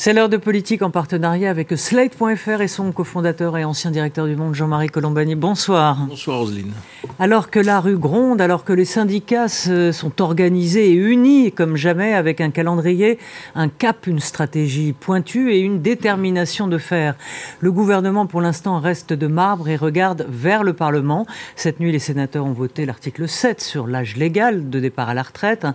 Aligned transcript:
C'est 0.00 0.12
l'heure 0.12 0.28
de 0.28 0.36
politique 0.36 0.82
en 0.82 0.92
partenariat 0.92 1.50
avec 1.50 1.76
Slate.fr 1.76 2.60
et 2.60 2.68
son 2.68 2.92
cofondateur 2.92 3.58
et 3.58 3.64
ancien 3.64 3.90
directeur 3.90 4.28
du 4.28 4.36
Monde, 4.36 4.54
Jean-Marie 4.54 4.86
Colombani. 4.86 5.34
Bonsoir. 5.34 6.06
Bonsoir 6.08 6.38
Roselyne. 6.38 6.70
Alors 7.18 7.50
que 7.50 7.58
la 7.58 7.80
rue 7.80 7.98
gronde, 7.98 8.40
alors 8.40 8.62
que 8.62 8.72
les 8.72 8.84
syndicats 8.84 9.48
sont 9.48 10.22
organisés 10.22 10.90
et 10.90 10.94
unis 10.94 11.50
comme 11.50 11.74
jamais 11.74 12.14
avec 12.14 12.40
un 12.40 12.50
calendrier, 12.50 13.18
un 13.56 13.68
cap, 13.68 14.06
une 14.06 14.20
stratégie 14.20 14.92
pointue 14.92 15.50
et 15.50 15.58
une 15.58 15.82
détermination 15.82 16.68
de 16.68 16.78
faire, 16.78 17.16
le 17.58 17.72
gouvernement 17.72 18.26
pour 18.26 18.40
l'instant 18.40 18.78
reste 18.78 19.12
de 19.12 19.26
marbre 19.26 19.68
et 19.68 19.74
regarde 19.74 20.26
vers 20.28 20.62
le 20.62 20.74
Parlement. 20.74 21.26
Cette 21.56 21.80
nuit, 21.80 21.90
les 21.90 21.98
sénateurs 21.98 22.46
ont 22.46 22.52
voté 22.52 22.86
l'article 22.86 23.26
7 23.26 23.60
sur 23.60 23.88
l'âge 23.88 24.14
légal 24.14 24.70
de 24.70 24.78
départ 24.78 25.08
à 25.08 25.14
la 25.14 25.22
retraite. 25.22 25.66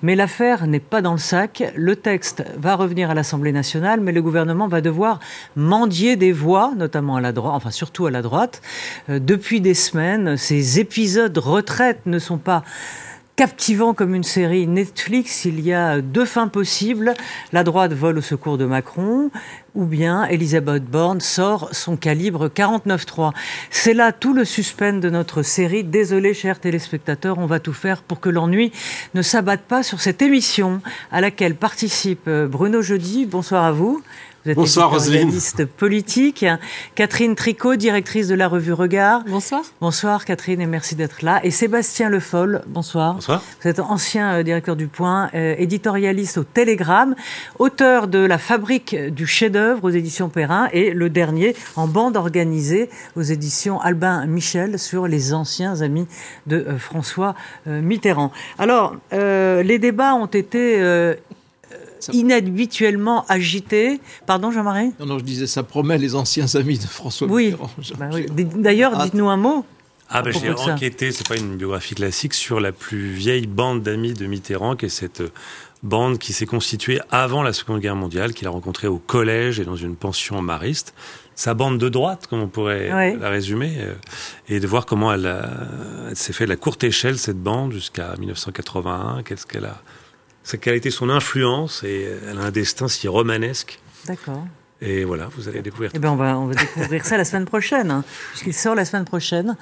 Mais 0.00 0.14
l'affaire 0.14 0.68
n'est 0.68 0.78
pas 0.78 1.02
dans 1.02 1.10
le 1.10 1.18
sac. 1.18 1.72
Le 1.74 1.96
texte 1.96 2.44
va 2.56 2.76
revenir 2.76 3.10
à 3.10 3.14
l'Assemblée 3.14 3.50
nationale 3.50 3.63
mais 4.00 4.12
le 4.12 4.22
gouvernement 4.22 4.68
va 4.68 4.80
devoir 4.80 5.20
mendier 5.56 6.16
des 6.16 6.32
voix, 6.32 6.72
notamment 6.76 7.16
à 7.16 7.20
la 7.20 7.32
droite, 7.32 7.54
enfin 7.54 7.70
surtout 7.70 8.06
à 8.06 8.10
la 8.10 8.22
droite. 8.22 8.62
Euh, 9.08 9.18
depuis 9.18 9.60
des 9.60 9.74
semaines, 9.74 10.36
ces 10.36 10.78
épisodes 10.78 11.36
retraite 11.38 12.00
ne 12.06 12.18
sont 12.18 12.38
pas 12.38 12.62
captivants 13.36 13.94
comme 13.94 14.14
une 14.14 14.22
série 14.22 14.66
Netflix, 14.66 15.44
il 15.44 15.60
y 15.60 15.72
a 15.72 16.00
deux 16.00 16.24
fins 16.24 16.48
possibles. 16.48 17.14
La 17.52 17.64
droite 17.64 17.92
vole 17.92 18.18
au 18.18 18.20
secours 18.20 18.58
de 18.58 18.64
Macron, 18.64 19.30
ou 19.74 19.84
bien 19.84 20.24
Elisabeth 20.26 20.84
Borne 20.84 21.20
sort 21.20 21.68
son 21.72 21.96
calibre 21.96 22.48
49.3. 22.48 23.32
C'est 23.70 23.94
là 23.94 24.12
tout 24.12 24.32
le 24.32 24.44
suspense 24.44 25.00
de 25.00 25.10
notre 25.10 25.42
série. 25.42 25.84
Désolé, 25.84 26.34
chers 26.34 26.60
téléspectateurs, 26.60 27.38
on 27.38 27.46
va 27.46 27.60
tout 27.60 27.72
faire 27.72 28.02
pour 28.02 28.20
que 28.20 28.28
l'ennui 28.28 28.72
ne 29.14 29.22
s'abatte 29.22 29.62
pas 29.62 29.82
sur 29.82 30.00
cette 30.00 30.22
émission 30.22 30.80
à 31.10 31.20
laquelle 31.20 31.56
participe 31.56 32.28
euh, 32.28 32.46
Bruno 32.46 32.82
Jeudi. 32.82 33.26
Bonsoir 33.26 33.64
à 33.64 33.72
vous. 33.72 34.02
Vous 34.44 34.50
êtes 34.50 34.56
Bonsoir 34.58 34.98
journaliste 34.98 35.64
politique. 35.64 36.44
Catherine 36.94 37.34
Tricot, 37.34 37.76
directrice 37.76 38.28
de 38.28 38.34
la 38.34 38.46
revue 38.46 38.74
Regard. 38.74 39.24
Bonsoir. 39.26 39.62
Bonsoir 39.80 40.26
Catherine 40.26 40.60
et 40.60 40.66
merci 40.66 40.94
d'être 40.94 41.22
là. 41.22 41.40
Et 41.44 41.50
Sébastien 41.50 42.10
Le 42.10 42.20
Foll, 42.20 42.60
bonsoir. 42.66 43.14
Bonsoir. 43.14 43.42
Vous 43.62 43.68
êtes 43.70 43.80
ancien 43.80 44.34
euh, 44.34 44.42
directeur 44.42 44.76
du 44.76 44.86
Point, 44.86 45.30
euh, 45.34 45.54
éditorialiste 45.56 46.36
au 46.36 46.44
Télégramme, 46.44 47.14
auteur 47.58 48.06
de 48.06 48.18
La 48.18 48.36
fabrique 48.36 48.94
du 48.94 49.26
chef-d'œuvre 49.26 49.63
aux 49.82 49.90
éditions 49.90 50.28
Perrin 50.28 50.68
et 50.72 50.90
le 50.90 51.10
dernier 51.10 51.54
en 51.76 51.86
bande 51.86 52.16
organisée 52.16 52.88
aux 53.16 53.22
éditions 53.22 53.80
Albin 53.80 54.26
Michel 54.26 54.78
sur 54.78 55.06
les 55.06 55.34
anciens 55.34 55.80
amis 55.80 56.06
de 56.46 56.56
euh, 56.56 56.78
François 56.78 57.34
Mitterrand. 57.66 58.32
Alors, 58.58 58.96
les 59.12 59.78
débats 59.78 60.14
ont 60.14 60.26
été 60.26 60.80
inhabituellement 62.12 63.24
agité. 63.28 64.00
Pardon, 64.26 64.50
Jean-Marie? 64.50 64.92
Non, 65.00 65.06
non, 65.06 65.18
je 65.18 65.24
disais, 65.24 65.46
ça 65.46 65.62
promet 65.62 65.98
les 65.98 66.14
anciens 66.14 66.54
amis 66.54 66.78
de 66.78 66.86
François 66.86 67.26
Mitterrand. 67.26 67.70
Bah 67.98 68.10
oui. 68.12 68.26
D'ailleurs, 68.56 68.92
ah. 68.96 69.04
dites-nous 69.04 69.28
un 69.28 69.36
mot. 69.36 69.64
Ah 70.10 70.22
ben 70.22 70.32
j'ai 70.32 70.50
enquêté, 70.50 71.12
c'est 71.12 71.26
pas 71.26 71.36
une 71.36 71.56
biographie 71.56 71.94
classique, 71.94 72.34
sur 72.34 72.60
la 72.60 72.72
plus 72.72 73.08
vieille 73.08 73.46
bande 73.46 73.82
d'amis 73.82 74.12
de 74.12 74.26
Mitterrand, 74.26 74.76
qui 74.76 74.86
est 74.86 74.90
cette 74.90 75.22
euh, 75.22 75.32
bande 75.84 76.18
qui 76.18 76.32
s'est 76.32 76.46
constituée 76.46 77.00
avant 77.10 77.42
la 77.42 77.52
Seconde 77.52 77.80
Guerre 77.80 77.96
mondiale, 77.96 78.32
qu'il 78.32 78.48
a 78.48 78.50
rencontrée 78.50 78.88
au 78.88 78.98
collège 78.98 79.60
et 79.60 79.64
dans 79.64 79.76
une 79.76 79.94
pension 79.94 80.42
mariste. 80.42 80.94
Sa 81.36 81.54
bande 81.54 81.78
de 81.78 81.88
droite, 81.88 82.26
comme 82.28 82.40
on 82.40 82.48
pourrait 82.48 83.16
la 83.16 83.28
résumer, 83.28 83.76
euh, 83.78 83.94
et 84.48 84.60
de 84.60 84.66
voir 84.66 84.86
comment 84.86 85.12
elle, 85.12 85.30
elle 86.08 86.16
s'est 86.16 86.32
fait 86.32 86.46
la 86.46 86.56
courte 86.56 86.84
échelle, 86.84 87.18
cette 87.18 87.40
bande, 87.40 87.72
jusqu'à 87.72 88.14
1981, 88.18 89.22
qu'est-ce 89.22 89.46
qu'elle 89.46 89.66
a 89.66 89.80
quelle 90.60 90.74
a 90.74 90.76
été 90.76 90.90
son 90.90 91.08
influence 91.08 91.82
et 91.84 92.06
elle 92.28 92.38
a 92.38 92.42
un 92.42 92.50
destin 92.50 92.86
si 92.86 93.08
romanesque. 93.08 93.80
D'accord. 94.06 94.44
Et 94.86 95.04
voilà, 95.04 95.28
vous 95.34 95.48
allez 95.48 95.62
découvrir. 95.62 95.90
Eh 95.94 95.98
bien, 95.98 96.12
on 96.12 96.16
va, 96.16 96.38
on 96.38 96.44
va 96.44 96.54
découvrir 96.54 97.06
ça 97.06 97.16
la 97.16 97.24
semaine 97.24 97.46
prochaine, 97.46 97.90
hein, 97.90 98.04
puisqu'il 98.30 98.52
sort 98.52 98.74
la 98.74 98.84
semaine 98.84 99.06
prochaine. 99.06 99.56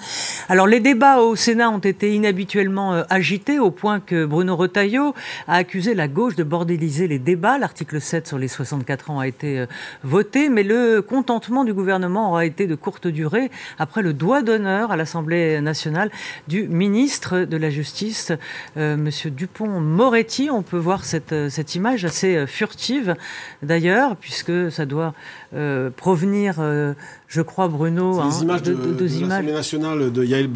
Alors, 0.49 0.67
les 0.67 0.81
débats 0.81 1.19
au 1.19 1.37
Sénat 1.37 1.71
ont 1.71 1.79
été 1.79 2.13
inhabituellement 2.13 2.93
euh, 2.93 3.05
agités, 3.09 3.61
au 3.61 3.71
point 3.71 4.01
que 4.01 4.25
Bruno 4.25 4.57
Retailleau 4.57 5.15
a 5.47 5.55
accusé 5.55 5.95
la 5.95 6.09
gauche 6.09 6.35
de 6.35 6.43
bordéliser 6.43 7.07
les 7.07 7.21
débats. 7.21 7.57
L'article 7.57 8.01
7 8.01 8.27
sur 8.27 8.37
les 8.37 8.49
64 8.49 9.11
ans 9.11 9.21
a 9.21 9.29
été 9.29 9.61
euh, 9.61 9.67
voté, 10.03 10.49
mais 10.49 10.65
le 10.65 11.03
contentement 11.03 11.63
du 11.63 11.73
gouvernement 11.73 12.31
aura 12.31 12.45
été 12.45 12.67
de 12.67 12.75
courte 12.75 13.07
durée 13.07 13.53
après 13.79 14.03
le 14.03 14.15
doigt 14.15 14.43
d'honneur 14.43 14.91
à 14.91 14.97
l'Assemblée 14.97 15.61
nationale 15.61 16.11
du 16.49 16.67
ministre 16.67 17.41
de 17.41 17.57
la 17.57 17.71
Justice, 17.71 18.33
euh, 18.77 18.97
Monsieur 18.97 19.31
Dupont-Moretti. 19.31 20.51
On 20.51 20.63
peut 20.63 20.79
voir 20.79 21.05
cette, 21.05 21.49
cette 21.49 21.77
image 21.77 22.05
assez 22.05 22.45
furtive, 22.49 23.15
d'ailleurs, 23.63 24.17
puisque 24.17 24.73
ça 24.73 24.85
doit 24.85 25.12
euh, 25.55 25.91
provenir, 25.91 26.57
euh, 26.59 26.95
je 27.29 27.43
crois, 27.43 27.69
Bruno, 27.69 28.21
hein, 28.21 28.31
images 28.41 28.63
de, 28.63 28.75
de, 28.75 29.05
l'Assemblée 29.05 29.53
nationale 29.53 30.13
de 30.13 30.25
Yael 30.25 30.49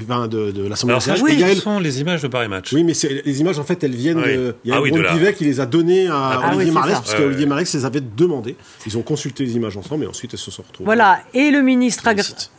enfin 0.00 0.28
de, 0.28 0.50
de 0.50 0.66
l'Assemblée 0.66 0.94
nationale. 0.94 1.20
Oui, 1.22 1.40
ce 1.40 1.60
sont 1.60 1.78
les 1.78 2.00
images 2.00 2.22
de 2.22 2.28
Paris 2.28 2.48
Match. 2.48 2.72
Oui, 2.72 2.84
mais 2.84 2.92
les 3.24 3.40
images, 3.40 3.58
en 3.58 3.64
fait, 3.64 3.82
elles 3.84 3.94
viennent 3.94 4.22
ah 4.22 4.28
de 4.28 4.56
Yael 4.64 4.94
ah 4.94 5.14
braun 5.14 5.32
qui 5.32 5.44
les 5.44 5.60
a 5.60 5.66
données 5.66 6.06
à 6.08 6.40
ah 6.42 6.50
Olivier 6.54 6.72
Marleix, 6.72 6.94
parce 6.94 7.14
qu'Olivier 7.14 7.46
Marleix 7.46 7.66
les 7.72 7.84
avait 7.84 8.00
demandées. 8.00 8.56
Ils 8.86 8.96
ont 8.98 9.02
consulté 9.02 9.44
les 9.44 9.56
images 9.56 9.76
ensemble, 9.76 10.04
et 10.04 10.08
ensuite 10.08 10.32
elles 10.32 10.38
se 10.38 10.50
sont 10.50 10.62
retrouvées. 10.62 10.86
Voilà, 10.86 11.20
et 11.34 11.50
le 11.50 11.62
ministre 11.62 12.08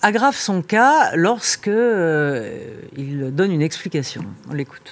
aggrave 0.01 0.35
son 0.35 0.61
cas 0.61 1.15
lorsque 1.15 1.67
euh, 1.67 2.57
il 2.97 3.33
donne 3.33 3.51
une 3.51 3.61
explication. 3.61 4.23
On 4.49 4.53
l'écoute. 4.53 4.91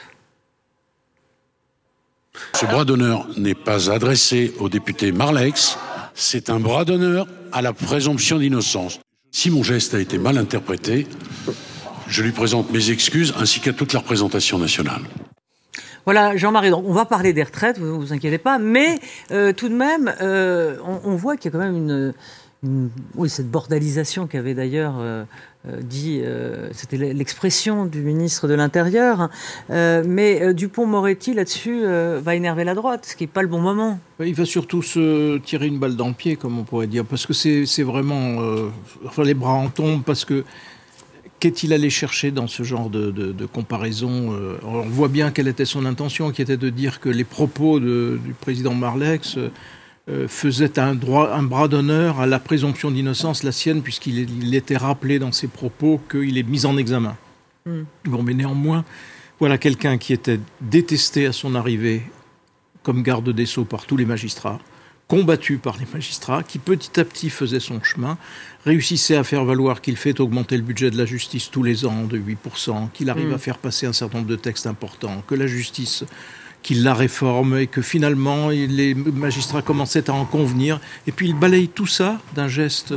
Ce 2.54 2.66
bras 2.66 2.86
d'honneur 2.86 3.28
n'est 3.38 3.56
pas 3.56 3.92
adressé 3.92 4.54
au 4.60 4.70
député 4.70 5.12
Marlex, 5.12 5.78
c'est 6.18 6.50
un 6.50 6.60
bras 6.60 6.84
d'honneur 6.84 7.28
à 7.52 7.62
la 7.62 7.74
présomption 7.74 8.40
d'innocence. 8.40 9.00
Si 9.32 9.52
mon 9.52 9.62
geste 9.62 9.94
a 9.94 10.00
été 10.00 10.18
mal 10.18 10.38
interprété, 10.38 11.08
je 12.08 12.24
lui 12.24 12.32
présente 12.32 12.72
mes 12.72 12.90
excuses 12.90 13.34
ainsi 13.40 13.60
qu'à 13.60 13.72
toute 13.72 13.94
la 13.94 14.00
représentation 14.00 14.58
nationale. 14.58 15.02
Voilà, 16.06 16.36
Jean-Marie, 16.36 16.74
on 16.74 16.94
va 16.94 17.06
parler 17.06 17.34
des 17.34 17.44
retraites, 17.44 17.78
vous 17.78 18.00
vous 18.00 18.14
inquiétez 18.14 18.40
pas, 18.40 18.58
mais 18.58 19.00
euh, 19.32 19.54
tout 19.54 19.70
de 19.70 19.76
même, 19.76 20.16
euh, 20.22 20.78
on, 20.84 21.16
voit 21.16 21.38
qu'il 21.38 21.52
y 21.52 21.56
a 21.56 21.60
quand 21.60 21.64
même 21.64 21.76
une, 21.76 22.14
oui, 22.64 23.30
cette 23.30 23.52
bordalisation 23.52 24.26
qu'avait 24.26 24.56
d'ailleurs 24.56 24.96
euh, 25.00 25.26
euh, 25.68 25.80
dit, 25.82 26.22
euh, 26.24 26.70
c'était 26.72 26.98
l'expression 26.98 27.86
du 27.86 28.02
ministre 28.02 28.48
de 28.48 28.56
l'Intérieur, 28.56 29.30
mais 29.70 30.54
Dupont-Moretti 30.54 31.34
là-dessus 31.34 31.84
va 31.86 32.36
énerver 32.36 32.64
la 32.64 32.74
droite, 32.74 33.06
ce 33.06 33.16
qui 33.16 33.24
n'est 33.24 33.28
pas 33.28 33.42
le 33.42 33.48
bon 33.48 33.60
moment. 33.60 34.00
Il 34.20 34.34
va 34.34 34.46
surtout 34.46 34.82
se 34.82 35.38
tirer 35.40 35.68
une 35.68 35.78
balle 35.78 35.96
dans 35.96 36.08
le 36.08 36.14
pied, 36.14 36.36
comme 36.36 36.58
on 36.58 36.64
pourrait 36.64 36.88
dire, 36.88 37.06
parce 37.06 37.26
que 37.28 37.34
c'est 37.34 37.84
vraiment, 37.84 38.42
les 39.24 39.34
bras 39.34 39.54
en 39.54 39.70
tombent, 39.70 40.04
parce 40.04 40.26
que 40.26 40.44
Qu'est-il 41.40 41.72
allé 41.72 41.92
chercher 41.92 42.32
dans 42.32 42.48
ce 42.48 42.64
genre 42.64 42.90
de, 42.90 43.46
comparaison 43.54 44.36
On 44.64 44.82
voit 44.82 45.08
bien 45.08 45.30
quelle 45.30 45.48
était 45.48 45.66
son 45.66 45.86
intention, 45.86 46.32
qui 46.32 46.42
était 46.42 46.58
de 46.58 46.72
dire 46.72 47.00
que 47.00 47.10
les 47.10 47.24
propos 47.24 47.80
du 47.80 48.34
président 48.42 48.74
Marlex 48.74 49.38
faisait 50.28 50.80
un, 50.80 50.96
droit, 50.96 51.32
un 51.34 51.44
bras 51.44 51.68
d'honneur 51.68 52.22
à 52.22 52.26
la 52.26 52.40
présomption 52.40 52.92
d'innocence, 52.92 53.44
la 53.44 53.52
sienne, 53.52 53.82
puisqu'il 53.82 54.56
était 54.56 54.78
rappelé 54.78 55.20
dans 55.20 55.32
ses 55.32 55.48
propos 55.48 56.00
qu'il 56.10 56.38
est 56.38 56.44
mis 56.44 56.66
en 56.66 56.78
examen. 56.78 57.18
Hmm. 57.66 57.84
Bon, 58.06 58.24
mais 58.24 58.34
néanmoins, 58.34 58.86
voilà 59.40 59.58
quelqu'un 59.58 59.98
qui 59.98 60.14
était 60.14 60.40
détesté 60.62 61.26
à 61.26 61.34
son 61.34 61.56
arrivée 61.56 62.04
comme 62.84 63.04
garde 63.04 63.30
des 63.30 63.46
sceaux 63.46 63.66
par 63.66 63.86
tous 63.86 63.98
les 63.98 64.06
magistrats, 64.06 64.60
combattu 65.10 65.58
par 65.58 65.78
les 65.78 65.86
magistrats, 65.92 66.44
qui 66.44 66.58
petit 66.58 66.98
à 67.00 67.04
petit 67.04 67.30
faisait 67.30 67.60
son 67.60 67.84
chemin, 67.84 68.18
réussissait 68.64 69.18
à 69.18 69.26
faire 69.26 69.44
valoir 69.44 69.82
qu'il 69.82 69.98
fait 69.98 70.22
augmenter 70.22 70.56
le 70.56 70.64
budget 70.64 70.90
de 70.90 70.98
la 70.98 71.06
justice 71.06 71.52
tous 71.52 71.64
les 71.64 71.86
ans 71.86 72.06
de 72.06 72.18
8%, 72.18 72.92
qu'il 72.92 73.10
arrive 73.10 73.32
hmm. 73.32 73.34
à 73.34 73.38
faire 73.38 73.58
passer 73.58 73.86
un 73.86 73.94
certain 73.94 74.20
nombre 74.20 74.30
de 74.30 74.38
textes 74.38 74.68
importants, 74.68 75.22
que 75.28 75.36
la 75.36 75.48
justice 75.48 76.06
qu'il 76.64 76.84
la 76.84 76.94
réforme 76.94 77.58
et 77.58 77.68
que 77.68 77.82
finalement 77.82 78.50
les 78.50 78.94
magistrats 78.94 79.62
commençaient 79.62 80.10
à 80.10 80.14
en 80.14 80.26
convenir. 80.26 80.80
Et 81.08 81.12
puis 81.12 81.28
il 81.30 81.36
balaye 81.36 81.70
tout 81.70 81.88
ça 81.88 82.20
d'un 82.36 82.48
geste, 82.48 82.94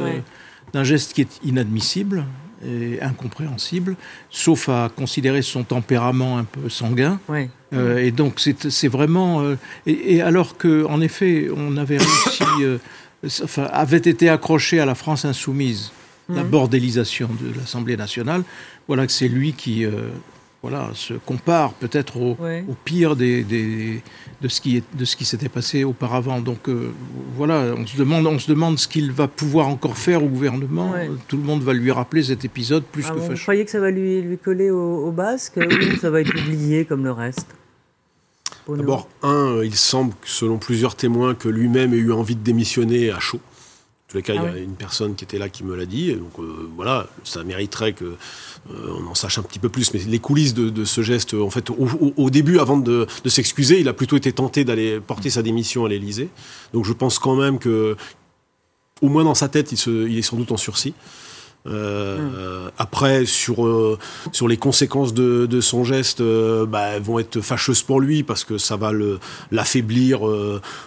d'un 0.72 0.84
geste 0.84 1.12
qui 1.12 1.20
est 1.20 1.40
inadmissible 1.44 2.24
et 2.64 3.00
incompréhensible, 3.00 3.96
sauf 4.28 4.68
à 4.68 4.90
considérer 4.94 5.42
son 5.42 5.62
tempérament 5.62 6.38
un 6.38 6.44
peu 6.44 6.68
sanguin. 6.68 7.18
Euh, 7.72 7.98
et 7.98 8.10
donc 8.10 8.40
c'est 8.40 8.88
vraiment. 8.88 9.42
Euh, 9.42 9.56
et, 9.86 10.20
alors 10.20 10.56
que, 10.56 10.84
en 10.86 11.00
effet, 11.00 11.48
on 11.54 11.76
avait 11.76 11.98
réussi, 11.98 12.44
euh, 12.62 12.78
enfin, 13.42 13.64
avait 13.72 13.96
été 13.98 14.28
accroché 14.28 14.80
à 14.80 14.86
la 14.86 14.94
France 14.94 15.24
insoumise, 15.24 15.92
la 16.28 16.44
bordélisation 16.44 17.28
de 17.40 17.58
l'Assemblée 17.58 17.96
nationale. 17.96 18.44
Voilà 18.86 19.06
que 19.06 19.12
c'est 19.12 19.28
lui 19.28 19.52
qui 19.52 19.84
voilà, 20.62 20.90
se 20.92 21.14
compare 21.14 21.72
peut-être 21.72 22.18
au, 22.18 22.36
pire 22.84 23.16
des, 23.16 23.44
de 23.44 24.48
ce 24.48 24.60
qui, 24.60 24.82
de 24.92 25.04
ce 25.06 25.16
qui 25.16 25.24
s'était 25.24 25.48
passé 25.48 25.84
auparavant. 25.84 26.40
Donc 26.40 26.68
euh, 26.68 26.92
voilà, 27.34 27.74
on 27.76 27.86
se 27.86 27.96
demande, 27.96 28.26
on 28.26 28.38
se 28.38 28.50
demande 28.50 28.78
ce 28.78 28.86
qu'il 28.86 29.10
va 29.10 29.26
pouvoir 29.26 29.68
encore 29.68 29.96
faire 29.96 30.22
au 30.22 30.28
gouvernement. 30.28 30.92
Tout 31.28 31.38
le 31.38 31.44
monde 31.44 31.62
va 31.62 31.72
lui 31.72 31.90
rappeler 31.90 32.22
cet 32.22 32.44
épisode 32.44 32.84
plus 32.84 33.06
ah 33.08 33.14
que 33.14 33.20
Vous 33.20 33.34
croyez 33.36 33.64
que 33.64 33.70
ça 33.70 33.80
va 33.80 33.90
lui, 33.90 34.20
lui 34.20 34.36
coller 34.36 34.70
au, 34.70 35.10
basque 35.10 35.58
ou 35.58 35.96
ça 36.00 36.10
va 36.10 36.20
être 36.20 36.34
oublié 36.38 36.84
comme 36.84 37.04
le 37.04 37.12
reste 37.12 37.48
D'abord, 38.68 39.08
un, 39.22 39.62
il 39.64 39.74
semble, 39.74 40.12
selon 40.24 40.58
plusieurs 40.58 40.94
témoins, 40.94 41.34
que 41.34 41.48
lui-même 41.48 41.92
ait 41.92 41.96
eu 41.96 42.12
envie 42.12 42.36
de 42.36 42.42
démissionner 42.42 43.10
à 43.10 43.18
chaud. 43.18 43.40
En 44.10 44.14
tous 44.14 44.16
les 44.16 44.22
cas, 44.24 44.34
il 44.34 44.42
y 44.42 44.44
a 44.44 44.52
ah 44.54 44.58
une 44.58 44.74
personne 44.74 45.14
qui 45.14 45.22
était 45.22 45.38
là 45.38 45.48
qui 45.48 45.62
me 45.62 45.76
l'a 45.76 45.86
dit. 45.86 46.12
Donc 46.14 46.32
euh, 46.40 46.68
voilà, 46.74 47.06
ça 47.22 47.44
mériterait 47.44 47.92
que 47.92 48.04
euh, 48.04 48.96
on 48.98 49.06
en 49.06 49.14
sache 49.14 49.38
un 49.38 49.42
petit 49.42 49.60
peu 49.60 49.68
plus. 49.68 49.94
Mais 49.94 50.00
les 50.00 50.18
coulisses 50.18 50.52
de, 50.52 50.84
ce 50.84 51.00
geste, 51.00 51.34
en 51.34 51.48
fait, 51.48 51.70
au, 51.70 52.28
début, 52.28 52.58
avant 52.58 52.76
de, 52.76 53.06
s'excuser, 53.26 53.78
il 53.78 53.86
a 53.86 53.92
plutôt 53.92 54.16
été 54.16 54.32
tenté 54.32 54.64
d'aller 54.64 54.98
porter 54.98 55.30
sa 55.30 55.42
démission 55.42 55.84
à 55.84 55.88
l'Élysée. 55.88 56.28
Donc 56.72 56.86
je 56.86 56.92
pense 56.92 57.20
quand 57.20 57.36
même 57.36 57.60
que, 57.60 57.96
au 59.00 59.08
moins 59.08 59.22
dans 59.22 59.36
sa 59.36 59.48
tête, 59.48 59.70
il 59.70 60.18
est 60.18 60.22
sans 60.22 60.36
doute 60.36 60.50
en 60.50 60.56
sursis. 60.56 60.92
Euh, 61.66 62.70
après, 62.78 63.26
sur, 63.26 63.66
euh, 63.66 63.98
sur 64.32 64.48
les 64.48 64.56
conséquences 64.56 65.12
de, 65.12 65.46
de 65.46 65.60
son 65.60 65.84
geste, 65.84 66.20
euh, 66.20 66.64
bah, 66.64 66.98
vont 67.00 67.18
être 67.18 67.40
fâcheuses 67.40 67.82
pour 67.82 68.00
lui 68.00 68.22
parce 68.22 68.44
que 68.44 68.56
ça 68.56 68.76
va 68.76 68.92
l'affaiblir 69.50 70.20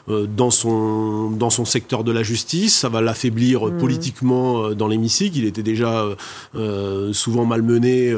dans, 0.08 0.50
son, 0.50 1.30
dans 1.31 1.50
son 1.50 1.66
secteur 1.66 2.04
de 2.04 2.12
la 2.12 2.24
justice, 2.24 2.75
ça 2.75 2.90
va 2.90 3.02
l'affaiblir 3.02 3.66
mmh. 3.66 3.78
politiquement 3.78 4.70
dans 4.72 4.88
l'hémicycle. 4.88 5.38
Il 5.38 5.46
était 5.46 5.64
déjà 5.64 6.06
souvent 7.12 7.46
malmené 7.46 8.14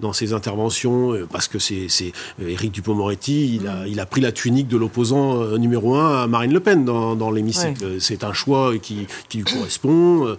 dans 0.00 0.12
ses 0.12 0.32
interventions 0.32 1.14
parce 1.32 1.48
que 1.48 1.58
c'est 1.58 2.12
Éric 2.40 2.72
Dupont-Moretti, 2.72 3.56
il, 3.56 3.68
a, 3.68 3.84
mmh. 3.84 3.88
il 3.88 4.00
a 4.00 4.06
pris 4.06 4.20
la 4.20 4.32
tunique 4.32 4.68
de 4.68 4.76
l'opposant 4.76 5.56
numéro 5.58 5.94
un 5.94 6.22
à 6.22 6.26
Marine 6.26 6.52
Le 6.52 6.60
Pen 6.60 6.84
dans, 6.84 7.16
dans 7.16 7.30
l'hémicycle. 7.30 8.00
C'est 8.00 8.24
un 8.24 8.32
choix 8.32 8.76
qui, 8.78 9.06
qui 9.28 9.38
lui 9.38 9.44
correspond. 9.44 10.36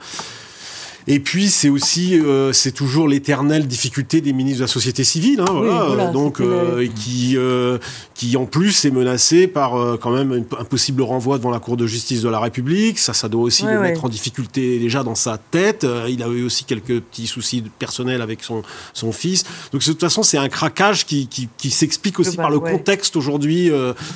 Et 1.10 1.20
puis 1.20 1.50
c'est 1.50 1.70
aussi 1.70 2.20
euh, 2.20 2.52
c'est 2.52 2.74
toujours 2.74 3.08
l'éternelle 3.08 3.66
difficulté 3.66 4.20
des 4.20 4.34
ministres 4.34 4.60
de 4.60 4.64
la 4.64 4.68
société 4.68 5.06
civile, 5.06 5.40
hein, 5.40 5.46
voilà, 5.50 6.08
donc 6.08 6.42
euh, 6.42 6.86
qui 6.96 7.36
euh, 7.38 7.78
qui 8.14 8.36
en 8.36 8.46
plus 8.46 8.84
est 8.84 8.92
menacé 8.92 9.48
par 9.48 9.98
quand 10.00 10.12
même 10.12 10.46
un 10.60 10.64
possible 10.66 11.02
renvoi 11.02 11.38
devant 11.38 11.50
la 11.50 11.60
Cour 11.60 11.78
de 11.78 11.88
justice 11.88 12.22
de 12.22 12.30
la 12.30 12.40
République. 12.40 13.00
Ça, 13.00 13.14
ça 13.14 13.30
doit 13.30 13.44
aussi 13.44 13.66
le 13.66 13.80
mettre 13.80 14.04
en 14.04 14.10
difficulté 14.10 14.80
déjà 14.80 15.04
dans 15.04 15.16
sa 15.16 15.38
tête. 15.38 15.86
il 16.10 16.22
a 16.24 16.28
eu 16.28 16.44
aussi 16.44 16.66
quelques 16.66 17.00
petits 17.00 17.28
soucis 17.28 17.64
personnels 17.80 18.22
avec 18.22 18.44
son 18.44 18.64
son 18.94 19.14
fils. 19.14 19.44
Donc 19.72 19.82
de 19.82 19.86
toute 19.86 20.02
façon, 20.02 20.24
c'est 20.24 20.38
un 20.38 20.50
craquage 20.50 21.06
qui 21.06 21.28
qui, 21.28 21.48
qui 21.58 21.70
s'explique 21.70 22.20
aussi 22.20 22.36
par 22.36 22.50
le 22.50 22.60
contexte 22.60 23.16
aujourd'hui 23.16 23.72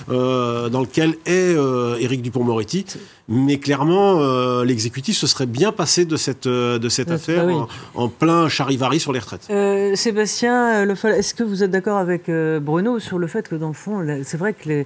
dans 0.08 0.82
lequel 0.82 1.16
est 1.26 1.56
Éric 2.02 2.22
Dupont-Moretti. 2.22 2.86
Mais 3.34 3.60
clairement, 3.60 4.20
euh, 4.20 4.66
l'exécutif 4.66 5.16
se 5.16 5.26
serait 5.26 5.46
bien 5.46 5.72
passé 5.72 6.04
de 6.04 6.18
cette, 6.18 6.48
euh, 6.48 6.80
de 6.82 6.90
cette 6.90 7.12
affaire 7.12 7.48
en, 7.96 8.10
plein 8.10 8.50
charivari 8.50 9.00
sur 9.00 9.14
les 9.14 9.20
retraites. 9.20 9.48
Euh, 9.50 9.96
Sébastien, 9.96 10.86
est-ce 10.86 11.34
que 11.34 11.44
vous 11.44 11.64
êtes 11.64 11.72
d'accord 11.72 11.98
avec 11.98 12.30
Bruno 12.30 13.00
sur 13.00 13.18
le 13.20 13.28
fait 13.28 13.48
que, 13.48 13.56
dans 13.56 13.70
le 13.70 13.74
fond, 13.74 14.06
c'est 14.24 14.38
vrai 14.38 14.54
que 14.54 14.68
les, 14.68 14.86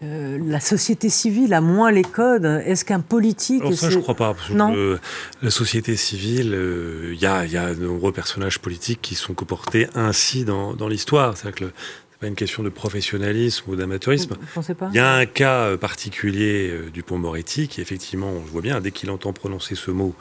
la 0.00 0.60
société 0.60 1.08
civile 1.08 1.52
a 1.54 1.60
moins 1.60 1.90
les 1.90 2.02
codes 2.02 2.62
Est-ce 2.64 2.84
qu'un 2.84 3.00
politique... 3.00 3.62
ça, 3.74 3.90
je 3.90 3.98
ne 3.98 4.02
crois 4.02 4.16
pas. 4.16 4.34
non. 4.54 4.74
la 5.42 5.50
société 5.50 5.96
civile, 5.96 6.58
il 7.12 7.20
y, 7.20 7.26
a, 7.26 7.44
y, 7.44 7.56
a, 7.56 7.74
de 7.74 7.86
nombreux 7.86 8.12
personnages 8.12 8.58
politiques 8.58 9.00
qui 9.02 9.14
sont 9.14 9.34
comportés 9.34 9.88
ainsi 9.94 10.44
dans, 10.44 10.74
dans 10.74 10.88
l'histoire. 10.88 11.36
C'est-à-dire 11.36 11.68
que 11.68 11.72
pas 12.22 12.28
une 12.28 12.36
question 12.36 12.62
de 12.62 12.68
professionnalisme 12.68 13.68
ou 13.68 13.74
d'amateurisme. 13.74 14.36
Il 14.90 14.94
y 14.94 15.00
a 15.00 15.12
un 15.12 15.26
cas 15.26 15.64
euh, 15.64 15.76
particulier 15.76 16.70
euh, 16.70 16.88
du 16.88 17.02
pont 17.02 17.18
Moretti 17.18 17.66
qui, 17.66 17.80
effectivement, 17.80 18.28
on 18.28 18.38
voit 18.38 18.62
bien, 18.62 18.80
dès 18.80 18.92
qu'il 18.92 19.10
entend 19.10 19.32
prononcer 19.32 19.74
ce 19.74 19.90
mot, 19.90 20.14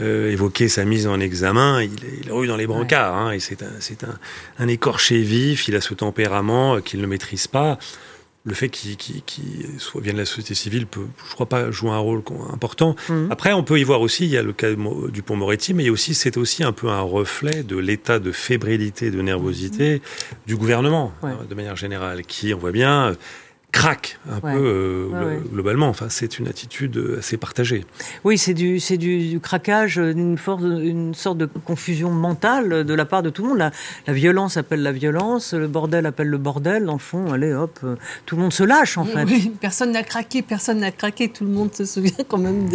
euh, 0.00 0.30
évoquer 0.30 0.68
sa 0.68 0.84
mise 0.84 1.06
en 1.06 1.20
examen, 1.20 1.82
il 1.82 1.92
il 2.24 2.48
dans 2.48 2.56
les 2.56 2.66
brancards. 2.66 3.16
Hein, 3.16 3.32
et 3.32 3.40
c'est 3.40 3.62
un, 3.62 3.66
un, 3.66 4.64
un, 4.64 4.68
écorché 4.68 5.20
vif, 5.20 5.68
il 5.68 5.76
a 5.76 5.80
ce 5.80 5.94
tempérament 5.94 6.80
qu'il 6.80 7.00
ne 7.00 7.06
maîtrise 7.06 7.46
pas 7.46 7.78
le 8.46 8.54
fait 8.54 8.68
qu'il 8.68 8.96
soit 9.78 10.00
vienne 10.00 10.14
de 10.14 10.20
la 10.20 10.24
société 10.24 10.54
civile 10.54 10.86
peut, 10.86 11.06
je 11.28 11.34
crois 11.34 11.46
pas, 11.46 11.72
jouer 11.72 11.90
un 11.90 11.98
rôle 11.98 12.22
important. 12.52 12.94
Mmh. 13.08 13.26
Après, 13.30 13.52
on 13.52 13.64
peut 13.64 13.78
y 13.80 13.82
voir 13.82 14.00
aussi, 14.00 14.24
il 14.24 14.30
y 14.30 14.36
a 14.36 14.42
le 14.42 14.52
cas 14.52 14.68
du 14.72 15.22
pont 15.22 15.34
Moretti, 15.34 15.74
mais 15.74 15.82
il 15.82 15.86
y 15.86 15.88
a 15.88 15.92
aussi, 15.92 16.14
c'est 16.14 16.36
aussi 16.36 16.62
un 16.62 16.70
peu 16.70 16.88
un 16.88 17.00
reflet 17.00 17.64
de 17.64 17.76
l'état 17.76 18.20
de 18.20 18.30
fébrilité, 18.30 19.10
de 19.10 19.20
nervosité 19.20 19.96
mmh. 19.96 20.34
du 20.46 20.56
gouvernement, 20.56 21.12
hein, 21.24 21.38
de 21.48 21.54
manière 21.56 21.74
générale, 21.74 22.22
qui, 22.22 22.54
on 22.54 22.58
voit 22.58 22.70
bien, 22.70 23.16
craque 23.76 24.18
un 24.30 24.40
peu 24.40 24.48
euh, 24.48 25.38
globalement. 25.52 25.88
Enfin, 25.88 26.06
c'est 26.08 26.38
une 26.38 26.48
attitude 26.48 27.16
assez 27.18 27.36
partagée. 27.36 27.84
Oui, 28.24 28.38
c'est 28.38 28.54
du, 28.54 28.80
c'est 28.80 28.96
du, 28.96 29.38
craquage, 29.40 29.98
une, 29.98 30.38
force, 30.38 30.62
une 30.62 31.14
sorte 31.14 31.36
de 31.36 31.46
confusion 31.46 32.10
mentale 32.10 32.84
de 32.84 32.94
la 32.94 33.04
part 33.04 33.22
de 33.22 33.28
tout 33.28 33.42
le 33.42 33.48
monde. 33.50 33.58
La, 33.58 33.70
la, 34.06 34.14
violence 34.14 34.56
appelle 34.56 34.82
la 34.82 34.92
violence, 34.92 35.52
le 35.52 35.68
bordel 35.68 36.06
appelle 36.06 36.28
le 36.28 36.38
bordel. 36.38 36.86
Dans 36.86 36.94
le 36.94 36.98
fond, 36.98 37.32
allez, 37.32 37.52
hop, 37.52 37.78
euh, 37.84 37.96
tout 38.24 38.36
le 38.36 38.42
monde 38.42 38.52
se 38.52 38.64
lâche 38.64 38.96
en 38.96 39.04
fait. 39.04 39.24
Oui, 39.24 39.52
personne 39.60 39.92
n'a 39.92 40.02
craqué, 40.02 40.40
personne 40.40 40.78
n'a 40.78 40.90
craqué. 40.90 41.28
Tout 41.28 41.44
le 41.44 41.50
monde 41.50 41.74
se 41.74 41.84
souvient 41.84 42.24
quand 42.26 42.38
même 42.38 42.68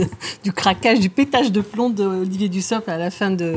du 0.43 0.53
craquage, 0.53 0.99
du 0.99 1.09
pétage 1.09 1.51
de 1.51 1.61
plomb 1.61 1.89
d'Olivier 1.89 2.49
Dussopt 2.49 2.87
à 2.87 2.97
la 2.97 3.09
fin 3.09 3.31
de 3.31 3.55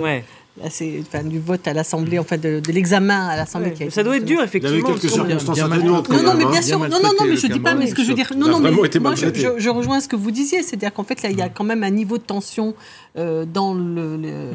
c'est 0.71 1.01
enfin, 1.01 1.25
du 1.25 1.41
vote 1.41 1.67
à 1.67 1.73
l'Assemblée, 1.73 2.19
enfin 2.19 2.37
de, 2.37 2.61
de 2.61 2.73
l'examen 2.73 3.27
à 3.27 3.37
l'Assemblée. 3.37 3.75
ça 3.91 4.03
doit 4.05 4.17
être 4.17 4.25
dur, 4.25 4.41
effectivement. 4.43 4.77
Il 4.77 4.97
y 4.97 5.01
quelques 5.01 5.13
circonstances 5.13 5.61
atténuantes. 5.61 6.09
Non, 6.09 6.23
non, 6.23 6.35
mais 6.35 6.47
bien 6.47 6.63
sûr. 6.63 6.79
Non, 6.79 6.89
non, 6.89 7.11
non, 7.19 7.27
mais 7.27 7.37
je 7.37 7.47
dis 7.49 7.61
pas. 7.61 7.75
Mais 7.75 7.89
ce 7.89 7.95
que 7.95 8.03
je 8.03 8.09
veux 8.09 8.15
dire, 8.15 8.33
non, 8.37 8.49
non, 8.49 8.61
mais 8.61 8.71
moi, 8.71 9.15
je, 9.15 9.27
je, 9.59 9.69
rejoins 9.69 10.01
ce 10.01 10.09
que 10.09 10.17
vous 10.17 10.31
disiez, 10.31 10.63
c'est-à-dire 10.63 10.93
qu'en 10.93 11.05
fait, 11.05 11.23
là, 11.23 11.31
il 11.31 11.39
y 11.39 11.43
a 11.43 11.49
quand 11.49 11.65
même 11.65 11.83
un 11.83 11.91
niveau 11.91 12.19
de 12.19 12.23
tension 12.23 12.75
euh, 13.17 13.45
dans 13.45 13.77
euh, 13.77 14.51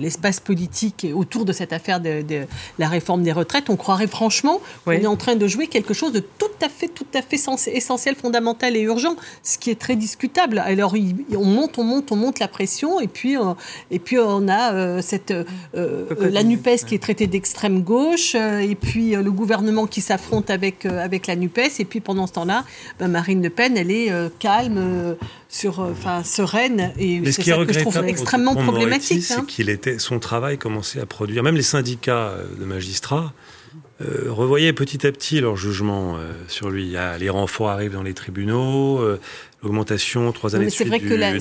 l'espace 0.00 0.40
politique 0.40 1.06
autour 1.14 1.44
de 1.44 1.52
cette 1.52 1.74
affaire 1.74 2.00
de, 2.00 2.24
la 2.78 2.88
réforme 2.88 3.22
des 3.22 3.32
retraites, 3.32 3.68
on 3.68 3.76
croirait 3.76 4.06
franchement 4.06 4.62
qu'on 4.86 4.92
est 4.92 5.06
en 5.06 5.16
train 5.16 5.36
de 5.36 5.46
jouer 5.46 5.66
quelque 5.66 5.92
chose 5.92 6.12
de 6.12 6.20
tout 6.20 6.46
à 6.62 6.70
fait, 6.70 6.88
tout 6.88 7.04
à 7.12 7.20
fait 7.20 7.36
essentiel, 7.66 8.16
fondamental 8.16 8.74
et 8.74 8.80
urgent, 8.80 9.16
ce 9.42 9.58
qui 9.58 9.68
est 9.68 9.78
très 9.78 9.96
discutable. 9.96 10.60
Alors 10.60 10.94
on 11.36 11.44
monte, 11.44 11.76
on 11.76 11.84
monte, 11.84 12.10
on 12.10 12.16
monte 12.16 12.38
la 12.38 12.48
pression, 12.48 13.00
et 13.00 13.06
puis 13.06 13.36
euh, 13.36 13.52
et 13.90 13.98
puis 13.98 14.18
on 14.18 14.48
a 14.48 14.97
cette 15.02 15.34
la 15.76 16.42
Nupes 16.42 16.84
qui 16.86 16.94
est 16.94 17.02
traitée 17.02 17.26
d'extrême 17.26 17.82
gauche, 17.82 18.34
et 18.34 18.74
puis 18.74 19.14
le 19.14 19.30
gouvernement 19.30 19.86
qui 19.86 20.00
s'affronte 20.00 20.50
avec 20.50 20.86
avec 20.86 21.26
la 21.26 21.36
Nupes, 21.36 21.58
et 21.78 21.84
puis 21.84 22.00
pendant 22.00 22.26
ce 22.26 22.32
temps-là, 22.34 22.64
ben, 22.98 23.08
Marine 23.08 23.42
Le 23.42 23.50
Pen, 23.50 23.76
elle 23.76 23.90
est 23.90 24.12
calme 24.38 25.16
sur, 25.48 25.80
euh, 25.80 25.92
enfin, 25.92 26.22
sereine. 26.24 26.92
Et 26.98 27.20
c'est 27.32 27.42
ça 27.42 27.64
que 27.64 27.72
je 27.72 27.80
trouve 27.80 27.98
extrêmement 28.06 28.54
problématique. 28.54 29.22
C'est 29.22 29.34
hein. 29.34 29.44
qu'il 29.46 29.70
était, 29.70 29.98
son 29.98 30.18
travail 30.18 30.58
commençait 30.58 31.00
à 31.00 31.06
produire, 31.06 31.42
même 31.42 31.56
les 31.56 31.62
syndicats 31.62 32.28
euh, 32.28 32.44
de 32.58 32.64
magistrats 32.64 33.32
euh, 34.00 34.26
revoyaient 34.28 34.72
petit 34.72 35.06
à 35.06 35.12
petit 35.12 35.40
leur 35.40 35.56
jugement 35.56 36.18
sur 36.46 36.70
lui. 36.70 36.94
les 37.18 37.30
renforts 37.30 37.70
arrivent 37.70 37.92
dans 37.92 38.02
les 38.02 38.14
tribunaux, 38.14 39.00
l'augmentation, 39.62 40.30
trois 40.32 40.54
années 40.54 40.66
de 40.66 40.70
C'est 40.70 40.84
vrai 40.84 41.00
que 41.00 41.14
la, 41.14 41.32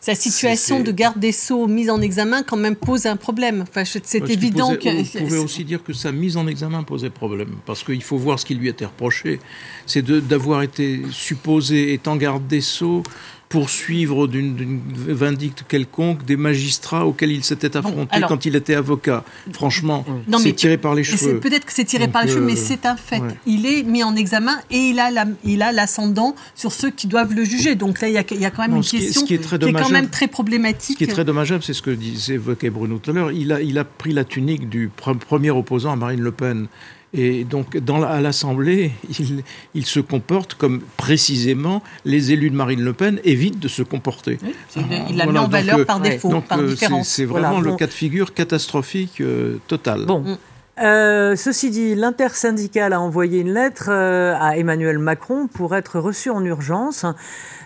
sa 0.00 0.14
situation 0.14 0.80
de 0.80 0.92
garde 0.92 1.18
des 1.18 1.32
Sceaux 1.32 1.66
mise 1.66 1.90
en 1.90 2.00
examen 2.00 2.42
quand 2.42 2.56
même 2.56 2.76
pose 2.76 3.06
un 3.06 3.16
problème. 3.16 3.62
Enfin, 3.62 3.84
c'est 3.84 4.28
évident 4.28 4.76
que... 4.76 5.18
Vous 5.18 5.26
pouvez 5.26 5.38
aussi 5.38 5.64
dire 5.64 5.82
que 5.82 5.92
sa 5.92 6.12
mise 6.12 6.36
en 6.36 6.46
examen 6.46 6.82
posait 6.82 7.10
problème, 7.10 7.56
parce 7.66 7.82
qu'il 7.82 8.02
faut 8.02 8.18
voir 8.18 8.38
ce 8.38 8.44
qui 8.44 8.54
lui 8.54 8.68
était 8.68 8.84
reproché. 8.84 9.40
C'est 9.86 10.04
d'avoir 10.04 10.62
été 10.62 11.02
supposé, 11.10 11.94
étant 11.94 12.16
garde 12.16 12.46
des 12.46 12.60
Sceaux, 12.60 13.02
poursuivre 13.50 14.28
d'une 14.28 14.80
vindicte 15.08 15.64
quelconque 15.66 16.24
des 16.24 16.36
magistrats 16.36 17.04
auxquels 17.04 17.32
il 17.32 17.42
s'était 17.42 17.76
affronté 17.76 18.20
quand 18.28 18.46
il 18.46 18.54
était 18.54 18.76
avocat. 18.76 19.24
Franchement, 19.52 20.06
c'est 20.38 20.52
tiré 20.52 20.78
par 20.78 20.94
les 20.94 21.02
cheveux. 21.02 21.40
Peut-être 21.40 21.66
que 21.66 21.72
c'est 21.72 21.84
tiré 21.84 22.06
par 22.06 22.22
les 22.22 22.28
cheveux, 22.28 22.46
mais 22.46 22.52
euh, 22.52 22.64
c'est 22.64 22.86
un 22.86 22.96
fait. 22.96 23.20
Il 23.46 23.66
est 23.66 23.82
mis 23.82 24.04
en 24.04 24.14
examen 24.14 24.56
et 24.70 24.78
il 24.78 25.00
a, 25.00 25.10
il 25.44 25.62
a 25.62 25.72
l'ascendant 25.72 26.36
sur 26.54 26.72
ceux 26.72 26.90
qui 26.90 27.08
doivent 27.08 27.34
le 27.34 27.42
juger. 27.42 27.74
Donc 27.74 28.00
là, 28.00 28.08
il 28.08 28.14
y 28.14 28.18
a, 28.18 28.24
il 28.30 28.40
y 28.40 28.44
a 28.44 28.52
quand 28.52 28.62
même 28.62 28.76
une 28.76 28.84
question 28.84 29.24
qui, 29.24 29.34
est, 29.34 29.38
très 29.38 29.58
qui 29.58 29.68
est, 29.68 29.72
quand 29.72 29.90
même 29.90 30.10
très 30.10 30.28
problématique. 30.28 30.94
Ce 30.94 31.04
qui 31.04 31.10
est 31.10 31.12
très 31.12 31.24
dommageable, 31.24 31.64
c'est 31.64 31.74
ce 31.74 31.82
que 31.82 31.90
disait 31.90 32.34
évoquait 32.34 32.70
Bruno 32.70 32.98
tout 32.98 33.10
à 33.10 33.14
l'heure. 33.14 33.32
Il 33.32 33.52
a, 33.52 33.60
il 33.60 33.78
a 33.78 33.84
pris 33.84 34.12
la 34.12 34.22
tunique 34.22 34.68
du 34.68 34.90
premier 34.94 35.50
opposant 35.50 35.90
à 35.90 35.96
Marine 35.96 36.20
Le 36.20 36.30
Pen. 36.30 36.68
Et 37.12 37.42
donc, 37.44 37.76
dans, 37.76 38.02
à 38.02 38.20
l'Assemblée, 38.20 38.92
il, 39.18 39.42
il, 39.74 39.86
se 39.86 39.98
comporte 39.98 40.54
comme 40.54 40.80
précisément 40.96 41.82
les 42.04 42.30
élus 42.30 42.50
de 42.50 42.54
Marine 42.54 42.82
Le 42.82 42.92
Pen 42.92 43.18
évitent 43.24 43.58
de 43.58 43.66
se 43.66 43.82
comporter. 43.82 44.38
il 44.76 45.16
l'a 45.16 45.26
mis 45.26 45.38
en 45.38 45.48
valeur 45.48 45.84
par 45.86 45.98
défaut, 45.98 46.40
par 46.40 46.60
euh, 46.60 46.68
différence. 46.68 47.08
C'est 47.08 47.24
vraiment 47.24 47.60
le 47.60 47.74
cas 47.74 47.86
de 47.86 47.92
figure 47.92 48.32
catastrophique 48.32 49.20
euh, 49.20 49.56
total. 49.66 50.06
Bon. 50.06 50.20
Mm. 50.20 50.38
Euh, 50.82 51.36
ceci 51.36 51.70
dit, 51.70 51.94
l'intersyndicale 51.96 52.92
a 52.92 53.00
envoyé 53.00 53.40
une 53.40 53.52
lettre 53.52 53.90
à 53.90 54.56
Emmanuel 54.56 54.98
Macron 54.98 55.48
pour 55.48 55.74
être 55.74 55.98
reçu 55.98 56.30
en 56.30 56.44
urgence. 56.44 57.04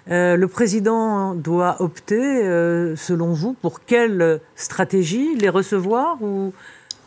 le 0.08 0.46
président 0.46 1.34
doit 1.34 1.76
opter, 1.80 2.40
selon 2.96 3.32
vous, 3.32 3.52
pour 3.52 3.84
quelle 3.84 4.40
stratégie 4.56 5.36
Les 5.36 5.50
recevoir 5.50 6.20
ou 6.22 6.52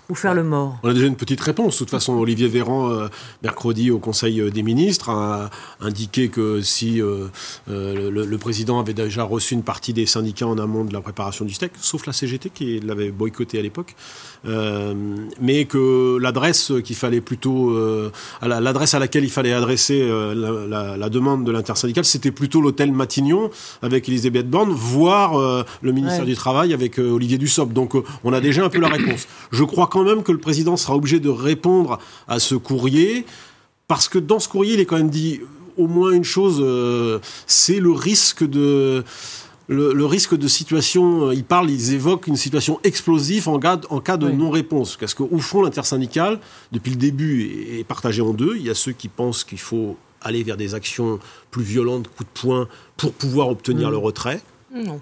ou 0.09 0.15
faire 0.15 0.33
le 0.33 0.43
mort 0.43 0.77
On 0.83 0.89
a 0.89 0.93
déjà 0.93 1.05
une 1.05 1.15
petite 1.15 1.41
réponse. 1.41 1.73
De 1.73 1.79
toute 1.79 1.89
façon, 1.89 2.13
Olivier 2.13 2.47
Véran, 2.47 2.89
euh, 2.89 3.07
mercredi 3.43 3.91
au 3.91 3.99
Conseil 3.99 4.39
euh, 4.39 4.49
des 4.49 4.63
ministres, 4.63 5.09
a 5.09 5.49
indiqué 5.81 6.29
que 6.29 6.61
si 6.61 7.01
euh, 7.01 7.27
le, 7.67 8.37
président 8.37 8.79
avait 8.79 8.93
déjà 8.93 9.23
reçu 9.23 9.53
une 9.53 9.63
partie 9.63 9.93
des 9.93 10.05
syndicats 10.05 10.47
en 10.47 10.57
amont 10.57 10.85
de 10.85 10.93
la 10.93 11.01
préparation 11.01 11.43
du 11.43 11.53
steak, 11.53 11.73
sauf 11.81 12.05
la 12.05 12.13
CGT 12.13 12.51
qui 12.51 12.79
l'avait 12.79 13.11
boycotté 13.11 13.59
à 13.59 13.61
l'époque, 13.61 13.95
mais 15.41 15.65
que 15.65 16.17
l'adresse 16.21 16.71
qu'il 16.83 16.95
fallait 16.95 17.19
plutôt, 17.19 17.75
l'adresse 18.41 18.93
à 18.93 18.99
laquelle 18.99 19.23
il 19.23 19.31
fallait 19.31 19.53
adresser 19.53 20.07
la, 20.07 21.09
demande 21.09 21.43
de 21.45 21.51
l'intersyndicale, 21.51 22.05
c'était 22.05 22.31
plutôt 22.31 22.61
l'hôtel 22.61 22.91
Matignon 22.91 23.49
avec 23.81 24.07
Elisabeth 24.07 24.49
Borne, 24.49 24.71
voire 24.71 25.65
le 25.81 25.91
ministère 25.91 26.25
du 26.25 26.35
Travail 26.35 26.73
avec 26.73 26.99
Olivier 26.99 27.39
Dussopt. 27.39 27.73
Donc 27.73 27.95
on 28.23 28.31
a 28.31 28.39
déjà 28.39 28.63
un 28.63 28.69
peu 28.69 28.79
la 28.79 28.89
réponse. 28.89 29.27
Je 29.51 29.63
crois 29.63 29.87
quand 29.97 30.03
même 30.03 30.23
que 30.23 30.31
le 30.31 30.37
président 30.37 30.77
sera 30.77 30.95
obligé 30.95 31.19
de 31.19 31.29
répondre 31.29 31.99
à 32.27 32.39
ce 32.39 32.55
courrier, 32.55 33.25
parce 33.87 34.09
que 34.09 34.19
dans 34.19 34.39
ce 34.39 34.47
courrier, 34.47 34.75
il 34.75 34.79
est 34.79 34.85
quand 34.85 34.97
même 34.97 35.09
dit 35.09 35.41
au 35.77 35.87
moins 35.87 36.11
une 36.11 36.23
chose, 36.23 36.59
euh, 36.61 37.19
c'est 37.45 37.79
le 37.79 37.91
risque 37.91 38.43
de... 38.43 39.03
Le, 39.69 40.05
risque 40.05 40.33
de 40.33 40.47
situation, 40.47 41.29
ils 41.33 41.43
parlent, 41.43 41.69
ils 41.69 41.93
évoquent 41.93 42.27
une 42.27 42.37
situation 42.37 42.79
explosive 42.85 43.49
en 43.49 43.59
cas, 43.59 43.77
en 43.89 43.99
cas 43.99 44.15
de 44.15 44.31
non-réponse. 44.31 44.95
Parce 44.95 45.13
qu'au 45.13 45.39
fond, 45.39 45.61
l'intersyndicale, 45.61 46.39
depuis 46.71 46.91
le 46.91 46.95
début, 46.95 47.77
est 47.77 47.83
partagé 47.83 48.21
en 48.21 48.31
deux. 48.31 48.55
Il 48.55 48.61
y 48.61 48.69
a 48.69 48.73
ceux 48.73 48.93
qui 48.93 49.09
pensent 49.09 49.43
qu'il 49.43 49.59
faut 49.59 49.97
aller 50.21 50.41
vers 50.41 50.55
des 50.55 50.73
actions 50.73 51.19
plus 51.51 51.63
violentes, 51.63 52.07
coups 52.07 52.29
de 52.33 52.39
poing, 52.39 52.69
pour 52.95 53.11
pouvoir 53.11 53.49
obtenir 53.49 53.89
mmh. 53.89 53.91
le 53.91 53.97
retrait. 53.97 54.41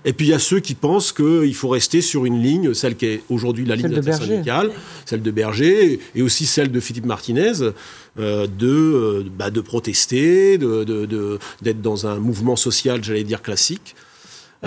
Et 0.05 0.13
puis 0.13 0.27
il 0.27 0.29
y 0.29 0.33
a 0.33 0.39
ceux 0.39 0.59
qui 0.59 0.75
pensent 0.75 1.11
qu'il 1.11 1.55
faut 1.55 1.69
rester 1.69 2.01
sur 2.01 2.25
une 2.25 2.41
ligne, 2.41 2.73
celle 2.73 2.95
qui 2.95 3.07
est 3.07 3.23
aujourd'hui 3.29 3.65
la 3.65 3.75
ligne 3.75 3.95
intersyndicale, 3.95 4.71
celle 5.05 5.21
de 5.21 5.31
Berger, 5.31 5.99
et 6.13 6.21
aussi 6.21 6.45
celle 6.45 6.71
de 6.71 6.79
Philippe 6.79 7.05
Martinez, 7.05 7.53
euh, 8.19 8.47
de, 8.47 8.67
euh, 8.67 9.23
bah, 9.37 9.49
de 9.49 9.61
protester, 9.61 10.57
d'être 10.57 10.85
de, 10.85 11.39
de, 11.61 11.71
dans 11.73 12.05
un 12.05 12.19
mouvement 12.19 12.55
social, 12.55 13.03
j'allais 13.03 13.23
dire 13.23 13.41
classique. 13.41 13.95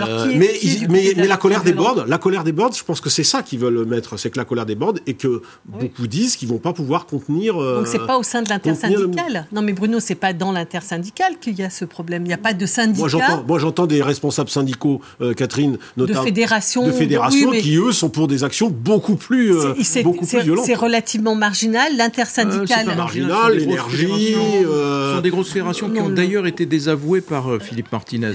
Euh, 0.06 0.32
mais, 0.34 0.58
mais, 0.88 1.12
mais 1.16 1.26
la 1.26 1.36
colère 1.36 1.62
déborde. 1.62 2.04
La 2.06 2.18
colère 2.18 2.44
déborde. 2.44 2.74
Je 2.76 2.84
pense 2.84 3.00
que 3.00 3.10
c'est 3.10 3.24
ça 3.24 3.42
qu'ils 3.42 3.58
veulent 3.58 3.84
mettre, 3.84 4.18
c'est 4.18 4.30
que 4.30 4.38
la 4.38 4.44
colère 4.44 4.66
déborde 4.66 5.00
et 5.06 5.14
que 5.14 5.42
beaucoup 5.64 6.06
disent 6.06 6.36
qu'ils 6.36 6.48
vont 6.48 6.58
pas 6.58 6.72
pouvoir 6.72 7.06
contenir. 7.06 7.60
Euh, 7.60 7.78
Donc 7.78 7.86
c'est 7.86 8.06
pas 8.06 8.18
au 8.18 8.22
sein 8.22 8.42
de 8.42 8.48
l'intersyndicale. 8.48 9.46
Non, 9.52 9.62
mais 9.62 9.72
Bruno, 9.72 10.00
c'est 10.00 10.14
pas 10.14 10.32
dans 10.32 10.52
l'intersyndicale 10.52 11.38
qu'il 11.40 11.58
y 11.58 11.62
a 11.62 11.70
ce 11.70 11.84
problème. 11.84 12.24
Il 12.24 12.28
n'y 12.28 12.34
a 12.34 12.38
pas 12.38 12.54
de 12.54 12.66
syndicat. 12.66 13.42
Moi, 13.46 13.58
j'entends, 13.58 13.86
des 13.86 14.02
responsables 14.02 14.50
syndicaux, 14.50 15.00
euh, 15.20 15.34
Catherine, 15.34 15.78
notamment 15.96 16.20
de 16.20 16.24
fédérations, 16.26 16.86
de 16.86 16.92
fédérations 16.92 17.50
qui 17.52 17.76
eux 17.76 17.92
sont 17.92 18.10
pour 18.10 18.28
des 18.28 18.44
actions 18.44 18.70
beaucoup 18.70 19.16
plus, 19.16 19.54
beaucoup 20.02 20.26
plus 20.26 20.40
violentes. 20.40 20.66
C'est 20.66 20.74
relativement 20.74 21.34
marginal. 21.34 21.96
L'intersyndicale. 21.96 22.86
c'est 22.88 22.96
marginal. 22.96 23.56
L'énergie. 23.56 24.34
Ce 24.34 25.12
sont 25.14 25.20
des 25.20 25.30
grosses 25.30 25.50
fédérations 25.50 25.90
qui 25.90 26.00
ont 26.00 26.10
d'ailleurs 26.10 26.46
été 26.46 26.66
désavouées 26.66 27.20
par 27.20 27.44
Philippe 27.60 27.90
Martinez. 27.92 28.32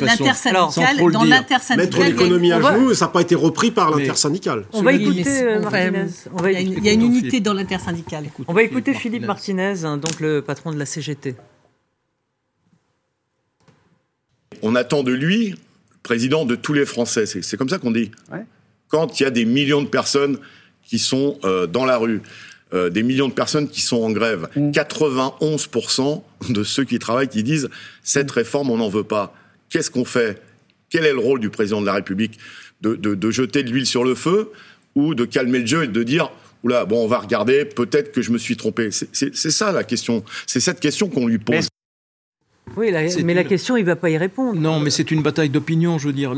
L'intersyndicale 0.00 0.91
dans 0.96 1.24
l'intersyndicale. 1.24 1.76
Mettre 1.76 2.00
l'économie 2.00 2.52
à 2.52 2.60
genoux, 2.60 2.94
ça 2.94 3.06
n'a 3.06 3.10
pas 3.10 3.20
été 3.20 3.34
repris 3.34 3.70
par 3.70 3.96
l'intersyndicale. 3.96 4.64
On 4.72 4.82
va 4.82 4.92
écouter 4.92 5.24
Il 5.24 6.84
y 6.84 6.88
a 6.88 6.92
une 6.92 7.02
unité 7.02 7.40
dans 7.40 7.54
l'intersyndicale. 7.54 8.24
On 8.48 8.52
va 8.52 8.62
écouter 8.62 8.94
Philippe 8.94 9.26
Martinez, 9.26 9.84
hein, 9.84 9.96
donc 9.96 10.20
le 10.20 10.42
patron 10.42 10.72
de 10.72 10.78
la 10.78 10.86
CGT. 10.86 11.36
On 14.62 14.74
attend 14.76 15.02
de 15.02 15.12
lui 15.12 15.56
président 16.02 16.44
de 16.44 16.54
tous 16.54 16.72
les 16.72 16.84
Français. 16.84 17.26
C'est 17.26 17.56
comme 17.56 17.68
ça 17.68 17.78
qu'on 17.78 17.90
dit. 17.90 18.10
Quand 18.88 19.18
il 19.18 19.22
y 19.22 19.26
a 19.26 19.30
des 19.30 19.44
millions 19.44 19.82
de 19.82 19.88
personnes 19.88 20.38
qui 20.84 20.98
sont 20.98 21.38
euh, 21.44 21.66
dans 21.66 21.84
la 21.84 21.96
rue, 21.96 22.20
euh, 22.74 22.90
des 22.90 23.02
millions 23.02 23.28
de 23.28 23.32
personnes 23.32 23.68
qui 23.68 23.80
sont 23.80 24.02
en 24.02 24.10
grève, 24.10 24.48
91% 24.56 26.22
mm. 26.48 26.52
de 26.52 26.64
ceux 26.64 26.84
qui 26.84 26.98
travaillent 26.98 27.28
qui 27.28 27.42
disent 27.42 27.70
cette 28.02 28.30
réforme, 28.30 28.70
on 28.70 28.76
n'en 28.76 28.88
veut 28.88 29.04
pas. 29.04 29.34
Qu'est-ce 29.70 29.90
qu'on 29.90 30.04
fait? 30.04 30.42
Quel 30.92 31.06
est 31.06 31.12
le 31.12 31.18
rôle 31.18 31.40
du 31.40 31.48
président 31.48 31.80
de 31.80 31.86
la 31.86 31.94
République 31.94 32.38
de, 32.82 33.30
jeter 33.30 33.62
de 33.62 33.70
l'huile 33.70 33.86
sur 33.86 34.04
le 34.04 34.14
feu 34.14 34.52
ou 34.94 35.14
de 35.14 35.24
calmer 35.24 35.60
le 35.60 35.66
jeu 35.66 35.84
et 35.84 35.88
de 35.88 36.02
dire 36.02 36.30
Oula, 36.64 36.84
bon, 36.84 37.02
on 37.02 37.08
va 37.08 37.18
regarder, 37.18 37.64
peut-être 37.64 38.12
que 38.12 38.22
je 38.22 38.30
me 38.30 38.38
suis 38.38 38.56
trompé. 38.56 38.90
C'est 38.92 39.34
ça 39.34 39.72
la 39.72 39.82
question. 39.82 40.22
C'est 40.46 40.60
cette 40.60 40.78
question 40.78 41.08
qu'on 41.08 41.26
lui 41.26 41.38
pose. 41.38 41.66
Oui, 42.76 42.92
mais 43.24 43.34
la 43.34 43.44
question, 43.44 43.76
il 43.76 43.80
ne 43.80 43.86
va 43.86 43.96
pas 43.96 44.10
y 44.10 44.16
répondre. 44.16 44.60
Non, 44.60 44.78
mais 44.78 44.90
c'est 44.90 45.10
une 45.10 45.22
bataille 45.22 45.48
d'opinion, 45.48 45.98
je 45.98 46.06
veux 46.06 46.12
dire. 46.12 46.34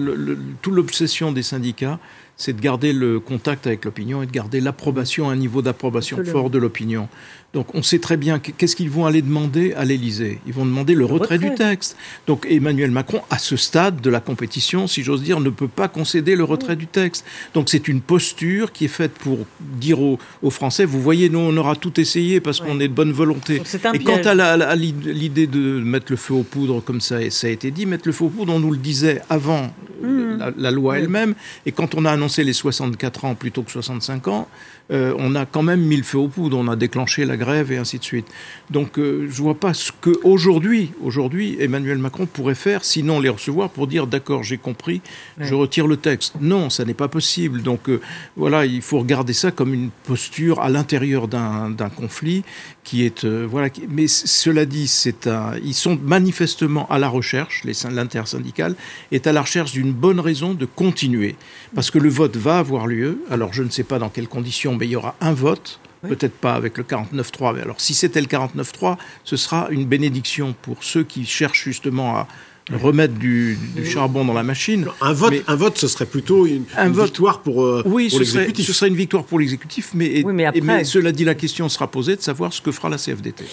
toute 0.62 0.74
l'obsession 0.74 1.32
des 1.32 1.42
syndicats, 1.42 1.98
c'est 2.36 2.54
de 2.54 2.60
garder 2.60 2.92
le 2.92 3.20
contact 3.20 3.66
avec 3.66 3.84
l'opinion 3.84 4.22
et 4.22 4.26
de 4.26 4.32
garder 4.32 4.60
l'approbation, 4.60 5.28
un 5.28 5.36
niveau 5.36 5.62
d'approbation 5.62 6.24
fort 6.24 6.48
de 6.48 6.58
l'opinion. 6.58 7.08
Donc 7.54 7.74
on 7.74 7.82
sait 7.82 8.00
très 8.00 8.16
bien 8.16 8.40
qu'est-ce 8.40 8.74
qu'ils 8.74 8.90
vont 8.90 9.06
aller 9.06 9.22
demander 9.22 9.72
à 9.74 9.84
l'Élysée. 9.84 10.40
Ils 10.46 10.52
vont 10.52 10.66
demander 10.66 10.94
le, 10.94 11.04
retrait, 11.04 11.38
du 11.38 11.54
texte. 11.54 11.96
Donc 12.26 12.46
Emmanuel 12.50 12.90
Macron, 12.90 13.22
à 13.30 13.38
ce 13.38 13.56
stade 13.56 14.00
de 14.00 14.10
la 14.10 14.20
compétition, 14.20 14.86
si 14.88 15.04
j'ose 15.04 15.22
dire, 15.22 15.38
ne 15.40 15.50
peut 15.50 15.68
pas 15.68 15.86
concéder 15.86 16.34
le 16.34 16.44
retrait 16.44 16.74
du 16.74 16.88
texte. 16.88 17.24
Donc 17.54 17.70
c'est 17.70 17.86
une 17.86 18.00
posture 18.00 18.72
qui 18.72 18.86
est 18.86 18.88
faite 18.88 19.12
pour 19.12 19.38
dire 19.60 20.00
aux, 20.00 20.18
Français, 20.50 20.84
vous 20.84 21.00
voyez, 21.00 21.28
nous 21.28 21.38
on 21.38 21.56
aura 21.56 21.74
tout 21.74 22.00
essayé 22.00 22.40
parce 22.40 22.60
qu'on 22.60 22.78
est 22.80 22.88
de 22.88 22.92
bonne 22.92 23.12
volonté. 23.12 23.62
Et 23.92 23.98
quant 24.00 24.20
à 24.24 24.74
l'idée 24.74 25.46
de 25.46 25.80
mettre 25.80 26.06
le 26.10 26.16
feu 26.16 26.34
aux 26.34 26.42
poudres, 26.42 26.82
comme 26.82 27.00
ça, 27.00 27.18
ça 27.30 27.46
a 27.46 27.50
été 27.50 27.70
dit, 27.70 27.86
mettre 27.86 28.06
le 28.06 28.12
feu 28.12 28.24
aux 28.24 28.30
poudres, 28.30 28.52
on 28.52 28.60
nous 28.60 28.72
le 28.72 28.78
disait 28.78 29.22
avant 29.30 29.72
mmh. 30.02 30.52
la, 30.56 30.70
loi 30.70 30.98
elle-même. 30.98 31.34
Et 31.66 31.72
quand 31.72 31.94
on 31.94 32.04
a 32.04 32.10
annoncé 32.10 32.44
les 32.44 32.52
64 32.52 33.24
ans 33.24 33.34
plutôt 33.34 33.62
que 33.62 33.70
65 33.70 34.28
ans, 34.28 34.48
euh, 34.90 35.14
on 35.18 35.34
a 35.34 35.46
quand 35.46 35.62
même 35.62 35.80
mis 35.80 35.96
le 35.96 36.02
feu 36.02 36.18
aux 36.18 36.28
poudres, 36.28 36.58
on 36.58 36.68
a 36.68 36.76
déclenché 36.76 37.24
la 37.24 37.36
grève 37.44 37.70
et 37.72 37.76
ainsi 37.76 37.98
de 37.98 38.04
suite. 38.04 38.26
Donc 38.70 38.98
euh, 38.98 39.28
je 39.30 39.38
ne 39.38 39.44
vois 39.44 39.54
pas 39.54 39.74
ce 39.74 39.92
que 39.92 40.10
aujourd'hui, 40.22 40.92
aujourd'hui, 41.02 41.56
Emmanuel 41.60 41.98
Macron 41.98 42.26
pourrait 42.26 42.54
faire, 42.54 42.84
sinon 42.84 43.20
les 43.20 43.28
recevoir 43.28 43.70
pour 43.70 43.86
dire 43.86 44.06
d'accord, 44.06 44.42
j'ai 44.42 44.58
compris, 44.58 45.00
je 45.38 45.54
retire 45.54 45.86
le 45.86 45.96
texte. 45.96 46.34
Non, 46.40 46.70
ça 46.70 46.84
n'est 46.84 46.94
pas 46.94 47.08
possible. 47.08 47.62
Donc 47.62 47.88
euh, 47.88 48.00
voilà, 48.36 48.66
il 48.66 48.82
faut 48.82 48.98
regarder 48.98 49.32
ça 49.32 49.50
comme 49.50 49.74
une 49.74 49.90
posture 50.04 50.60
à 50.60 50.68
l'intérieur 50.68 51.28
d'un 51.28 51.90
conflit 51.94 52.42
qui 52.82 53.04
est 53.04 53.24
voilà. 53.24 53.68
mais 53.88 54.06
cela 54.08 54.66
dit, 54.66 54.88
c'est 54.88 55.28
ils 55.62 55.74
sont 55.74 55.98
manifestement 56.02 56.86
à 56.90 56.98
la 56.98 57.08
recherche, 57.08 57.62
l'intersyndicale 57.90 58.74
est 59.12 59.26
à 59.26 59.32
la 59.32 59.42
recherche 59.42 59.72
d'une 59.72 59.92
bonne 59.92 60.20
raison 60.20 60.54
de 60.54 60.66
continuer, 60.66 61.36
parce 61.74 61.90
que 61.90 61.98
le 61.98 62.08
vote 62.08 62.36
va 62.36 62.58
avoir 62.58 62.86
lieu. 62.86 63.22
Alors 63.30 63.52
je 63.52 63.62
ne 63.62 63.70
sais 63.70 63.84
pas 63.84 63.98
dans 63.98 64.08
quelles 64.08 64.28
conditions 64.28 64.76
mais 64.76 64.86
il 64.86 64.90
y 64.90 64.96
aura 64.96 65.14
un 65.20 65.32
vote, 65.32 65.80
peut-être 66.08 66.36
pas 66.36 66.54
avec 66.54 66.78
le 66.78 66.84
49-3, 66.84 67.54
mais 67.54 67.62
alors 67.62 67.80
si 67.80 67.94
c'était 67.94 68.20
le 68.20 68.26
49-3, 68.26 68.96
ce 69.24 69.36
sera 69.36 69.68
une 69.70 69.86
bénédiction 69.86 70.54
pour 70.62 70.84
ceux 70.84 71.04
qui 71.04 71.24
cherchent 71.24 71.64
justement 71.64 72.16
à, 72.16 72.28
remettre 72.72 73.14
du, 73.14 73.58
charbon 73.84 74.24
dans 74.24 74.32
la 74.32 74.42
machine. 74.42 74.86
Un 75.00 75.12
vote, 75.12 75.34
un 75.46 75.54
vote, 75.54 75.76
ce 75.76 75.86
serait 75.86 76.06
plutôt 76.06 76.46
une, 76.46 76.64
victoire 76.88 77.40
pour, 77.40 77.64
euh, 77.64 77.82
oui, 77.84 78.10
ce 78.10 78.24
Serait, 78.24 78.48
ce 78.56 78.72
serait 78.72 78.88
une 78.88 78.96
victoire 78.96 79.24
pour 79.24 79.38
l'exécutif, 79.38 79.90
mais, 79.94 80.24
mais, 80.62 80.84
cela 80.84 81.12
dit, 81.12 81.24
la 81.24 81.34
question 81.34 81.68
sera 81.68 81.90
posée 81.90 82.16
de 82.16 82.22
savoir 82.22 82.52
ce 82.52 82.62
que 82.62 82.72
fera 82.72 82.88
la 82.88 82.96
CFDT. 82.96 83.44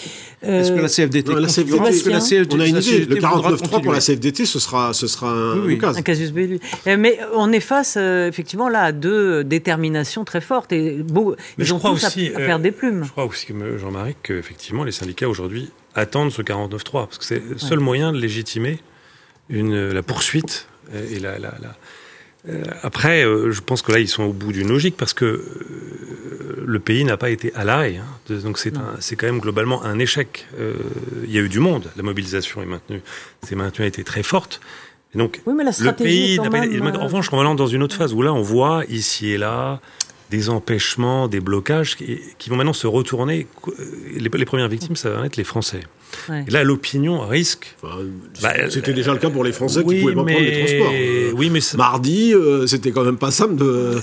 Euh, 0.43 0.61
Est-ce 0.61 0.71
que 0.71 0.79
la 0.79 0.87
CFDT, 0.87 1.33
la 1.33 1.47
CFDT, 1.47 2.03
que 2.03 2.09
la 2.09 2.19
CFDT, 2.19 2.55
on 2.55 2.59
a 2.59 2.67
une 2.67 2.77
idée. 2.77 3.05
Le 3.05 3.15
49.3 3.17 3.83
pour 3.83 3.91
la 3.91 3.99
CFDT, 3.99 4.45
ce 4.45 4.59
sera, 4.59 4.93
ce 4.93 5.07
sera 5.07 5.29
un, 5.29 5.75
cas. 5.75 5.93
un 5.95 6.01
casus 6.01 6.31
belli. 6.31 6.59
Euh, 6.87 6.95
mais 6.97 7.19
on 7.35 7.51
est 7.51 7.59
face, 7.59 7.97
effectivement, 7.97 8.69
là, 8.69 8.83
à 8.83 8.91
deux 8.93 9.43
déterminations 9.43 10.23
très 10.23 10.41
fortes 10.41 10.71
et 10.71 11.03
beau, 11.03 11.35
mais 11.57 11.65
ils 11.65 11.67
je 11.67 11.73
crois 11.73 11.91
aussi, 11.91 12.31
à, 12.33 12.39
perdre 12.39 12.63
des 12.63 12.71
plumes. 12.71 13.03
Je 13.03 13.11
crois 13.11 13.25
aussi, 13.25 13.47
Jean-Marie, 13.77 14.15
qu'effectivement, 14.23 14.83
les 14.83 14.91
syndicats 14.91 15.27
aujourd'hui 15.27 15.69
attendent 15.95 16.31
ce 16.31 16.41
49.3 16.41 16.91
parce 16.91 17.17
que 17.17 17.25
c'est 17.25 17.43
le 17.49 17.57
seul 17.57 17.79
moyen 17.79 18.13
de 18.13 18.17
légitimer 18.17 18.79
une, 19.51 19.89
la 19.89 20.01
poursuite 20.03 20.67
et 20.93 21.19
la, 21.19 21.37
la, 21.37 21.53
euh, 22.49 22.63
après, 22.81 23.23
euh, 23.23 23.51
je 23.51 23.61
pense 23.61 23.81
que 23.81 23.91
là, 23.91 23.99
ils 23.99 24.07
sont 24.07 24.23
au 24.23 24.33
bout 24.33 24.51
d'une 24.51 24.69
logique 24.69 24.97
parce 24.97 25.13
que 25.13 25.25
euh, 25.25 26.63
le 26.65 26.79
pays 26.79 27.03
n'a 27.03 27.17
pas 27.17 27.29
été 27.29 27.53
à 27.53 27.63
l'arrêt. 27.63 27.97
Hein. 27.97 28.35
donc 28.43 28.57
c'est 28.57 29.15
quand 29.15 29.27
même 29.27 29.39
globalement 29.39 29.83
un 29.83 29.99
échec. 29.99 30.47
Il 31.23 31.31
y 31.31 31.37
a 31.37 31.41
eu 31.41 31.49
du 31.49 31.59
monde. 31.59 31.91
La 31.95 32.03
mobilisation 32.03 32.61
est 32.61 32.65
maintenue. 32.65 33.01
C'est 33.43 33.55
maintenu 33.55 33.85
a 33.85 33.87
été 33.87 34.03
très 34.03 34.23
forte. 34.23 34.61
Et 35.13 35.17
donc, 35.17 35.41
oui, 35.45 35.53
mais 35.55 35.65
la 35.65 35.71
le 35.77 35.91
pays 35.91 36.39
n'a 36.39 36.49
pas 36.49 36.65
été... 36.65 36.79
En 36.79 37.03
revanche, 37.03 37.27
on 37.33 37.43
va 37.43 37.53
dans 37.53 37.67
une 37.67 37.83
autre 37.83 37.95
phase 37.95 38.13
où 38.13 38.21
là, 38.21 38.33
on 38.33 38.41
voit 38.41 38.83
ici 38.87 39.29
et 39.29 39.37
là 39.37 39.81
des 40.29 40.49
empêchements, 40.49 41.27
des 41.27 41.41
blocages 41.41 41.97
qui, 41.97 42.21
qui 42.37 42.49
vont 42.49 42.55
maintenant 42.55 42.71
se 42.71 42.87
retourner. 42.87 43.47
Les, 44.15 44.29
les 44.29 44.45
premières 44.45 44.69
victimes, 44.69 44.95
ça 44.95 45.09
va 45.09 45.25
être 45.25 45.35
les 45.35 45.43
Français 45.43 45.81
là, 46.47 46.63
l'opinion 46.63 47.19
risque. 47.27 47.75
Bah, 48.41 48.53
c'était 48.69 48.93
déjà 48.93 49.13
le 49.13 49.19
cas 49.19 49.29
pour 49.29 49.43
les 49.43 49.51
Français 49.51 49.83
qui 49.83 50.01
pouvaient 50.01 50.13
pas 50.13 50.23
prendre 50.23 50.39
les 50.39 50.65
transports. 50.65 50.93
Euh, 50.93 51.31
oui, 51.35 51.49
mais 51.49 51.59
mardi, 51.77 52.33
euh, 52.33 52.67
c'était 52.67 52.91
quand 52.91 53.03
même 53.03 53.17
pas 53.17 53.31
simple 53.31 53.55
de 53.55 53.99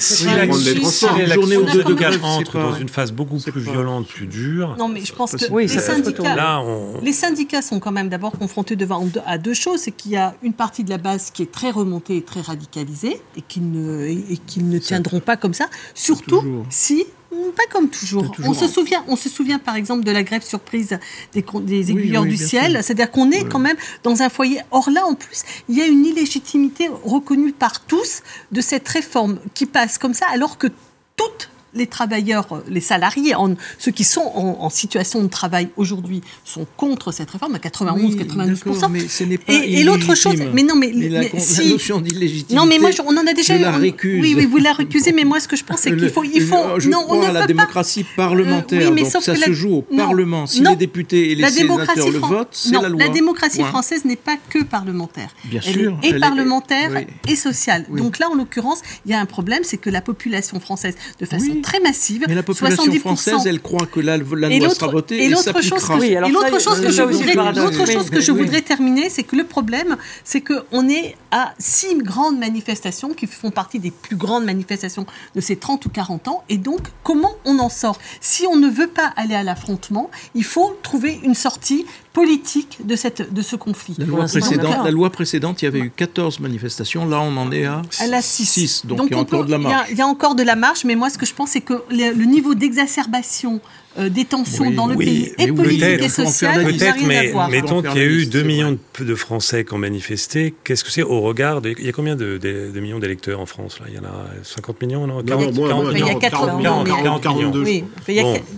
prendre 0.47 0.65
les 0.65 0.81
transports. 0.81 1.19
Une 1.19 1.33
journée 1.33 1.57
ou 1.57 1.65
deux 1.65 1.85
de 1.85 1.95
gare 1.95 2.25
entre 2.25 2.59
dans 2.59 2.75
une 2.75 2.89
phase 2.89 3.13
beaucoup 3.13 3.39
plus 3.39 3.61
violente, 3.61 4.07
plus 4.07 4.27
dure. 4.27 4.77
Non, 4.79 4.89
mais 4.89 5.05
je 5.05 5.13
pense 5.13 5.33
que 5.33 5.59
les, 5.59 5.69
syndicats, 5.69 6.63
les 7.03 7.13
syndicats 7.13 7.63
sont 7.63 7.81
quand 7.81 7.93
même 7.93 8.09
d'abord 8.09 8.33
confrontés 8.33 8.77
devant 8.77 9.07
à 9.27 9.39
deux 9.39 9.55
choses. 9.55 9.81
C'est 9.81 9.93
qu'il 9.93 10.13
y 10.13 10.17
a 10.17 10.35
une 10.43 10.53
partie 10.53 10.85
de 10.85 10.91
la 10.91 10.99
base 10.99 11.31
qui 11.31 11.43
est 11.43 11.53
très 11.53 11.71
remontée 11.71 12.17
et 12.17 12.23
très 12.23 12.41
radicalisée 12.41 13.21
et 13.37 13.43
qui 13.47 13.61
ne, 13.61 14.07
et, 14.07 14.39
ne 14.59 14.79
tiendront 14.79 15.21
pas 15.21 15.37
comme 15.37 15.55
ça. 15.55 15.69
Surtout 15.95 16.65
si 16.71 17.07
Pas 17.31 17.67
comme 17.71 17.91
toujours. 17.91 18.35
On 18.45 18.55
se 18.55 18.67
souvient, 18.67 19.05
on 19.07 19.17
se 19.17 19.29
souvient 19.29 19.59
par 19.59 19.77
exemple 19.77 20.03
de 20.03 20.11
la 20.11 20.23
grève 20.23 20.43
surprise 20.43 20.99
des, 21.33 21.45
des 21.61 21.91
aiguilleurs 21.91 22.25
du 22.25 22.37
ciel. 22.37 22.83
C'est-à-dire 22.83 23.11
qu'on 23.11 23.31
est 23.31 23.45
quand 23.45 23.59
même 23.59 23.77
dans 24.03 24.23
un 24.23 24.29
foyer. 24.31 24.61
Or 24.71 24.89
là, 24.91 25.05
en 25.05 25.15
plus, 25.15 25.43
il 25.69 25.77
y 25.77 25.83
a 25.83 25.87
une 25.87 26.07
illégitimité 26.07 26.89
reconnue 27.05 27.53
par 27.53 27.81
tous 27.85 28.23
de 28.51 28.61
cette 28.61 28.89
réforme 28.89 29.39
qui 29.55 29.67
passe 29.67 29.99
comme 29.99 30.15
ça, 30.15 30.27
alors 30.33 30.57
que 30.57 30.69
toute 31.17 31.51
les 31.75 31.87
travailleurs, 31.87 32.63
les 32.69 32.81
salariés, 32.81 33.35
ceux 33.79 33.91
qui 33.91 34.05
sont 34.05 34.21
en, 34.35 34.69
situation 34.71 35.23
de 35.23 35.29
travail 35.29 35.69
aujourd'hui 35.77 36.23
sont 36.45 36.67
contre 36.77 37.11
cette 37.13 37.31
réforme 37.31 37.55
à 37.55 37.59
91, 37.59 38.17
92%. 38.17 38.91
Mais 38.91 39.09
ce 39.09 39.25
n'est 39.25 39.39
pas 39.39 39.53
et, 39.53 39.81
et 39.81 39.85
l'autre 39.85 40.15
chose, 40.15 40.37
mais 40.53 40.63
non, 40.63 40.77
mais, 40.77 40.93
la, 40.93 41.23
notion 41.71 42.01
d'illégitimité. 42.01 42.55
Non, 42.55 42.67
mais 42.67 42.79
moi, 42.79 42.91
on 43.05 43.17
en 43.17 43.27
a 43.27 43.33
déjà. 43.33 43.57
Je 43.57 43.63
la 43.63 43.73
récuse. 43.73 44.21
Oui, 44.21 44.35
oui, 44.37 44.47
vous 44.47 44.59
la 44.59 44.73
récusez, 44.73 45.13
mais 45.13 45.25
moi, 45.25 45.41
ce 45.41 45.49
que 45.49 45.57
je 45.57 45.65
pense, 45.65 45.81
c'est 45.81 45.97
qu'il 45.97 46.11
faut, 46.11 46.25
il 46.25 46.43
faut. 46.43 46.79
Je 46.79 46.89
non, 46.89 47.05
on 47.09 47.23
à 47.23 47.33
la 47.33 47.47
démocratie 47.47 48.05
parlementaire. 48.17 48.89
oui, 48.89 48.95
mais 48.95 49.11
donc 49.11 49.23
ça 49.23 49.35
se 49.35 49.53
joue 49.53 49.77
au 49.77 49.83
Parlement. 49.83 50.47
Si 50.47 50.63
les 50.63 50.77
députés 50.77 51.33
et 51.33 51.35
les 51.35 51.49
sénateurs 51.49 52.11
le 52.11 52.19
votent, 52.19 52.49
c'est 52.53 52.73
la 52.73 52.89
loi. 52.89 52.99
La 52.99 53.09
démocratie 53.09 53.63
française 53.63 54.05
n'est 54.05 54.17
pas 54.17 54.37
que 54.51 54.63
parlementaire. 54.63 55.31
Bien 55.45 55.61
sûr. 55.61 55.99
Et 56.03 56.19
parlementaire 56.19 57.05
et 57.27 57.37
sociale. 57.37 57.87
Donc 57.91 58.19
là, 58.19 58.29
en 58.31 58.35
l'occurrence, 58.35 58.81
il 59.07 59.13
y 59.13 59.15
a 59.15 59.21
un 59.21 59.27
problème, 59.27 59.63
c'est 59.65 59.79
que 59.79 59.91
la 59.91 60.01
population 60.01 60.61
française, 60.61 60.95
de 61.21 61.27
façon 61.27 61.58
très 61.63 61.81
massive. 61.81 62.25
Mais 62.29 62.35
la 62.35 62.43
population 62.43 62.91
française, 62.99 63.47
elle 63.47 63.61
croit 63.61 63.87
que 63.87 64.01
la, 64.01 64.17
la 64.17 64.49
loi 64.49 64.71
sera 64.71 64.89
votée 64.89 65.25
et, 65.25 65.29
l'autre 65.29 65.63
chose 65.63 65.85
que, 65.85 66.03
et 66.03 66.31
l'autre 66.31 66.61
chose 66.61 66.81
que 66.81 66.91
je 66.91 67.03
voudrais, 67.03 67.35
l'autre 67.55 67.87
chose 67.87 68.11
que 68.11 68.21
je 68.21 68.33
voudrais 68.33 68.63
terminer, 68.63 69.11
c'est 69.11 69.23
que 69.23 69.37
le 69.37 69.45
problème, 69.45 69.97
c'est 70.25 70.41
qu'on 70.41 70.89
est 70.89 71.17
à 71.31 71.55
six 71.59 71.97
grandes 71.97 72.39
manifestations 72.39 73.15
qui 73.15 73.27
font 73.27 73.51
partie 73.51 73.79
des 73.79 73.91
plus 73.91 74.17
grandes 74.17 74.45
manifestations 74.45 75.07
de 75.35 75.41
ces 75.41 75.57
30 75.57 75.85
ou 75.87 75.89
40 75.91 76.29
ans. 76.29 76.45
Et 76.49 76.59
donc, 76.59 76.81
comment 77.03 77.33
on 77.45 77.59
en 77.59 77.69
sort? 77.69 77.99
Si 78.21 78.47
on 78.47 78.57
ne 78.57 78.69
veut 78.69 78.89
pas 78.89 79.13
aller 79.17 79.35
à 79.35 79.43
l'affrontement, 79.43 80.11
il 80.35 80.45
faut 80.45 80.77
trouver 80.83 81.19
une 81.23 81.35
sortie 81.35 81.87
politique 82.19 82.85
de, 82.85 82.97
cette, 82.97 83.33
de 83.33 83.43
ce 83.43 83.55
conflit. 83.55 83.95
La 83.97 84.05
loi, 84.05 84.25
précédente, 84.25 84.85
la 84.85 84.91
loi 84.91 85.11
précédente, 85.11 85.63
il 85.63 85.67
y 85.67 85.69
avait 85.69 85.79
eu 85.79 85.91
14 85.95 86.41
manifestations. 86.41 87.07
Là, 87.07 87.21
on 87.21 87.37
en 87.37 87.53
est 87.53 87.65
à, 87.65 87.83
à 88.01 88.07
la 88.09 88.21
6. 88.23 88.87
donc, 88.87 89.07
il 89.07 89.13
y 89.13 89.15
a 89.15 89.19
encore 89.21 89.45
de 89.45 89.53
la 89.53 89.59
marche. 89.59 89.89
Il 89.93 89.97
y, 89.97 90.03
a 90.03 90.07
encore 90.07 90.35
de 90.35 90.43
la 90.43 90.57
marche, 90.57 90.85
mais 90.85 90.97
moi, 90.97 91.11
ce 91.11 91.19
que 91.19 91.27
je 91.27 91.33
pense, 91.33 91.51
c'est 91.51 91.61
que 91.61 91.85
le 91.91 92.25
niveau 92.25 92.57
d'exacerbation 92.57 93.61
euh, 93.99 94.09
des 94.09 94.25
tensions 94.25 94.71
dans 94.71 94.87
le 94.87 94.97
pays 94.97 95.33
et 95.39 95.49
politique 95.53 95.83
et 95.83 96.09
social, 96.09 96.65
peut-être, 96.65 97.05
mais 97.05 97.33
mettons 97.51 97.83
qu'il 97.83 97.97
y 97.97 98.01
a 98.01 98.07
eu 98.07 98.27
2 98.27 98.43
millions 98.43 98.79
de 99.01 99.15
Français 99.15 99.65
qui 99.65 99.75
ont 99.75 99.79
manifesté. 99.79 100.55
Qu'est-ce 100.65 100.85
que 100.85 100.91
c'est 100.91 101.03
au 101.03 101.21
regard 101.21 101.61
de, 101.61 101.75
Il 101.79 101.87
y 101.87 101.89
a 101.89 101.93
combien 101.93 102.17
de, 102.17 102.39
millions 102.81 102.99
d'électeurs 102.99 103.41
en 103.41 103.47
France 103.47 103.81
là? 103.81 103.87
Il 103.89 103.95
y 103.95 103.99
en 103.99 104.05
a 104.05 104.27
50 104.43 104.83
millions, 104.83 105.07
non, 105.07 105.23
40, 105.23 105.55
Il 105.93 105.99
y 105.99 106.11
a 106.11 106.15
40, 106.15 106.87
40, 106.87 107.23
42. 107.23 107.63
Oui, 107.63 107.85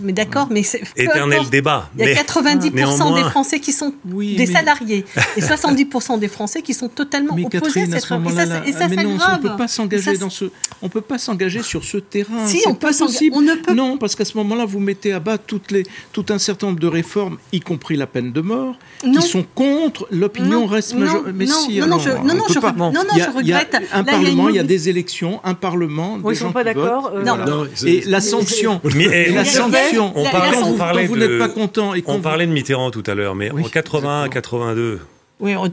mais 0.01 0.13
d'accord, 0.13 0.47
mais 0.51 0.63
c'est 0.63 0.81
éternel 0.95 1.41
débat. 1.49 1.89
Il 1.97 2.05
y 2.05 2.11
a 2.11 2.23
90% 2.23 3.15
des 3.15 3.29
Français 3.29 3.59
qui 3.59 3.71
sont 3.71 3.93
des 4.05 4.45
salariés 4.45 5.05
et 5.37 5.41
70% 5.41 6.19
des 6.19 6.27
Français 6.27 6.61
qui 6.61 6.73
sont 6.73 6.89
totalement 6.89 7.35
opposés 7.35 7.81
à 7.81 7.85
cette 7.85 8.03
réforme. 8.03 8.27
Et 8.65 8.71
ça, 8.73 8.87
c'est 8.89 8.95
grave. 8.95 9.39
On 9.39 9.47
peut 9.47 9.57
pas 9.57 9.67
s'engager 9.67 10.17
dans 10.17 10.29
ce, 10.29 10.45
on 10.81 10.89
peut 10.89 11.01
pas 11.01 11.17
s'engager 11.17 11.63
sur 11.63 11.83
ce 11.83 11.97
terrain. 11.97 12.45
Si 12.45 12.61
on 12.67 12.75
peut 12.75 12.91
s'engager, 12.91 13.29
on 13.33 13.41
ne 13.41 13.55
peut. 13.55 13.73
Non, 13.73 13.97
parce 13.97 14.15
qu'à 14.15 14.25
ce 14.25 14.37
moment-là, 14.37 14.65
vous 14.65 14.79
mettez 14.79 15.13
à 15.13 15.19
bas 15.19 15.30
toutes 15.37 15.71
les, 15.71 15.83
tout 16.13 16.25
un 16.29 16.37
certain 16.37 16.67
nombre 16.67 16.79
de 16.79 16.87
réformes, 16.87 17.37
y 17.51 17.59
compris 17.59 17.95
la 17.95 18.07
peine 18.07 18.31
de 18.31 18.41
mort, 18.41 18.75
qui 19.01 19.21
sont 19.21 19.43
contre 19.55 20.07
l'opinion 20.11 20.65
reste 20.65 20.95
majoritaire. 20.95 21.33
Mais 21.35 21.47
si, 21.47 21.79
non, 21.79 21.87
non, 21.87 21.99
je, 21.99 22.09
non, 22.09 22.23
non, 22.23 22.43
je, 22.49 22.59
non, 22.59 22.91
non, 22.91 23.03
je 23.17 23.37
regrette. 23.37 23.77
un 23.93 24.03
Parlement, 24.03 24.49
il 24.49 24.55
y 24.55 24.59
a 24.59 24.63
des 24.63 24.89
élections, 24.89 25.41
un 25.43 25.53
Parlement, 25.53 26.17
des 26.17 26.35
gens 26.35 26.47
sont 26.47 26.51
pas 26.51 26.63
d'accord. 26.63 27.11
Euh, 27.15 27.67
et 27.85 28.01
la 28.05 28.21
sanction, 28.21 28.81
et 28.95 29.31
la 29.31 29.45
sanction, 29.45 30.13
on 30.15 30.77
parlait, 30.77 31.07
vous 31.07 31.17
n'êtes 31.17 31.39
pas 31.39 31.49
content. 31.49 31.93
On 32.05 32.19
parlait 32.19 32.47
de 32.47 32.51
Mitterrand 32.51 32.91
tout 32.91 33.03
à 33.07 33.15
l'heure, 33.15 33.35
mais 33.35 33.51
en 33.51 33.63
81, 33.63 34.29
82, 34.29 34.99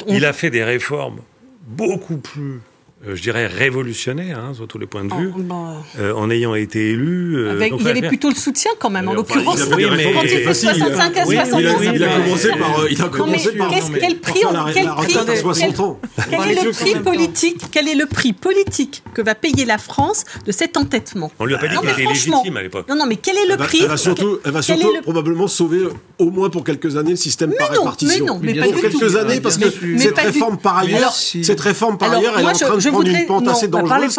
il 0.08 0.24
a 0.24 0.32
fait 0.32 0.50
des 0.50 0.64
réformes 0.64 1.18
beaucoup 1.66 2.16
plus 2.16 2.60
euh, 3.06 3.14
je 3.14 3.22
dirais, 3.22 3.46
révolutionnaire, 3.46 4.40
hein, 4.40 4.54
sur 4.54 4.66
tous 4.66 4.78
les 4.78 4.88
points 4.88 5.04
de 5.04 5.14
vue, 5.14 5.30
oh, 5.32 5.42
euh, 6.00 6.12
en 6.14 6.30
ayant 6.30 6.56
été 6.56 6.90
élu. 6.90 7.36
Euh, 7.36 7.52
Avec, 7.52 7.72
il 7.78 7.86
y 7.86 7.88
avait 7.90 8.08
plutôt 8.08 8.28
le 8.28 8.34
soutien 8.34 8.72
quand 8.80 8.90
même, 8.90 9.06
en 9.06 9.14
l'occurrence. 9.14 9.60
Oui, 9.76 9.86
mais 9.96 10.12
quand 10.12 10.22
il 10.22 10.30
fait 10.30 10.52
65 10.52 11.16
à 11.16 11.24
70 11.24 11.90
il, 11.94 12.02
a 12.02 12.18
commencé 12.18 12.48
par. 12.48 12.90
Il 12.90 13.00
a 13.00 13.08
commencé 13.08 13.52
par. 13.52 13.70
Quel 13.70 14.18
prix 14.18 14.40
Quel 14.74 14.84
prix 14.90 15.14
Quel 16.28 16.50
est 16.50 16.64
le 16.64 16.72
prix 16.72 16.94
politique 16.96 17.62
Quel 17.70 17.88
est 17.88 17.94
le 17.94 18.06
prix 18.06 18.32
politique 18.32 19.04
que 19.14 19.22
va 19.22 19.36
payer 19.36 19.64
la 19.64 19.78
France 19.78 20.24
de 20.44 20.50
cet 20.50 20.76
entêtement 20.76 21.30
On 21.38 21.44
lui 21.44 21.54
a 21.54 21.58
pas 21.58 21.68
dit 21.68 21.76
qu'elle 21.76 21.90
était 21.90 22.04
légitime 22.04 22.56
à 22.56 22.62
l'époque. 22.62 22.88
Non, 22.88 22.96
non, 22.96 23.06
mais 23.06 23.16
quel 23.16 23.36
est 23.36 23.46
le 23.46 23.56
prix 23.58 23.82
Elle 23.82 23.90
va 23.90 23.96
surtout, 23.96 24.40
elle 24.44 24.50
va 24.50 24.62
surtout 24.62 24.92
probablement 25.02 25.46
sauver 25.46 25.84
au 26.18 26.30
moins 26.32 26.50
pour 26.50 26.64
quelques 26.64 26.96
années 26.96 27.12
le 27.12 27.16
système 27.16 27.54
par 27.56 27.70
répartition. 27.70 28.24
Mais 28.24 28.26
non, 28.26 28.40
mais 28.42 28.54
pas 28.54 28.72
Pour 28.72 28.80
quelques 28.80 29.14
années, 29.14 29.40
parce 29.40 29.56
que 29.56 29.66
cette 29.98 30.18
réforme 30.18 30.58
par 30.58 30.78
ailleurs, 30.78 31.12
cette 31.12 31.60
réforme 31.60 31.96
par 31.96 32.12
ailleurs, 32.12 32.34
elle 32.36 32.44
est 32.44 32.48
en 32.48 32.52
train 32.52 32.76
de 32.76 32.87
prendre 32.90 33.08
une 33.08 33.26
pente 33.26 33.48
assez 33.48 33.68
dangereuse 33.68 34.18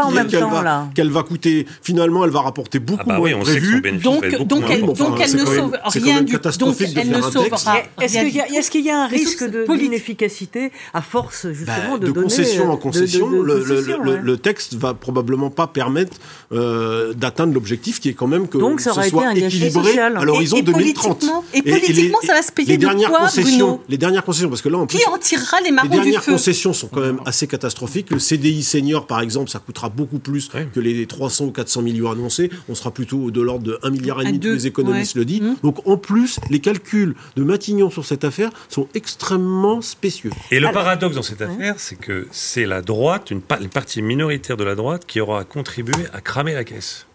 qu'elle 0.96 1.10
va 1.10 1.24
coûter. 1.24 1.66
Finalement, 1.82 2.26
elle 2.26 2.32
va 2.32 2.42
rapporter 2.42 2.80
beaucoup 2.80 3.02
ah 3.06 3.14
bah 3.14 3.18
moins 3.18 3.40
prévu. 3.40 3.82
Donc, 4.02 4.24
donc, 4.48 4.64
elle, 4.70 4.86
donc 4.94 5.20
elle 5.20 5.36
ne 5.36 5.46
sauve 5.46 5.78
rien 5.96 6.22
du 6.22 6.38
tout. 6.40 6.60
Donc 6.60 6.76
elle 6.82 7.10
ne 7.10 7.22
sauvera. 7.22 7.78
Est-ce 8.02 8.72
qu'il 8.72 8.86
y 8.86 8.90
a 8.90 9.04
un 9.04 9.08
risque 9.08 9.44
d'inefficacité 9.44 10.72
à 10.94 11.02
force 11.02 11.48
justement 11.52 11.98
de 11.98 12.12
concession 12.12 12.72
en 12.72 12.78
concession 12.78 13.30
Le 13.30 14.38
texte 14.38 14.76
va 14.76 14.94
probablement 14.94 15.50
pas 15.50 15.68
permettre 15.68 16.18
d'atteindre 16.52 17.54
l'objectif 17.54 18.00
qui 18.00 18.10
est 18.10 18.14
quand 18.14 18.28
même 18.28 18.48
que 18.48 18.60
ce 18.82 18.92
soit 18.92 19.36
équilibré 19.36 20.00
à 20.00 20.10
l'horizon 20.10 20.60
2030. 20.60 21.26
Et 21.54 21.62
politiquement, 21.62 22.20
ça 22.26 22.34
va 22.34 22.42
se 22.42 22.52
payer 22.52 22.74
les 22.74 22.78
dernières 22.78 23.10
quoi, 23.10 23.22
concessions, 23.22 23.80
Les 23.90 23.98
dernières 23.98 24.24
concessions, 24.24 24.50
parce 24.50 24.62
que 24.62 24.70
là, 24.70 24.78
en 24.78 24.86
Qui 24.86 25.06
en 25.06 25.18
tirera 25.18 25.62
les 25.62 25.72
marrons 25.72 25.88
du 25.88 25.94
feu 25.94 26.00
Les 26.00 26.04
dernières 26.04 26.26
concessions 26.26 26.74
sont 26.74 26.88
quand 26.88 27.02
même 27.02 27.20
assez 27.26 27.48
catastrophiques. 27.48 28.12
Le 28.12 28.20
CDI 28.20 28.59
senior, 28.64 29.08
par 29.08 29.22
exemple, 29.22 29.50
ça 29.50 29.60
coûtera 29.60 29.90
beaucoup 29.90 30.20
plus 30.20 30.50
que 30.74 30.80
les 30.80 31.06
300 31.06 31.46
ou 31.46 31.52
400 31.52 31.82
millions 31.82 32.12
annoncés. 32.12 32.50
On 32.68 32.76
sera 32.76 32.92
plutôt 32.92 33.32
de 33.32 33.42
l'ordre 33.42 33.64
de 33.64 33.80
1 33.84 33.90
milliard 33.90 34.22
et 34.22 34.26
demi, 34.26 34.40
tous 34.40 34.48
les 34.48 34.68
économistes 34.68 35.16
le 35.16 35.26
disent. 35.26 35.42
Mmh. 35.42 35.56
Donc, 35.64 35.88
en 35.88 35.98
plus, 35.98 36.40
les 36.50 36.60
calculs 36.60 37.16
de 37.36 37.44
Matignon 37.44 37.90
sur 37.90 38.06
cette 38.06 38.24
affaire 38.24 38.52
sont 38.70 38.88
extrêmement 38.94 39.82
spécieux. 39.82 40.32
Et 40.52 40.60
le 40.60 40.72
paradoxe 40.72 41.16
dans 41.16 41.22
cette 41.22 41.42
affaire, 41.42 41.76
c'est 41.78 41.98
que 41.98 42.28
c'est 42.32 42.66
la 42.66 42.82
droite, 42.82 43.32
une, 43.32 43.42
une 43.62 43.70
partie 43.70 44.02
minoritaire 44.02 44.58
de 44.58 44.64
la 44.64 44.76
droite, 44.76 45.06
qui 45.06 45.20
aura 45.20 45.44
contribué 45.44 46.06
à 46.14 46.22
cramer 46.22 46.54
la 46.54 46.64
caisse. 46.64 47.06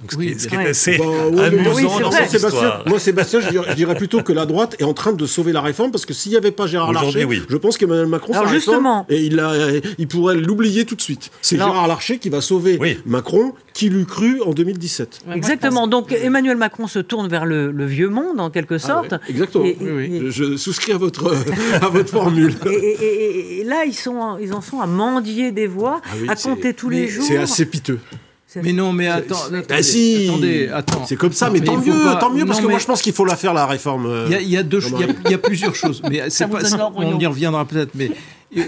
Donc, 0.00 0.12
ce, 0.12 0.16
qui, 0.16 0.40
ce 0.40 0.48
qui 0.48 0.54
est 0.54 0.68
assez 0.68 0.98
bah, 0.98 1.44
amusant 1.46 2.00
dans 2.00 2.10
cette 2.10 2.30
Sébastien, 2.30 2.80
Moi, 2.86 2.98
Sébastien, 2.98 3.40
je 3.40 3.48
dirais, 3.48 3.66
je 3.70 3.74
dirais, 3.74 3.94
plutôt 3.94 4.22
que 4.22 4.32
la 4.32 4.46
droite 4.46 4.76
est 4.78 4.84
en 4.84 4.94
train 4.94 5.12
de 5.12 5.26
sauver 5.26 5.52
la 5.52 5.60
réforme 5.60 5.90
parce 5.90 6.06
que 6.06 6.12
s'il 6.12 6.32
n'y 6.32 6.38
avait 6.38 6.50
pas 6.50 6.66
Gérard 6.66 6.92
Larcher, 6.92 7.24
oui. 7.24 7.42
je 7.48 7.56
pense 7.56 7.78
qu'Emmanuel 7.78 8.06
Macron 8.06 8.34
Alors 8.34 8.48
justement, 8.48 9.06
et 9.08 9.22
il, 9.24 9.40
a, 9.40 9.52
il 9.98 10.08
pourrait 10.08 10.36
l'oublier 10.36 10.84
tout 10.84 10.94
de 10.94 11.02
suite. 11.02 11.30
C'est 11.40 11.56
Gérard 11.56 11.88
Larcher 11.88 12.18
qui 12.18 12.28
va 12.28 12.40
sauver 12.40 12.78
oui. 12.80 12.98
Macron, 13.06 13.54
qui 13.72 13.88
l'eût 13.88 14.06
cru 14.06 14.40
en 14.42 14.52
2017. 14.52 15.20
Exactement. 15.34 15.86
Donc 15.86 16.12
Emmanuel 16.12 16.56
Macron 16.56 16.86
se 16.86 16.98
tourne 16.98 17.28
vers 17.28 17.46
le, 17.46 17.70
le 17.70 17.86
vieux 17.86 18.08
monde 18.08 18.40
en 18.40 18.50
quelque 18.50 18.78
sorte. 18.78 19.12
Ah 19.12 19.16
ouais, 19.16 19.30
exactement. 19.30 19.64
Et, 19.64 19.76
et, 19.80 20.16
et, 20.16 20.30
je 20.30 20.56
souscris 20.56 20.92
à 20.92 20.98
votre 20.98 21.34
à 21.82 21.88
votre 21.88 22.10
formule. 22.10 22.54
Et, 22.70 23.64
là, 23.64 23.84
ils 23.84 23.94
sont 23.94 24.38
ils 24.38 24.52
en 24.52 24.60
sont 24.60 24.80
à 24.80 24.86
mendier 24.86 25.52
des 25.52 25.66
voix, 25.66 26.00
ah 26.04 26.08
oui, 26.20 26.28
à 26.28 26.36
compter 26.36 26.74
tous 26.74 26.88
les 26.88 27.08
jours. 27.08 27.24
C'est 27.26 27.36
assez 27.36 27.66
piteux. 27.66 27.98
Mais 28.62 28.72
non, 28.72 28.92
mais 28.92 29.08
attends, 29.08 29.36
ah 29.70 29.82
si. 29.82 30.26
attendez, 30.28 30.68
attends. 30.68 31.04
C'est 31.06 31.16
comme 31.16 31.32
ça, 31.32 31.50
mais, 31.50 31.60
tant, 31.60 31.76
mieux, 31.78 31.92
tant 32.20 32.30
mieux, 32.30 32.46
parce 32.46 32.60
que 32.60 32.66
moi 32.66 32.78
je 32.78 32.86
pense 32.86 33.02
qu'il 33.02 33.12
faut 33.12 33.24
la 33.24 33.36
faire 33.36 33.54
la 33.54 33.66
réforme. 33.66 34.26
Il 34.26 34.32
y, 34.32 34.34
a, 34.36 34.40
y 34.40 34.56
a 34.56 34.62
deux, 34.62 34.80
il 35.24 35.30
y, 35.30 35.34
a 35.34 35.38
plusieurs 35.38 35.74
choses, 35.74 36.02
mais 36.08 36.22
c'est 36.30 36.48
pas, 36.48 36.60
on 36.94 37.18
y 37.18 37.26
reviendra 37.26 37.64
peut-être, 37.64 37.94
mais 37.94 38.10
euh, 38.56 38.62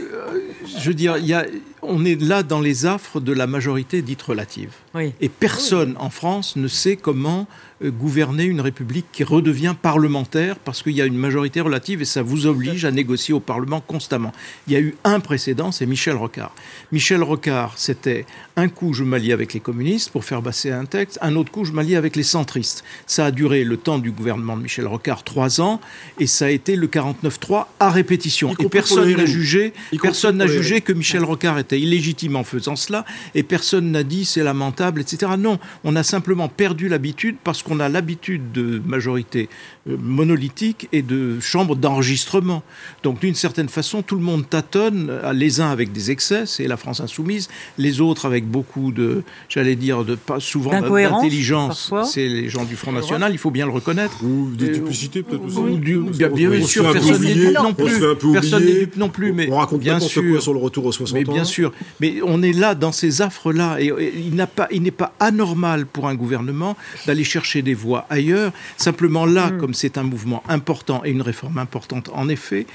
je 0.79 0.89
veux 0.89 0.95
dire, 0.95 1.17
il 1.19 1.27
y 1.27 1.35
a, 1.35 1.47
on 1.83 2.05
est 2.05 2.21
là 2.21 2.43
dans 2.43 2.61
les 2.61 2.87
affres 2.87 3.21
de 3.21 3.33
la 3.33 3.47
majorité 3.47 4.03
dite 4.03 4.23
relative, 4.23 4.73
oui. 4.95 5.13
et 5.21 5.29
personne 5.29 5.95
en 5.99 6.11
France 6.11 6.57
ne 6.57 6.69
sait 6.69 6.97
comment 6.97 7.41
euh, 7.41 7.45
gouverner 7.83 8.45
une 8.45 8.61
république 8.61 9.07
qui 9.13 9.25
redevient 9.25 9.75
parlementaire 9.81 10.59
parce 10.59 10.83
qu'il 10.83 10.93
y 10.93 11.03
a 11.03 11.07
une 11.07 11.17
majorité 11.17 11.61
relative 11.61 12.03
et 12.03 12.05
ça 12.05 12.23
vous 12.23 12.47
oblige 12.47 12.85
à 12.85 12.91
négocier 12.91 13.35
au 13.35 13.41
Parlement 13.41 13.81
constamment. 13.81 14.33
Il 14.67 14.73
y 14.73 14.77
a 14.77 14.81
eu 14.81 14.97
un 15.05 15.21
précédent, 15.21 15.71
c'est 15.71 15.87
Michel 15.87 16.17
Rocard. 16.17 16.53
Michel 16.91 17.23
Rocard, 17.23 17.75
c'était 17.77 18.27
un 18.57 18.69
coup 18.69 18.93
je 18.93 19.05
m'allie 19.05 19.33
avec 19.33 19.55
les 19.55 19.61
communistes 19.61 20.11
pour 20.11 20.25
faire 20.25 20.43
passer 20.43 20.73
un 20.73 20.85
texte, 20.85 21.19
un 21.23 21.37
autre 21.37 21.53
coup 21.53 21.65
je 21.65 21.73
m'allie 21.73 21.95
avec 21.95 22.17
les 22.17 22.23
centristes. 22.23 22.83
Ça 23.07 23.27
a 23.27 23.31
duré 23.31 23.63
le 23.63 23.77
temps 23.77 23.99
du 23.99 24.11
gouvernement 24.11 24.57
de 24.57 24.63
Michel 24.63 24.87
Rocard, 24.87 25.23
trois 25.23 25.61
ans, 25.61 25.81
et 26.19 26.27
ça 26.27 26.47
a 26.47 26.51
été 26.51 26.75
le 26.75 26.89
49-3 26.89 27.67
à 27.79 27.91
répétition. 27.91 28.55
Et 28.59 28.69
personne 28.69 29.17
n'a 29.17 29.27
jugé, 29.27 29.73
personne 30.03 30.39
n'a 30.39 30.47
jugé 30.47 30.81
que 30.81 30.93
Michel 30.93 31.25
Rocard 31.25 31.59
était 31.59 31.79
illégitime 31.79 32.37
en 32.37 32.45
faisant 32.45 32.77
cela, 32.77 33.05
et 33.35 33.43
personne 33.43 33.93
n'a 33.93 34.03
dit 34.03 34.25
c'est 34.25 34.43
lamentable, 34.43 35.01
etc. 35.01 35.33
Non, 35.39 35.59
on 35.85 35.95
a 35.95 36.03
simplement 36.03 36.49
perdu 36.49 36.89
l'habitude 36.89 37.37
parce 37.45 37.63
qu'on 37.69 37.81
a 37.81 37.89
l'habitude 37.89 38.53
de 38.53 38.81
majorité 38.87 39.49
euh, 39.89 39.97
monolithique 40.01 40.89
et 40.93 41.03
de 41.03 41.39
chambres 41.41 41.77
d'enregistrement. 41.77 42.63
Donc 43.03 43.21
d'une 43.21 43.35
certaine 43.35 43.69
façon, 43.69 44.03
tout 44.03 44.17
le 44.17 44.23
monde 44.23 44.49
tâtonne, 44.49 45.09
euh, 45.11 45.33
les 45.33 45.61
uns 45.61 45.71
avec 45.71 45.93
des 45.93 46.11
excès, 46.11 46.47
c'est 46.47 46.67
la 46.67 46.77
France 46.77 47.01
insoumise, 47.01 47.49
les 47.77 48.01
autres 48.01 48.27
avec 48.27 48.47
beaucoup 48.47 48.91
de, 48.93 49.23
j'allais 49.49 49.77
dire, 49.77 50.05
de 50.05 50.15
pas 50.15 50.41
souvent 50.41 50.81
d'intelligence, 50.81 51.93
c'est 52.05 52.27
les 52.27 52.49
gens 52.49 52.65
du 52.65 52.77
Front 52.77 52.93
National, 52.93 53.33
il 53.33 53.39
faut 53.39 53.51
bien 53.51 53.67
le 53.67 53.73
reconnaître. 53.73 54.25
Ou 54.25 54.51
des 54.57 54.71
duplicités 54.71 55.23
peut-être 55.23 55.45
aussi. 55.45 55.61
bien, 55.61 56.67
sûr, 56.67 56.91
personne 56.93 57.23
n'est 57.23 57.35
dupe 57.35 57.59
non 57.59 57.75
plus. 57.75 58.33
Personne 58.33 58.65
n'est 58.65 58.81
dupe 58.81 58.97
non 58.97 59.09
plus, 59.09 59.33
mais 59.33 59.49
on 59.51 59.57
raconte 59.57 59.81
bien 59.81 60.01
sûr 60.01 60.43
sur 60.43 60.53
le 60.53 60.59
retour 60.59 60.87
aux 60.87 60.93
60 60.93 61.19
mais 61.19 61.25
bien 61.25 61.45
sûr, 61.45 61.73
mais 62.01 62.17
on 62.25 62.43
est 62.43 62.53
là 62.53 62.75
dans 62.75 62.93
ces 62.93 63.23
affres-là 63.23 63.77
et, 63.81 63.93
il 64.17 64.35
n'a 64.35 64.47
pas, 64.47 64.69
il 64.71 64.83
n'est 64.83 64.91
pas 64.91 65.13
anormal 65.21 65.87
pour 65.87 66.09
un 66.09 66.15
gouvernement 66.15 66.77
d'aller 67.07 67.25
chercher 67.25 67.58
des 67.63 67.75
voix 67.75 68.07
ailleurs. 68.11 68.53
Simplement 68.77 69.27
là, 69.27 69.51
hmm. 69.51 69.59
comme 69.59 69.75
c'est 69.75 69.99
un 69.99 70.03
mouvement 70.03 70.43
important 70.49 71.03
et 71.05 71.11
une 71.11 71.23
réforme 71.23 71.59
importante, 71.59 72.11
en 72.13 72.29
effet, 72.29 72.67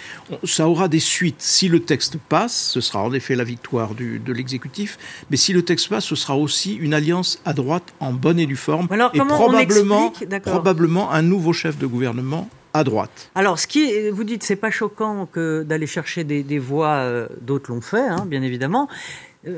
ça 0.43 0.67
aura 0.67 0.88
des 0.88 1.00
suites. 1.00 1.41
Si 1.41 1.67
le 1.67 1.80
texte 1.80 2.17
passe, 2.30 2.72
ce 2.74 2.82
sera 2.82 3.04
en 3.04 3.13
effet 3.13 3.36
la 3.36 3.43
victoire 3.43 3.96
du, 3.96 4.19
de 4.19 4.34
l'exécutif, 4.34 4.98
mais 5.30 5.38
si 5.38 5.54
le 5.54 5.63
texte 5.63 5.89
passe, 5.89 6.06
ce 6.06 6.15
sera 6.15 6.38
aussi 6.38 6.76
une 6.76 6.93
alliance 6.93 7.39
à 7.46 7.54
droite 7.54 7.93
en 8.00 8.13
bonne 8.13 8.39
et 8.39 8.46
due 8.46 8.56
forme, 8.56 8.88
Alors, 8.91 9.12
et 9.13 9.19
probablement, 9.19 10.13
probablement 10.43 11.12
un 11.12 11.22
nouveau 11.22 11.54
chef 11.54 11.78
de 11.78 11.88
gouvernement 11.88 12.50
à 12.74 12.84
droite. 12.84 13.30
Alors, 13.36 13.60
ce 13.60 13.67
qui 13.67 13.84
est, 13.84 14.10
vous 14.10 14.24
dites, 14.24 14.43
c'est 14.43 14.56
pas 14.56 14.72
choquant 14.72 15.28
que 15.28 15.63
d'aller 15.63 15.88
chercher 15.88 16.24
des, 16.24 16.60
voix, 16.60 16.96
euh, 16.96 17.28
d'autres 17.41 17.72
l'ont 17.72 17.82
fait, 17.82 18.08
hein, 18.08 18.26
bien 18.26 18.41
évidemment. 18.41 18.89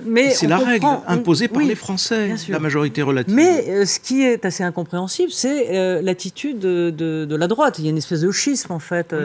Mais 0.06 0.32
c'est 0.32 0.48
la 0.48 0.58
règle 0.58 0.86
imposée 1.08 1.48
par 1.48 1.62
les 1.62 1.76
Français, 1.76 2.36
la 2.50 2.60
majorité 2.60 3.02
relative. 3.02 3.34
Mais 3.34 3.66
euh, 3.70 3.86
ce 3.86 4.00
qui 4.00 4.24
est 4.24 4.46
assez 4.46 4.64
incompréhensible, 4.64 5.32
c'est 5.32 5.68
euh, 5.70 6.02
l'attitude 6.02 6.60
de, 6.60 7.36
la 7.36 7.48
droite. 7.48 7.80
Il 7.80 7.86
y 7.86 7.88
a 7.88 7.92
une 7.92 7.98
espèce 7.98 8.22
de 8.22 8.32
schisme 8.32 8.72
en 8.72 8.80
fait 8.80 9.16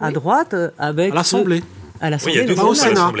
à 0.00 0.10
droite 0.10 0.54
avec 0.78 1.12
à 1.12 1.14
l'Assemblée. 1.14 1.62
À 2.00 2.10
l'Assemblée, 2.10 2.44
il 2.46 2.54
y 2.54 2.58
a 2.58 2.64
au 2.64 2.74
Sénat. 2.74 3.12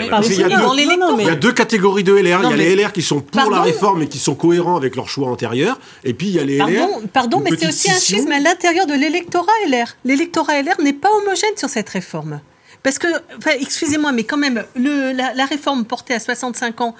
Il 1.20 1.26
y 1.26 1.28
a 1.28 1.34
deux 1.34 1.52
catégories 1.52 2.04
de 2.04 2.12
LR. 2.12 2.40
il 2.44 2.50
y 2.50 2.52
a 2.52 2.56
les 2.56 2.76
LR 2.76 2.92
qui 2.92 3.02
sont 3.02 3.20
pour 3.20 3.50
la 3.50 3.62
réforme 3.62 4.02
et 4.02 4.08
qui 4.08 4.18
sont 4.18 4.34
cohérents 4.34 4.76
avec 4.76 4.96
leur 4.96 5.08
choix 5.08 5.28
antérieur. 5.28 5.78
Et 6.04 6.14
puis 6.14 6.28
il 6.28 6.34
y 6.34 6.38
a 6.38 6.44
les 6.44 6.58
LR. 6.58 6.88
Pardon, 7.12 7.40
mais 7.40 7.50
c'est 7.56 7.68
aussi 7.68 7.90
un 7.90 7.98
schisme 7.98 8.32
à 8.32 8.40
l'intérieur 8.40 8.86
de 8.86 8.94
l'électorat 8.94 9.52
LR. 9.68 9.96
L'électorat 10.04 10.62
LR 10.62 10.80
n'est 10.82 10.92
pas 10.92 11.10
homogène 11.10 11.56
sur 11.56 11.68
cette 11.68 11.88
réforme. 11.88 12.40
Parce 12.86 13.00
que, 13.00 13.08
excusez-moi, 13.58 14.12
mais 14.12 14.22
quand 14.22 14.36
même, 14.36 14.62
le, 14.76 15.10
la, 15.10 15.44
réforme 15.44 15.84
portée 15.84 16.14
à 16.14 16.20
65 16.20 16.80
ans, 16.82 16.94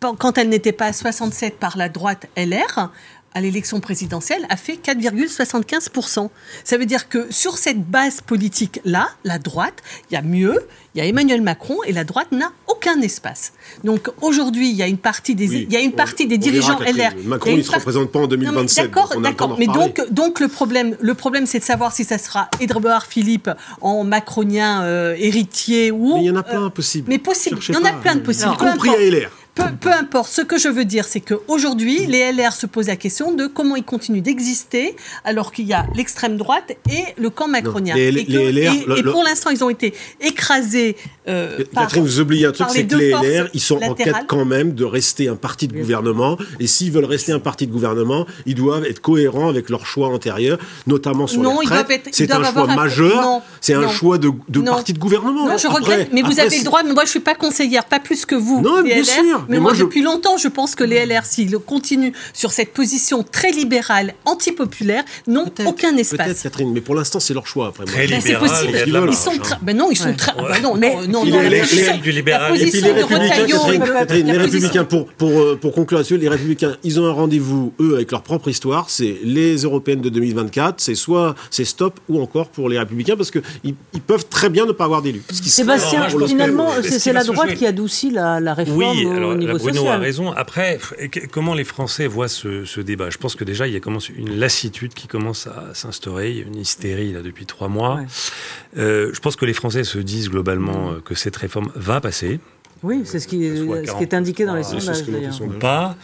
quand 0.00 0.36
elle 0.36 0.50
n'était 0.50 0.70
pas 0.70 0.84
à 0.84 0.92
67 0.92 1.58
par 1.58 1.78
la 1.78 1.88
droite 1.88 2.26
LR, 2.36 2.90
à 3.34 3.40
l'élection 3.40 3.80
présidentielle 3.80 4.46
a 4.48 4.56
fait 4.56 4.78
4,75%. 4.82 6.30
Ça 6.64 6.78
veut 6.78 6.86
dire 6.86 7.08
que 7.08 7.26
sur 7.30 7.58
cette 7.58 7.82
base 7.84 8.20
politique-là, 8.20 9.08
la 9.24 9.38
droite, 9.38 9.82
il 10.10 10.14
y 10.14 10.16
a 10.16 10.22
mieux, 10.22 10.58
il 10.94 10.98
y 10.98 11.00
a 11.00 11.06
Emmanuel 11.06 11.40
Macron 11.40 11.76
et 11.86 11.92
la 11.92 12.04
droite 12.04 12.32
n'a 12.32 12.50
aucun 12.66 13.00
espace. 13.02 13.52
Donc 13.84 14.08
aujourd'hui, 14.20 14.70
il 14.70 14.76
y 14.76 14.82
a 14.82 14.88
une 14.88 14.98
partie 14.98 15.34
des, 15.34 15.44
il 15.44 15.72
y 15.72 15.76
a 15.76 15.80
une 15.80 15.92
partie 15.92 16.26
des 16.26 16.38
dirigeants 16.38 16.80
LR. 16.80 17.12
Macron, 17.24 17.50
il 17.52 17.58
ne 17.58 17.62
se 17.62 17.70
représente 17.70 18.10
pas 18.10 18.20
en 18.20 18.26
2027. 18.26 18.86
D'accord, 18.86 19.20
d'accord. 19.20 19.56
Mais 19.58 19.66
donc, 19.66 20.02
donc 20.10 20.40
le 20.40 20.48
problème, 20.48 20.96
le 21.00 21.14
problème, 21.14 21.46
c'est 21.46 21.60
de 21.60 21.64
savoir 21.64 21.92
si 21.92 22.04
ça 22.04 22.18
sera 22.18 22.48
Edouard 22.60 23.06
Philippe 23.06 23.50
en 23.80 24.02
macronien 24.02 24.82
euh, 24.82 25.14
héritier 25.16 25.92
ou. 25.92 26.16
Mais 26.16 26.22
il 26.22 26.26
y 26.26 26.30
en 26.30 26.36
a 26.36 26.42
plein 26.42 26.66
euh, 26.66 26.70
possible. 26.70 27.06
Mais 27.08 27.18
possible. 27.18 27.58
Il 27.68 27.74
y 27.74 27.78
en 27.78 27.84
a 27.84 27.92
plein 27.92 28.16
de 28.16 28.20
possibles. 28.20 28.52
Y 28.54 28.56
compris 28.56 28.90
à 28.90 28.98
LR. 28.98 29.30
Peu, 29.54 29.90
importe. 29.92 30.30
Ce 30.30 30.42
que 30.42 30.58
je 30.58 30.68
veux 30.68 30.84
dire, 30.84 31.04
c'est 31.04 31.20
qu'aujourd'hui, 31.20 32.06
les 32.06 32.32
LR 32.32 32.52
se 32.52 32.66
posent 32.66 32.86
la 32.86 32.96
question 32.96 33.32
de 33.32 33.46
comment 33.46 33.76
ils 33.76 33.84
continuent 33.84 34.22
d'exister 34.22 34.96
alors 35.24 35.52
qu'il 35.52 35.66
y 35.66 35.72
a 35.72 35.86
l'extrême 35.94 36.36
droite 36.36 36.76
et 36.90 37.04
le 37.18 37.30
camp 37.30 37.48
macronien. 37.48 37.94
et, 37.96 38.08
et, 38.08 39.02
pour 39.02 39.22
l'instant, 39.24 39.50
ils 39.50 39.62
ont 39.64 39.70
été 39.70 39.94
écrasés. 40.20 40.96
Euh, 41.28 41.58
Catherine, 41.74 42.04
vous 42.04 42.20
oubliez 42.20 42.46
un 42.46 42.52
truc, 42.52 42.68
c'est 42.70 42.86
que 42.86 42.96
les 42.96 43.10
LR, 43.10 43.48
ils 43.52 43.60
sont 43.60 43.82
en 43.82 43.94
quête 43.94 44.14
quand 44.26 44.44
même 44.44 44.74
de 44.74 44.84
rester 44.84 45.28
un 45.28 45.36
parti 45.36 45.68
de 45.68 45.76
gouvernement. 45.76 46.38
Et 46.58 46.66
s'ils 46.66 46.92
veulent 46.92 47.04
rester 47.04 47.32
un 47.32 47.40
parti 47.40 47.66
de 47.66 47.72
gouvernement, 47.72 48.26
ils 48.46 48.54
doivent 48.54 48.84
être 48.84 49.00
cohérents 49.00 49.48
avec 49.48 49.68
leurs 49.68 49.86
choix 49.86 50.08
antérieurs, 50.08 50.58
notamment 50.86 51.26
sur 51.26 51.42
non, 51.42 51.60
les 51.60 51.66
retraites. 51.66 52.08
C'est 52.12 52.30
un 52.30 52.42
choix 52.44 52.66
majeur. 52.66 53.42
C'est 53.60 53.74
un 53.74 53.88
choix 53.88 54.18
de, 54.18 54.30
parti 54.64 54.92
de 54.92 54.98
gouvernement. 54.98 55.48
Non, 55.48 55.58
je 55.58 55.66
regrette, 55.66 56.10
mais 56.12 56.22
vous 56.22 56.40
avez 56.40 56.58
le 56.58 56.64
droit. 56.64 56.82
Mais 56.84 56.92
moi, 56.92 57.04
je 57.04 57.10
suis 57.10 57.20
pas 57.20 57.34
conseillère, 57.34 57.84
pas 57.84 58.00
plus 58.00 58.24
que 58.24 58.34
vous. 58.34 58.60
Non, 58.60 58.82
bien 58.82 59.02
sûr. 59.04 59.39
Mais, 59.48 59.58
moi, 59.58 59.72
depuis 59.74 60.02
longtemps, 60.02 60.36
je 60.36 60.48
pense 60.48 60.74
que 60.74 60.84
les 60.84 61.04
LR, 61.06 61.24
s'ils 61.24 61.56
continuent 61.58 62.12
sur 62.32 62.52
cette 62.52 62.72
position 62.72 63.22
très 63.22 63.50
libérale, 63.50 64.14
antipopulaire, 64.24 65.04
n'ont 65.26 65.50
aucun 65.66 65.96
espace. 65.96 66.26
Peut-être, 66.26 66.42
Catherine, 66.42 66.72
mais 66.72 66.80
pour 66.80 66.94
l'instant, 66.94 67.20
c'est 67.20 67.34
leur 67.34 67.46
choix. 67.46 67.68
Après, 67.68 67.84
très 67.84 68.06
libéral, 68.06 68.22
c'est 68.22 68.34
possible. 68.36 69.06
Ils, 69.08 69.14
sont 69.14 69.38
très. 69.38 69.56
Ben 69.62 69.76
non, 69.76 69.90
ils 69.90 69.96
sont 69.96 70.14
très. 70.14 70.32
Ben 70.34 70.62
non, 70.62 70.76
non, 70.76 71.06
non, 71.08 71.24
non. 71.24 71.40
Les, 71.40 71.62
du 72.02 72.12
libéral. 72.12 72.60
Et 72.60 72.70
puis 72.70 72.80
les 72.80 72.92
républicains, 72.92 73.46
les 74.08 74.38
républicains, 74.38 74.84
pour 74.84 75.06
pour 75.06 75.30
euh, 75.30 75.58
pour 75.60 75.72
conclure 75.72 75.98
là-dessus, 75.98 76.18
les 76.18 76.28
républicains, 76.28 76.76
ils 76.82 77.00
ont 77.00 77.06
un 77.06 77.12
rendez-vous 77.12 77.72
eux 77.80 77.94
avec 77.94 78.10
leur 78.10 78.22
propre 78.22 78.48
histoire? 78.48 78.90
C'est 78.90 79.18
les 79.22 79.56
européennes 79.56 80.00
de 80.00 80.08
2024. 80.08 80.80
C'est 80.80 80.94
soit 80.94 81.34
c'est 81.50 81.64
stop 81.64 82.00
ou 82.08 82.20
encore 82.20 82.48
pour 82.48 82.68
les 82.68 82.78
républicains 82.78 83.16
parce 83.16 83.30
que 83.30 83.40
ils, 83.64 83.74
peuvent 84.06 84.26
très 84.28 84.48
bien 84.48 84.66
ne 84.66 84.72
pas 84.72 84.84
avoir 84.84 85.02
d'élus. 85.02 85.22
Sébastien, 85.30 86.08
finalement, 86.26 86.70
c'est 86.82 87.12
la 87.12 87.24
droite 87.24 87.54
qui 87.54 87.66
adoucit 87.66 88.10
la 88.10 88.54
réforme. 88.54 88.78
Oui, 88.78 89.06
alors 89.06 89.29
Bruno 89.36 89.88
a 89.88 89.96
raison. 89.96 90.32
Après, 90.32 90.78
comment 91.32 91.54
les 91.54 91.64
Français 91.64 92.06
voient 92.06 92.28
ce, 92.28 92.80
débat? 92.80 93.10
Je 93.10 93.18
pense 93.18 93.34
que 93.34 93.44
déjà, 93.44 93.66
il 93.66 93.74
y 93.74 93.76
a 93.76 93.80
une 94.16 94.38
lassitude 94.38 94.94
qui 94.94 95.06
commence 95.06 95.46
à 95.46 95.74
s'instaurer. 95.74 96.30
Il 96.30 96.36
y 96.38 96.42
a 96.42 96.46
une 96.46 96.56
hystérie 96.56 97.12
là 97.12 97.22
depuis 97.22 97.46
trois 97.46 97.68
mois. 97.68 98.00
Euh, 98.76 99.10
je 99.12 99.20
pense 99.20 99.36
que 99.36 99.44
les 99.44 99.52
Français 99.52 99.84
se 99.84 99.98
disent 99.98 100.30
globalement 100.30 100.92
euh, 100.92 101.00
que 101.00 101.14
cette 101.14 101.36
réforme 101.36 101.70
va 101.74 102.00
passer. 102.00 102.40
Oui, 102.82 103.02
c'est 103.04 103.20
ce 103.20 103.28
qui, 103.28 103.44
est 103.44 104.14
indiqué 104.14 104.46
dans 104.46 104.54
les 104.54 104.62
sondages. 104.62 105.04
Pas. 105.60 105.96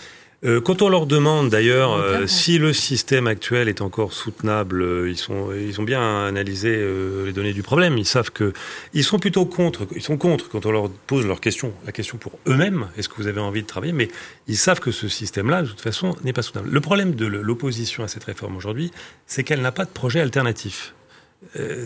Euh, 0.44 0.60
quand 0.60 0.82
on 0.82 0.90
leur 0.90 1.06
demande 1.06 1.48
d'ailleurs 1.48 1.94
euh, 1.94 2.26
si 2.26 2.58
le 2.58 2.74
système 2.74 3.26
actuel 3.26 3.68
est 3.68 3.80
encore 3.80 4.12
soutenable, 4.12 4.82
euh, 4.82 5.08
ils, 5.08 5.16
sont, 5.16 5.50
ils 5.52 5.80
ont 5.80 5.82
bien 5.82 6.26
analysé 6.26 6.76
les 7.24 7.32
données 7.32 7.54
du 7.54 7.62
problème. 7.62 7.96
Ils 7.96 8.06
savent 8.06 8.30
que 8.30 8.52
ils 8.92 9.04
sont 9.04 9.18
plutôt 9.18 9.46
contre. 9.46 9.86
Ils 9.94 10.02
sont 10.02 10.18
contre 10.18 10.48
quand 10.48 10.66
on 10.66 10.72
leur 10.72 10.90
pose 10.90 11.26
leur 11.26 11.40
question, 11.40 11.72
la 11.86 11.92
question 11.92 12.18
pour 12.18 12.38
eux-mêmes. 12.46 12.88
Est-ce 12.98 13.08
que 13.08 13.16
vous 13.16 13.28
avez 13.28 13.40
envie 13.40 13.62
de 13.62 13.66
travailler 13.66 13.94
Mais 13.94 14.08
ils 14.46 14.58
savent 14.58 14.80
que 14.80 14.90
ce 14.90 15.08
système-là, 15.08 15.62
de 15.62 15.68
toute 15.68 15.80
façon, 15.80 16.14
n'est 16.22 16.34
pas 16.34 16.42
soutenable. 16.42 16.70
Le 16.70 16.80
problème 16.80 17.14
de 17.14 17.26
l'opposition 17.26 18.04
à 18.04 18.08
cette 18.08 18.24
réforme 18.24 18.56
aujourd'hui, 18.56 18.92
c'est 19.26 19.42
qu'elle 19.42 19.62
n'a 19.62 19.72
pas 19.72 19.84
de 19.84 19.90
projet 19.90 20.20
alternatif. 20.20 20.94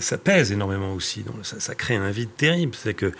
ça 0.00 0.18
pèse 0.18 0.50
énormément 0.50 0.92
aussi. 0.94 1.22
Donc 1.22 1.36
ça, 1.42 1.60
ça, 1.60 1.74
crée 1.74 1.94
un 1.94 2.10
vide 2.10 2.30
terrible. 2.36 2.72
C'est 2.74 2.94
que 2.94 3.12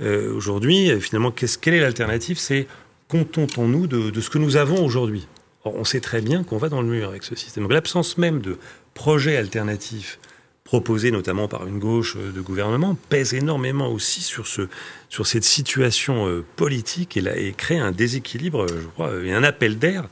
aujourd'hui, 0.00 0.98
finalement, 1.00 1.30
quelle 1.30 1.74
est 1.74 1.80
l'alternative? 1.80 2.38
C'est 2.38 2.66
contentons-nous 3.08 3.86
de, 3.86 4.20
ce 4.20 4.30
que 4.30 4.38
nous 4.38 4.56
avons 4.56 4.84
aujourd'hui 4.84 5.26
On 5.64 5.84
sait 5.84 6.00
très 6.00 6.20
bien 6.20 6.44
qu'on 6.44 6.58
va 6.58 6.68
dans 6.68 6.82
le 6.82 6.88
mur 6.88 7.08
avec 7.08 7.24
ce 7.24 7.34
système. 7.34 7.68
L'absence 7.68 8.18
même 8.18 8.40
de 8.40 8.58
projets 8.94 9.36
alternatifs 9.36 10.18
proposés 10.64 11.10
notamment 11.10 11.48
par 11.48 11.66
une 11.66 11.78
gauche 11.78 12.16
euh, 12.18 12.30
de 12.30 12.42
gouvernement 12.42 12.94
pèse 13.08 13.32
énormément 13.32 13.88
aussi 13.90 14.20
sur, 14.20 14.46
ce, 14.46 14.68
sur 15.08 15.26
cette 15.26 15.44
situation 15.44 16.28
euh, 16.28 16.44
politique 16.56 17.16
et, 17.16 17.22
et 17.48 17.54
crée 17.54 17.78
un 17.78 17.90
déséquilibre, 17.90 18.66
je 18.68 18.86
crois, 18.88 19.14
et 19.24 19.32
un 19.32 19.44
appel 19.44 19.78
d'air 19.78 20.10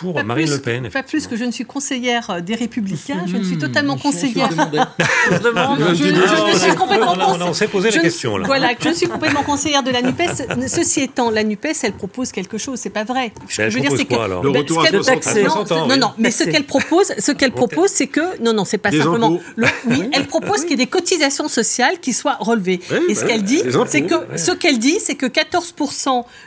pour 0.00 0.22
Marine 0.24 0.50
Le 0.50 0.58
Pen. 0.58 0.88
Pas 0.90 1.02
plus 1.02 1.26
que 1.26 1.36
je 1.36 1.44
ne 1.44 1.50
suis 1.50 1.64
conseillère 1.64 2.30
euh, 2.30 2.40
des 2.40 2.54
Républicains, 2.54 3.24
je 3.26 3.36
ne 3.36 3.44
suis 3.44 3.58
totalement 3.58 3.96
conseillère. 3.96 4.48
je, 5.30 6.58
suis 6.58 6.74
complètement 6.74 7.14
on, 7.40 7.52
s'est 7.52 7.68
posé 7.68 7.90
la 7.90 8.00
question 8.00 8.36
là. 8.36 8.46
Voilà, 8.46 8.70
je 8.78 8.90
suis 8.90 9.06
complètement 9.06 9.42
conseillère 9.42 9.82
de 9.82 9.90
la 9.90 10.02
Nupes. 10.02 10.22
Ceci 10.66 11.02
étant, 11.02 11.30
la 11.30 11.44
Nupes, 11.44 11.66
elle 11.82 11.92
propose 11.92 12.32
quelque 12.32 12.58
chose, 12.58 12.78
c'est 12.80 12.90
pas 12.90 13.04
vrai. 13.04 13.30
Que 13.30 13.70
je 13.70 13.74
veux 13.74 13.80
dire, 13.80 13.92
c'est 13.96 14.04
que 14.04 14.14
le 14.14 14.50
retour 14.50 14.84
à 14.84 14.88
60 14.88 15.72
ans. 15.72 15.86
Non, 15.86 15.96
non, 15.96 16.12
mais 16.18 16.30
ce 16.30 16.44
qu'elle 16.44 16.64
propose, 16.64 17.12
ce 17.18 17.32
qu'elle 17.32 17.52
propose, 17.52 17.90
c'est 17.90 18.08
que 18.08 18.42
non, 18.42 18.52
non, 18.52 18.64
c'est 18.64 18.78
pas 18.78 18.90
simplement. 18.90 19.38
Oui, 19.86 20.10
elle 20.12 20.26
propose 20.26 20.62
qu'il 20.62 20.70
y 20.70 20.74
ait 20.74 20.84
des 20.84 20.86
cotisations 20.86 21.48
sociales 21.48 22.00
qui 22.00 22.12
soient 22.12 22.36
relevées. 22.40 22.80
Et 23.08 23.14
ce 23.14 23.24
qu'elle 23.24 23.42
dit, 23.42 23.62
c'est 23.86 24.02
que 24.02 24.14
ce 24.36 24.52
qu'elle 24.52 24.78
dit, 24.78 24.98
c'est 25.00 25.14
que 25.14 25.26
14 25.26 25.74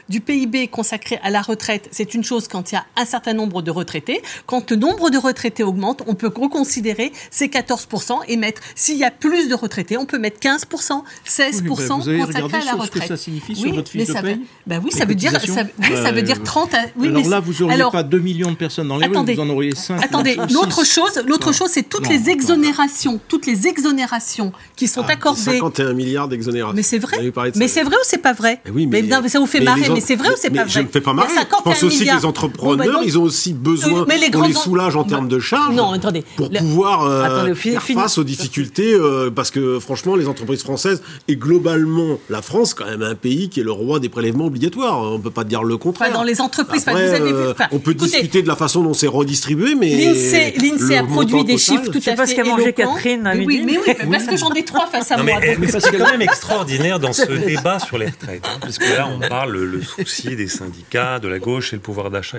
du 0.10 0.22
PIB 0.22 0.68
consacré 0.68 1.20
à 1.24 1.30
la 1.30 1.42
retraite, 1.42 1.88
c'est 1.92 2.14
une 2.14 2.24
chose 2.24 2.48
quand 2.48 2.72
il 2.72 2.76
y 2.76 2.78
a 2.78 2.86
un 2.96 3.06
certain 3.06 3.37
nombre 3.38 3.62
de 3.62 3.72
retraités. 3.72 4.22
Quand 4.46 4.70
le 4.72 4.78
nombre 4.78 5.10
de 5.10 5.18
retraités 5.18 5.64
augmente, 5.64 6.04
on 6.08 6.16
peut 6.16 6.32
reconsidérer 6.34 7.12
ces 7.32 7.48
14% 7.48 8.20
et 8.28 8.38
mettre, 8.38 8.62
s'il 8.76 8.98
y 8.98 9.04
a 9.04 9.12
plus 9.12 9.48
de 9.48 9.56
retraités, 9.56 9.98
on 9.98 10.06
peut 10.06 10.20
mettre 10.20 10.40
15%, 10.40 11.04
16% 11.26 12.10
oui, 12.10 12.20
consacrés 12.20 12.58
à 12.58 12.66
la 12.66 12.74
retraite. 12.74 13.04
Ce 13.04 13.08
que 13.08 13.08
ça 13.08 13.18
signifie 13.18 13.56
sur 13.56 13.74
votre 13.74 13.90
fiche 13.90 14.08
de 14.08 14.14
paye 14.14 14.42
ben 14.66 14.82
oui, 14.84 14.92
ça 14.92 15.06
veut 15.06 15.16
dire, 15.16 15.32
ça, 15.32 15.64
oui, 15.80 15.96
ça 15.96 16.12
veut 16.12 16.22
dire 16.22 16.44
30 16.44 16.74
à, 16.74 16.78
oui, 16.98 17.08
Alors 17.08 17.30
là, 17.30 17.40
vous 17.40 17.54
n'auriez 17.64 17.84
pas 17.92 18.04
2 18.04 18.20
millions 18.20 18.52
de 18.52 18.58
personnes 18.58 18.90
dans 18.90 18.98
les 18.98 19.08
rues, 19.08 19.34
vous 19.34 19.40
en 19.40 19.50
auriez 19.50 19.76
5. 19.76 20.04
Attendez, 20.04 20.38
l'autre 20.52 20.86
chose, 20.86 21.22
l'autre 21.26 21.54
chose, 21.54 21.70
c'est 21.72 21.88
toutes 21.88 22.10
les 22.10 22.30
exonérations, 22.30 23.20
toutes 23.28 23.46
les 23.46 23.68
exonérations 23.68 24.52
qui 24.76 24.88
sont 24.88 25.06
ah, 25.08 25.14
accordées. 25.14 25.42
51 25.42 25.94
milliards 25.94 26.28
d'exonérations. 26.28 26.76
Mais 26.76 26.84
c'est 26.84 27.00
vrai. 27.00 27.18
Mais 27.56 27.68
c'est 27.68 27.84
vrai 27.84 27.96
ou 27.96 28.04
c'est 28.04 28.18
pas 28.18 28.34
vrai 28.34 28.62
oui, 28.74 28.88
mais, 28.88 29.04
ça 29.28 29.40
vous 29.40 29.46
fait 29.46 29.62
marrer, 29.62 29.90
mais 29.90 30.02
c'est 30.02 30.16
vrai 30.16 30.30
ou 30.30 30.36
c'est 30.38 30.50
pas 30.50 30.64
vrai 30.64 30.70
Je 30.70 30.80
ne 30.80 30.88
fais 30.88 31.02
pas 31.02 31.14
marrer. 31.14 31.30
Je 31.30 31.64
pense 31.64 31.84
aussi 31.84 32.06
que 32.06 32.16
les 32.16 32.26
entrepreneurs, 32.26 33.02
ils 33.04 33.18
ont 33.18 33.27
aussi 33.28 33.54
besoin 33.54 34.06
qu'on 34.32 34.42
les 34.42 34.54
soulage 34.54 34.96
en 34.96 35.04
termes 35.04 35.28
de 35.28 35.40
charges. 35.40 35.76
Non, 35.76 35.92
attendez. 35.92 36.24
Pour 36.36 36.50
pouvoir 36.50 37.06
euh, 37.06 37.54
faire 37.54 37.84
face 37.84 38.18
aux 38.18 38.24
difficultés, 38.24 38.94
euh, 38.94 39.30
parce 39.30 39.52
que 39.52 39.80
franchement, 39.80 40.16
les 40.16 40.28
entreprises 40.28 40.64
françaises 40.64 41.02
et 41.28 41.36
globalement 41.36 42.18
la 42.30 42.42
France, 42.42 42.74
quand 42.74 42.86
même 42.86 43.04
un 43.04 43.16
pays 43.16 43.50
qui 43.50 43.60
est 43.60 43.64
le 43.64 43.72
roi 43.72 44.00
des 44.00 44.10
prélèvements 44.10 44.46
obligatoires. 44.46 45.00
On 45.00 45.18
ne 45.18 45.24
peut 45.24 45.32
pas 45.32 45.44
dire 45.44 45.64
le 45.64 45.78
contraire. 45.78 46.12
dans 46.12 46.24
les 46.24 46.42
entreprises, 46.42 46.86
vous 46.86 46.90
avez 46.90 47.32
vu, 47.32 47.38
euh, 47.38 47.54
on 47.72 47.80
peut 47.80 47.94
discuter 47.94 48.42
de 48.42 48.48
la 48.48 48.56
façon 48.56 48.84
dont 48.84 48.94
c'est 48.94 49.08
redistribué, 49.08 49.76
mais 49.76 49.96
l'Insee 49.96 50.96
a 50.96 51.04
produit 51.04 51.44
des 51.44 51.58
chiffres 51.58 51.92
tout 51.92 51.98
à 52.00 52.02
fait 52.02 52.16
parce 52.16 52.34
qu'a 52.34 52.44
mangé 52.44 52.74
Catherine 52.74 53.30
Oui, 53.46 53.64
mais 53.66 53.78
oui, 53.78 53.94
parce 54.12 54.26
que 54.26 54.38
j'en 54.38 54.52
ai 54.54 54.64
trois 54.64 54.88
face 54.88 55.12
à 55.12 55.18
moi. 55.18 55.40
Mais 55.60 55.68
c'est 55.68 55.98
quand 55.98 56.12
même 56.12 56.22
extraordinaire 56.32 57.00
dans 57.00 57.14
ce 57.14 57.32
débat 57.32 57.80
sur 57.80 57.98
les 57.98 58.08
retraites, 58.08 58.46
hein, 58.46 58.60
puisque 58.62 58.88
là 58.88 59.08
on 59.14 59.20
parle 59.28 59.58
le 59.58 59.82
souci 59.82 60.36
des 60.36 60.48
syndicats, 60.48 61.20
de 61.20 61.28
la 61.28 61.40
gauche 61.40 61.74
et 61.74 61.76
le 61.76 61.82
pouvoir 61.82 62.10
d'achat. 62.10 62.38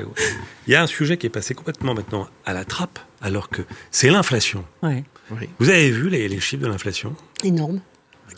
Il 0.66 0.72
y 0.72 0.76
a 0.76 0.77
un 0.82 0.86
sujet 0.86 1.16
qui 1.16 1.26
est 1.26 1.30
passé 1.30 1.54
complètement 1.54 1.94
maintenant 1.94 2.28
à 2.44 2.52
la 2.52 2.64
trappe, 2.64 2.98
alors 3.20 3.48
que 3.48 3.62
c'est 3.90 4.10
l'inflation. 4.10 4.64
Vous 5.58 5.68
avez 5.68 5.90
vu 5.90 6.08
les, 6.08 6.28
les 6.28 6.40
chiffres 6.40 6.62
de 6.62 6.68
l'inflation? 6.68 7.14
Énorme. 7.44 7.80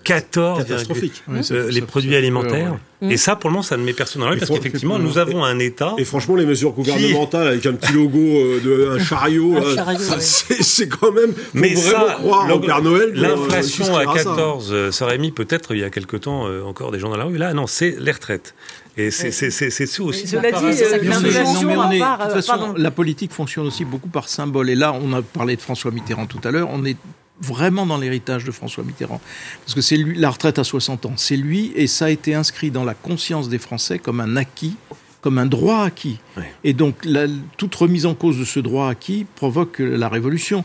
14 0.04 0.58
catastrophique. 0.58 1.22
Euh, 1.28 1.70
les 1.70 1.82
produits 1.82 2.16
alimentaires. 2.16 2.78
Et 3.02 3.16
ça, 3.16 3.36
pour 3.36 3.48
le 3.48 3.54
moment, 3.54 3.62
ça 3.62 3.76
ne 3.76 3.82
met 3.82 3.92
personne 3.92 4.22
dans 4.22 4.28
l'œil 4.28 4.38
parce 4.38 4.50
qu'effectivement, 4.50 4.98
nous 4.98 5.18
avons 5.18 5.44
un 5.44 5.58
État. 5.58 5.94
Et 5.98 6.04
franchement, 6.04 6.36
les 6.36 6.46
mesures 6.46 6.72
gouvernementales 6.72 7.48
avec 7.48 7.64
un 7.66 7.72
petit 7.72 7.92
logo 7.92 8.18
euh, 8.18 8.60
de 8.60 8.90
un 8.90 8.98
chariot, 9.04 9.56
c'est 10.18 10.88
quand 10.88 11.12
même. 11.12 11.32
Faut 11.32 11.40
Mais 11.54 11.74
vraiment 11.74 12.06
ça, 12.06 12.14
croire 12.14 12.54
au 12.54 12.60
Père 12.60 12.82
Noël. 12.82 13.12
L'inflation 13.14 13.96
à 13.96 14.06
14, 14.06 14.68
euh, 14.70 14.90
ça. 14.90 15.04
aurait 15.06 15.18
mis 15.18 15.32
peut-être 15.32 15.74
il 15.74 15.80
y 15.80 15.84
a 15.84 15.90
quelque 15.90 16.16
temps 16.16 16.46
encore 16.64 16.90
des 16.90 16.98
gens 16.98 17.10
dans 17.10 17.16
la 17.16 17.24
rue. 17.24 17.36
Là, 17.36 17.54
non, 17.54 17.66
c'est 17.66 17.96
les 17.98 18.12
retraites. 18.12 18.54
Et 19.06 19.10
c'est 19.10 19.30
ça 19.30 20.02
aussi. 20.02 20.26
Cela 20.26 20.52
dit, 20.52 20.64
de 20.64 22.24
toute 22.24 22.32
façon, 22.32 22.74
la 22.76 22.90
politique 22.90 23.32
fonctionne 23.32 23.66
aussi 23.66 23.84
beaucoup 23.84 24.08
par 24.08 24.28
symbole. 24.28 24.70
Et 24.70 24.74
là, 24.74 24.92
on 24.92 25.12
a 25.12 25.22
parlé 25.22 25.56
de 25.56 25.60
François 25.60 25.90
Mitterrand 25.90 26.26
tout 26.26 26.40
à 26.44 26.50
l'heure. 26.50 26.68
On 26.70 26.84
est 26.84 26.96
vraiment 27.40 27.86
dans 27.86 27.96
l'héritage 27.96 28.44
de 28.44 28.50
François 28.50 28.84
Mitterrand. 28.84 29.20
Parce 29.64 29.74
que 29.74 29.80
c'est 29.80 29.96
lui, 29.96 30.18
la 30.18 30.30
retraite 30.30 30.58
à 30.58 30.64
60 30.64 31.06
ans, 31.06 31.14
c'est 31.16 31.36
lui, 31.36 31.72
et 31.74 31.86
ça 31.86 32.04
a 32.06 32.10
été 32.10 32.34
inscrit 32.34 32.70
dans 32.70 32.84
la 32.84 32.94
conscience 32.94 33.48
des 33.48 33.58
Français 33.58 33.98
comme 33.98 34.20
un 34.20 34.36
acquis, 34.36 34.76
comme 35.22 35.38
un 35.38 35.46
droit 35.46 35.84
acquis. 35.84 36.18
Et 36.64 36.74
donc, 36.74 37.06
toute 37.56 37.74
remise 37.74 38.04
en 38.06 38.14
cause 38.14 38.38
de 38.38 38.44
ce 38.44 38.60
droit 38.60 38.90
acquis 38.90 39.26
provoque 39.36 39.78
la 39.78 40.08
révolution. 40.08 40.64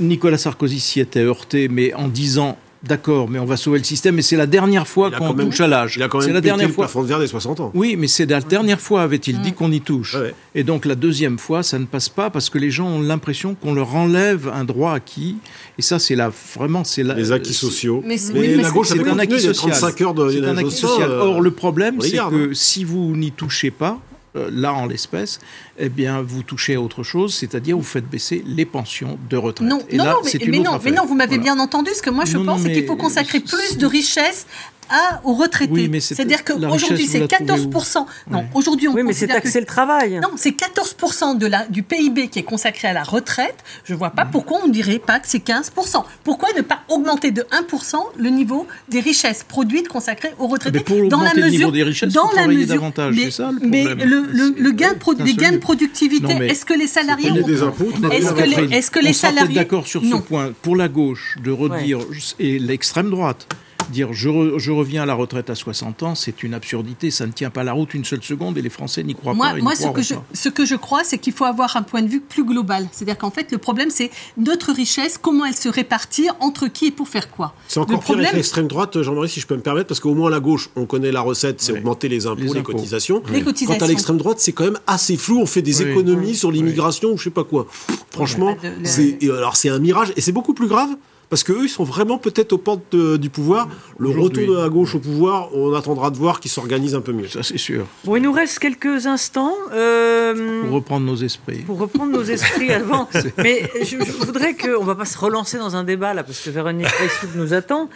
Nicolas 0.00 0.38
Sarkozy 0.38 0.80
s'y 0.80 1.00
était 1.00 1.22
heurté, 1.22 1.68
mais 1.68 1.94
en 1.94 2.08
disant 2.08 2.58
D'accord, 2.82 3.28
mais 3.28 3.38
on 3.40 3.44
va 3.44 3.56
sauver 3.56 3.78
le 3.78 3.84
système. 3.84 4.18
Et 4.18 4.22
c'est 4.22 4.36
la 4.36 4.46
dernière 4.46 4.86
fois 4.86 5.10
qu'on 5.10 5.34
touche 5.34 5.60
à 5.60 5.66
l'âge. 5.66 5.96
Il 5.96 6.02
a 6.02 6.08
quand 6.08 6.20
même 6.20 6.32
la 6.32 6.40
dernière 6.40 6.70
fois. 6.70 6.88
le 6.94 7.18
des 7.18 7.26
60 7.26 7.60
ans. 7.60 7.70
Oui, 7.74 7.96
mais 7.96 8.06
c'est 8.06 8.26
la 8.26 8.40
dernière 8.40 8.80
fois, 8.80 9.02
avait-il 9.02 9.40
dit, 9.40 9.52
qu'on 9.52 9.72
y 9.72 9.80
touche. 9.80 10.16
Et 10.54 10.62
donc 10.62 10.84
la 10.84 10.94
deuxième 10.94 11.38
fois, 11.38 11.62
ça 11.62 11.78
ne 11.78 11.86
passe 11.86 12.08
pas 12.08 12.30
parce 12.30 12.50
que 12.50 12.58
les 12.58 12.70
gens 12.70 12.88
ont 12.88 13.02
l'impression 13.02 13.54
qu'on 13.54 13.74
leur 13.74 13.94
enlève 13.94 14.50
un 14.54 14.64
droit 14.64 14.92
acquis. 14.92 15.36
Et 15.78 15.82
ça, 15.82 15.98
c'est 15.98 16.14
là 16.14 16.30
vraiment, 16.56 16.84
c'est 16.84 17.02
les 17.02 17.32
acquis 17.32 17.54
sociaux. 17.54 18.02
Mais, 18.04 18.16
la 18.56 18.70
gauche, 18.70 18.88
c'est 18.88 19.08
un 19.08 19.18
acquis 19.18 19.40
social. 19.40 19.74
C'est 19.74 20.44
un 20.44 20.56
acquis 20.56 20.70
social. 20.70 21.10
Or, 21.10 21.40
le 21.40 21.50
problème, 21.50 22.00
c'est 22.00 22.18
que 22.30 22.54
si 22.54 22.84
vous 22.84 23.16
n'y 23.16 23.32
touchez 23.32 23.70
pas, 23.70 24.00
là 24.34 24.72
en 24.72 24.86
l'espèce, 24.86 25.40
eh 25.78 25.88
bien, 25.88 26.22
vous 26.22 26.42
touchez 26.42 26.74
à 26.74 26.80
autre 26.80 27.02
chose, 27.02 27.34
c'est-à-dire 27.34 27.76
vous 27.76 27.82
faites 27.82 28.08
baisser 28.08 28.42
les 28.46 28.64
pensions 28.64 29.18
de 29.28 29.36
retraite. 29.36 29.68
Non, 29.68 29.78
non, 29.92 30.04
mais, 30.24 30.58
non, 30.58 30.78
mais 30.82 30.90
non, 30.90 31.06
vous 31.06 31.14
m'avez 31.14 31.38
bien 31.38 31.58
entendu. 31.58 31.90
Ce 31.94 32.02
que 32.02 32.10
moi 32.10 32.24
je 32.24 32.38
pense, 32.38 32.62
c'est 32.62 32.72
qu'il 32.72 32.86
faut 32.86 32.96
consacrer 32.96 33.40
plus 33.40 33.78
de 33.78 33.86
richesse 33.86 34.46
à, 34.90 35.20
aux 35.24 35.34
retraités. 35.34 36.00
C'est-à-dire 36.00 36.44
qu'aujourd'hui, 36.44 37.06
c'est 37.06 37.20
14%. 37.20 38.06
Non, 38.30 38.44
aujourd'hui, 38.54 38.88
on 38.88 38.94
Oui, 38.94 39.02
mais 39.04 39.12
c'est 39.12 39.26
taxer 39.26 39.60
le 39.60 39.66
travail. 39.66 40.20
Non, 40.20 40.30
c'est 40.36 40.56
14% 40.56 41.38
de 41.38 41.46
la, 41.46 41.66
du 41.66 41.82
PIB 41.82 42.28
qui 42.28 42.38
est 42.38 42.44
consacré 42.44 42.88
à 42.88 42.92
la 42.92 43.02
retraite. 43.02 43.56
Je 43.84 43.92
ne 43.92 43.98
vois 43.98 44.10
pas 44.10 44.24
pourquoi 44.24 44.60
on 44.62 44.68
ne 44.68 44.72
dirait 44.72 44.98
pas 44.98 45.20
que 45.20 45.28
c'est 45.28 45.44
15%. 45.44 46.04
Pourquoi 46.24 46.48
ne 46.56 46.62
pas 46.62 46.80
augmenter 46.88 47.30
de 47.30 47.42
1% 47.42 47.96
le 48.16 48.30
niveau 48.30 48.66
des 48.88 49.00
richesses 49.00 49.44
produites 49.44 49.88
consacrées 49.88 50.32
aux 50.38 50.46
retraités 50.46 50.80
pour 50.80 51.08
dans 51.08 51.20
la 51.20 51.34
mesure, 51.34 51.44
le 51.44 51.50
niveau 51.50 51.70
des 51.70 51.82
richesses, 51.82 52.12
dans 52.12 52.30
la 52.34 52.46
mesure, 52.46 52.74
davantage, 52.74 53.14
mais, 53.14 53.30
ça, 53.30 53.50
le 53.50 53.66
mais 53.66 53.84
le, 53.84 54.26
le, 54.56 54.70
gain 54.72 54.92
de 54.92 55.24
les 55.24 55.34
gains 55.34 55.52
de 55.52 55.58
productivité, 55.58 56.32
est-ce 56.44 56.64
que 56.64 56.74
les 56.74 56.86
salariés 56.86 57.30
des 57.30 57.52
Est-ce 57.52 58.32
que 58.32 58.42
les, 58.42 58.76
est-ce 58.76 58.90
que 58.90 59.00
les 59.00 59.12
salariés... 59.12 59.54
d'accord 59.54 59.86
sur 59.86 60.02
ce 60.02 60.16
point. 60.16 60.52
Pour 60.62 60.76
la 60.76 60.88
gauche, 60.88 61.36
de 61.42 61.50
redire, 61.50 62.00
et 62.38 62.58
l'extrême 62.58 63.10
droite, 63.10 63.46
Dire 63.90 64.12
je, 64.12 64.58
je, 64.58 64.70
reviens 64.70 65.02
à 65.02 65.06
la 65.06 65.14
retraite 65.14 65.50
à 65.50 65.54
60 65.54 66.02
ans, 66.02 66.14
c'est 66.14 66.42
une 66.42 66.54
absurdité, 66.54 67.10
ça 67.10 67.26
ne 67.26 67.32
tient 67.32 67.50
pas 67.50 67.64
la 67.64 67.72
route 67.72 67.94
une 67.94 68.04
seule 68.04 68.22
seconde 68.22 68.58
et 68.58 68.62
les 68.62 68.70
Français 68.70 69.02
n'y 69.02 69.14
croient 69.14 69.34
pas. 69.34 69.54
moi, 69.56 69.74
ce, 69.74 69.88
que 69.88 70.02
je, 70.02 70.14
ce 70.34 70.48
que 70.48 70.64
je 70.64 70.74
crois, 70.74 71.04
c'est 71.04 71.18
qu'il 71.18 71.32
faut 71.32 71.44
avoir 71.44 71.76
un 71.76 71.82
point 71.82 72.02
de 72.02 72.08
vue 72.08 72.20
plus 72.20 72.44
global. 72.44 72.88
C'est-à-dire 72.92 73.18
qu'en 73.18 73.30
fait, 73.30 73.50
le 73.52 73.58
problème, 73.58 73.90
c'est 73.90 74.10
notre 74.36 74.72
richesse, 74.72 75.18
comment 75.18 75.44
elle 75.44 75.56
se 75.56 75.68
répartit, 75.68 76.28
entre 76.40 76.68
qui 76.68 76.86
et 76.86 76.90
pour 76.90 77.08
faire 77.08 77.30
quoi. 77.30 77.54
C'est 77.68 77.80
encore 77.80 78.02
pire 78.02 78.18
avec 78.18 78.32
l'extrême 78.32 78.68
droite, 78.68 79.00
Jean-Marie, 79.00 79.28
si 79.28 79.40
je 79.40 79.46
peux 79.46 79.56
me 79.56 79.62
permettre, 79.62 79.88
parce 79.88 80.00
qu'au 80.00 80.14
moins 80.14 80.30
la 80.30 80.40
gauche, 80.40 80.70
on 80.76 80.86
connaît 80.86 81.12
la 81.12 81.20
recette, 81.20 81.60
c'est 81.60 81.72
augmenter 81.72 82.08
les 82.08 82.26
impôts, 82.26 82.52
les, 82.52 82.62
cotisations. 82.62 83.22
Les 83.32 83.42
cotisations. 83.42 83.78
Quant 83.78 83.84
à 83.84 83.88
l'extrême 83.88 84.18
droite, 84.18 84.38
c'est 84.40 84.52
quand 84.52 84.64
même 84.64 84.78
assez 84.86 85.16
flou, 85.16 85.40
on 85.40 85.46
fait 85.46 85.62
des 85.62 85.82
économies 85.82 86.34
sur 86.34 86.50
l'immigration 86.50 87.10
ou 87.10 87.18
je 87.18 87.24
sais 87.24 87.30
pas 87.30 87.44
quoi. 87.44 87.66
Franchement, 88.10 88.56
c'est 88.84 89.18
alors 89.22 89.56
c'est 89.56 89.68
un 89.68 89.78
mirage 89.78 90.12
et 90.16 90.20
c'est 90.20 90.32
beaucoup 90.32 90.54
plus 90.54 90.68
grave 90.68 90.90
parce 91.30 91.44
qu'eux, 91.44 91.64
ils 91.64 91.68
sont 91.68 91.84
vraiment 91.84 92.18
peut-être 92.18 92.52
aux 92.52 92.58
portes 92.58 92.94
du 92.94 93.30
pouvoir. 93.30 93.68
Le 93.98 94.10
retour 94.10 94.46
de 94.46 94.56
la 94.56 94.68
gauche 94.68 94.94
au 94.94 94.98
pouvoir, 94.98 95.54
on 95.54 95.74
attendra 95.74 96.10
de 96.10 96.16
voir 96.16 96.40
qu'ils 96.40 96.50
s'organisent 96.50 96.94
un 96.94 97.00
peu 97.00 97.12
mieux. 97.12 97.28
Ça, 97.28 97.42
c'est 97.42 97.58
sûr. 97.58 97.86
Bon, 98.04 98.16
il 98.16 98.22
nous 98.22 98.32
reste 98.32 98.58
quelques 98.58 99.06
instants. 99.06 99.54
Euh, 99.72 100.62
pour 100.62 100.72
reprendre 100.72 101.06
nos 101.06 101.16
esprits. 101.16 101.58
Pour 101.58 101.78
reprendre 101.78 102.12
nos 102.12 102.24
esprits 102.24 102.72
avant. 102.72 103.08
Mais 103.38 103.70
je, 103.82 103.96
voudrais 104.24 104.54
qu'on 104.54 104.80
ne 104.80 104.86
va 104.86 104.94
pas 104.94 105.04
se 105.04 105.18
relancer 105.18 105.58
dans 105.58 105.76
un 105.76 105.84
débat, 105.84 106.14
là, 106.14 106.22
parce 106.22 106.40
que 106.40 106.50
Véronique 106.50 106.86
Reissoud 106.86 107.30
nous 107.34 107.52
attend. 107.52 107.88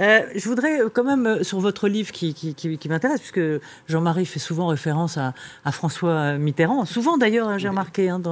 Euh, 0.00 0.20
je 0.34 0.46
voudrais 0.48 0.80
quand 0.92 1.04
même, 1.04 1.26
euh, 1.26 1.42
sur 1.42 1.58
votre 1.60 1.88
livre 1.88 2.12
qui, 2.12 2.34
qui, 2.34 2.54
qui, 2.54 2.88
m'intéresse, 2.88 3.20
puisque 3.20 3.40
Jean-Marie 3.88 4.26
fait 4.26 4.38
souvent 4.38 4.66
référence 4.66 5.16
à, 5.16 5.32
à, 5.64 5.72
François 5.72 6.36
Mitterrand, 6.36 6.84
souvent 6.84 7.16
d'ailleurs, 7.16 7.48
hein, 7.48 7.58
j'ai 7.58 7.68
remarqué 7.68 8.10
hein, 8.10 8.18
dans, 8.18 8.30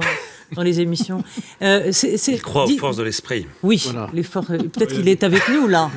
dans, 0.53 0.61
les 0.61 0.79
émissions. 0.79 1.23
Euh, 1.61 1.89
c'est, 1.91 2.17
Il 2.27 2.41
croit 2.41 2.65
aux 2.65 2.77
forces 2.77 2.97
de 2.97 3.03
l'esprit. 3.03 3.47
Oui, 3.63 3.83
les 4.13 4.23
forces, 4.23 4.34
peut-être 4.47 4.93
qu'il 4.93 5.07
est 5.07 5.23
avec 5.23 5.47
nous 5.49 5.67
là. 5.67 5.89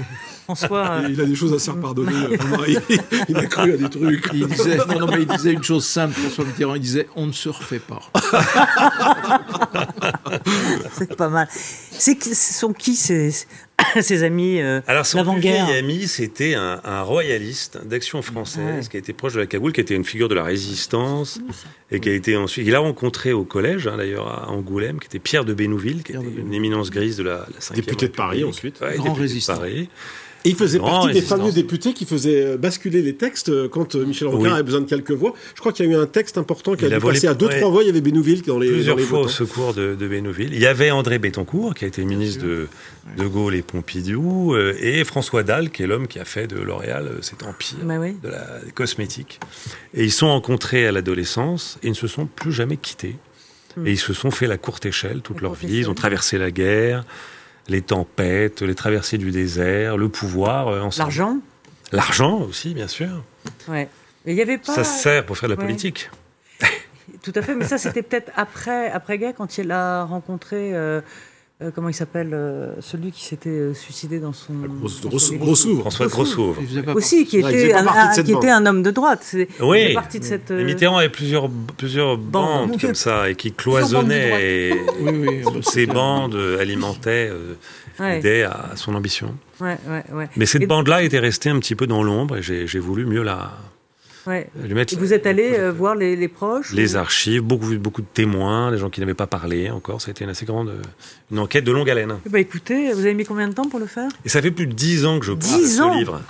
François. 0.44 1.02
Il 1.06 1.20
a 1.20 1.26
des 1.26 1.34
choses 1.34 1.52
à 1.52 1.58
se 1.58 1.70
pardonner. 1.72 2.10
il, 3.28 3.36
a 3.36 3.44
cru 3.44 3.74
à 3.74 3.76
des 3.76 3.90
trucs. 3.90 4.30
Il 4.32 4.46
disait, 4.46 4.78
non, 4.78 5.00
non, 5.00 5.06
mais 5.06 5.20
il 5.20 5.26
disait 5.26 5.52
une 5.52 5.62
chose 5.62 5.84
simple, 5.84 6.14
François 6.14 6.46
Mitterrand. 6.46 6.74
Il 6.74 6.80
disait 6.80 7.06
on 7.16 7.26
ne 7.26 7.32
se 7.32 7.50
refait 7.50 7.80
pas. 7.80 8.00
C'est 10.92 11.14
pas 11.16 11.28
mal. 11.28 11.48
C'est, 11.50 12.24
ce 12.24 12.54
sont 12.54 12.72
qui 12.72 12.96
ces, 12.96 13.46
ses 14.00 14.22
amis 14.22 14.60
euh, 14.60 14.80
Alors 14.86 15.06
son 15.06 15.24
plus 15.24 15.40
vieil 15.40 15.60
ami, 15.60 16.08
c'était 16.08 16.54
un, 16.54 17.02
royaliste 17.02 17.78
d'action 17.84 18.22
française 18.22 18.88
qui 18.88 18.96
a 18.96 19.00
été 19.00 19.12
proche 19.12 19.34
de 19.34 19.40
la 19.40 19.46
Cagoule, 19.46 19.72
qui 19.72 19.80
était 19.80 19.94
une 19.94 20.04
figure 20.04 20.28
de 20.28 20.34
la 20.34 20.44
résistance 20.44 21.40
et 21.90 22.00
qui 22.00 22.08
a 22.08 22.12
été 22.12 22.36
ensuite. 22.36 22.66
Il 22.66 22.74
a 22.74 22.80
rencontré 22.80 23.32
au 23.32 23.44
collège, 23.44 23.86
hein, 23.86 23.96
d'ailleurs 23.96 24.28
à 24.28 24.50
Angoulême, 24.50 24.98
qui 24.98 25.06
était 25.06 25.18
Pierre 25.18 25.44
de 25.44 25.54
Bénouville, 25.54 26.02
qui 26.02 26.12
était 26.12 26.20
une 26.20 26.54
éminence 26.54 26.90
grise 26.90 27.16
de 27.16 27.22
la, 27.22 27.46
la 27.70 27.76
Député 27.76 28.08
de 28.08 28.12
Paris 28.12 28.44
ensuite. 28.44 28.82
Grand 28.96 29.14
résistant. 29.14 29.54
De 29.54 29.58
Paris. 29.58 29.88
Et 30.44 30.50
il 30.50 30.56
faisait 30.56 30.78
partie 30.78 31.12
des 31.12 31.22
fameux 31.22 31.52
députés 31.52 31.92
qui 31.92 32.04
faisaient 32.04 32.42
euh, 32.42 32.56
basculer 32.56 33.02
les 33.02 33.14
textes 33.14 33.48
euh, 33.48 33.68
quand 33.68 33.96
euh, 33.96 34.04
Michel 34.04 34.28
Rocard 34.28 34.54
avait 34.54 34.62
besoin 34.62 34.80
de 34.80 34.86
quelques 34.86 35.12
voix. 35.12 35.34
Je 35.54 35.60
crois 35.60 35.72
qu'il 35.72 35.86
y 35.86 35.88
a 35.88 35.92
eu 35.92 35.96
un 35.96 36.06
texte 36.06 36.38
important 36.38 36.76
qui 36.76 36.84
a, 36.84 36.96
a 36.96 37.00
passé 37.00 37.26
à 37.26 37.34
deux, 37.34 37.48
trois 37.48 37.70
voix. 37.70 37.82
Il 37.82 37.86
y 37.86 37.90
avait 37.90 38.00
Bénouville 38.00 38.42
dans 38.42 38.58
les 38.58 38.70
Plusieurs 38.70 38.96
dans 38.96 39.02
fois 39.02 39.20
au 39.20 39.28
secours 39.28 39.74
de, 39.74 39.96
de, 39.96 40.08
Bénouville. 40.08 40.54
Il 40.54 40.60
y 40.60 40.66
avait 40.66 40.90
André 40.90 41.18
Bettencourt, 41.18 41.74
qui 41.74 41.84
a 41.84 41.88
été 41.88 42.04
ministre 42.04 42.44
de, 42.44 42.68
de 43.16 43.26
Gaulle 43.26 43.56
et 43.56 43.62
Pompidou, 43.62 44.56
et 44.56 45.02
François 45.04 45.42
Dalle, 45.42 45.70
qui 45.70 45.82
est 45.82 45.86
l'homme 45.86 46.06
qui 46.06 46.20
a 46.20 46.24
fait 46.24 46.46
de 46.46 46.56
L'Oréal 46.56 47.10
cet 47.22 47.42
empire 47.42 47.78
bah 47.82 47.98
de 47.98 48.28
la 48.28 48.60
cosmétique. 48.74 49.40
Et 49.94 50.04
ils 50.04 50.12
sont 50.12 50.28
rencontrés 50.28 50.86
à 50.86 50.92
l'adolescence 50.92 51.78
et 51.82 51.86
ils 51.86 51.90
ne 51.90 51.96
se 51.96 52.06
sont 52.06 52.26
plus 52.26 52.52
jamais 52.52 52.76
quittés. 52.76 53.16
Hmm. 53.76 53.86
Et 53.86 53.92
ils 53.92 53.98
se 53.98 54.12
sont 54.12 54.30
fait 54.30 54.46
la 54.46 54.56
courte 54.56 54.86
échelle 54.86 55.20
toute 55.20 55.40
leur 55.40 55.54
vie. 55.54 55.78
Ils 55.78 55.90
ont 55.90 55.94
traversé 55.94 56.38
la 56.38 56.50
guerre 56.50 57.04
les 57.68 57.82
tempêtes, 57.82 58.62
les 58.62 58.74
traversées 58.74 59.18
du 59.18 59.30
désert, 59.30 59.96
le 59.96 60.08
pouvoir. 60.08 60.68
Euh, 60.68 60.88
L'argent 60.98 61.38
L'argent 61.92 62.40
aussi, 62.40 62.74
bien 62.74 62.88
sûr. 62.88 63.24
Ouais. 63.68 63.88
Mais 64.24 64.32
il 64.32 64.38
y 64.38 64.42
avait 64.42 64.58
pas... 64.58 64.74
Ça 64.74 64.84
sert 64.84 65.24
pour 65.24 65.38
faire 65.38 65.48
de 65.48 65.54
la 65.54 65.60
politique. 65.60 66.10
Tout 67.22 67.32
à 67.34 67.42
fait, 67.42 67.54
mais 67.54 67.64
ça 67.64 67.78
c'était 67.78 68.02
peut-être 68.02 68.30
après, 68.36 68.90
après 68.90 69.18
Gay, 69.18 69.34
quand 69.36 69.58
il 69.58 69.70
a 69.72 70.04
rencontré 70.04 70.74
euh, 70.74 71.00
comment 71.74 71.88
il 71.88 71.94
s'appelle 71.94 72.30
euh, 72.32 72.80
celui 72.80 73.10
qui 73.10 73.24
s'était 73.24 73.50
euh, 73.50 73.74
suicidé 73.74 74.20
dans 74.20 74.32
son 74.32 74.54
Grossouvre 75.08 75.80
François 75.80 76.06
Grossouvre 76.06 76.56
aussi 76.94 77.26
qui 77.26 77.38
était 77.38 77.72
un, 77.74 78.12
qui 78.22 78.32
était 78.32 78.50
un 78.50 78.64
homme 78.64 78.82
de 78.82 78.90
droite. 78.92 79.34
Oui. 79.60 79.92
partie 79.94 80.20
de 80.20 80.24
cette 80.24 80.50
Mitterrand 80.50 80.98
avait 80.98 81.08
plusieurs 81.08 81.50
plusieurs 81.76 82.16
bandes 82.16 82.80
comme 82.80 82.94
ça 82.94 83.28
et 83.28 83.34
qui 83.34 83.52
cloisonnaient 83.52 84.68
et 84.70 84.74
oui, 85.00 85.42
ces 85.62 85.86
bandes 85.86 86.38
alimentaient 86.60 87.32
aidaient 88.00 88.44
à 88.44 88.70
son 88.76 88.94
ambition. 88.94 89.34
Ouais, 89.60 89.76
ouais, 89.88 90.28
mais 90.36 90.46
cette 90.46 90.66
bande 90.68 90.86
là 90.86 91.02
était 91.02 91.18
restée 91.18 91.50
un 91.50 91.58
petit 91.58 91.74
peu 91.74 91.88
dans 91.88 92.04
l'ombre 92.04 92.36
et 92.36 92.42
j'ai 92.42 92.78
voulu 92.78 93.04
mieux 93.04 93.22
la 93.22 93.50
vous 94.98 95.12
êtes 95.12 95.26
allé 95.26 95.54
euh, 95.58 95.72
voir 95.72 95.94
les, 95.94 96.28
proches 96.28 96.72
Les 96.72 96.96
archives, 96.96 97.42
beaucoup, 97.42 97.76
beaucoup 97.78 98.02
de 98.02 98.06
témoins, 98.12 98.70
des 98.70 98.78
gens 98.78 98.90
qui 98.90 99.00
n'avaient 99.00 99.14
pas 99.14 99.26
parlé 99.26 99.70
encore. 99.70 100.00
Ça 100.00 100.08
a 100.08 100.10
été 100.12 100.24
une 100.24 100.30
assez 100.30 100.46
grande 100.46 100.68
euh, 100.68 100.82
une 101.30 101.38
enquête 101.38 101.64
de 101.64 101.72
longue 101.72 101.88
haleine. 101.88 102.18
Bah 102.28 102.40
écoutez, 102.40 102.92
vous 102.92 103.00
avez 103.00 103.14
mis 103.14 103.24
combien 103.24 103.48
de 103.48 103.54
temps 103.54 103.68
pour 103.68 103.80
le 103.80 103.86
faire? 103.86 104.10
Et 104.24 104.28
ça 104.28 104.42
fait 104.42 104.50
plus 104.50 104.66
de 104.66 104.72
dix 104.72 105.06
ans 105.06 105.18
que 105.18 105.26
je 105.26 105.32
parle 105.32 105.62
de 105.62 105.66
ce 105.66 105.98
livre. 105.98 106.22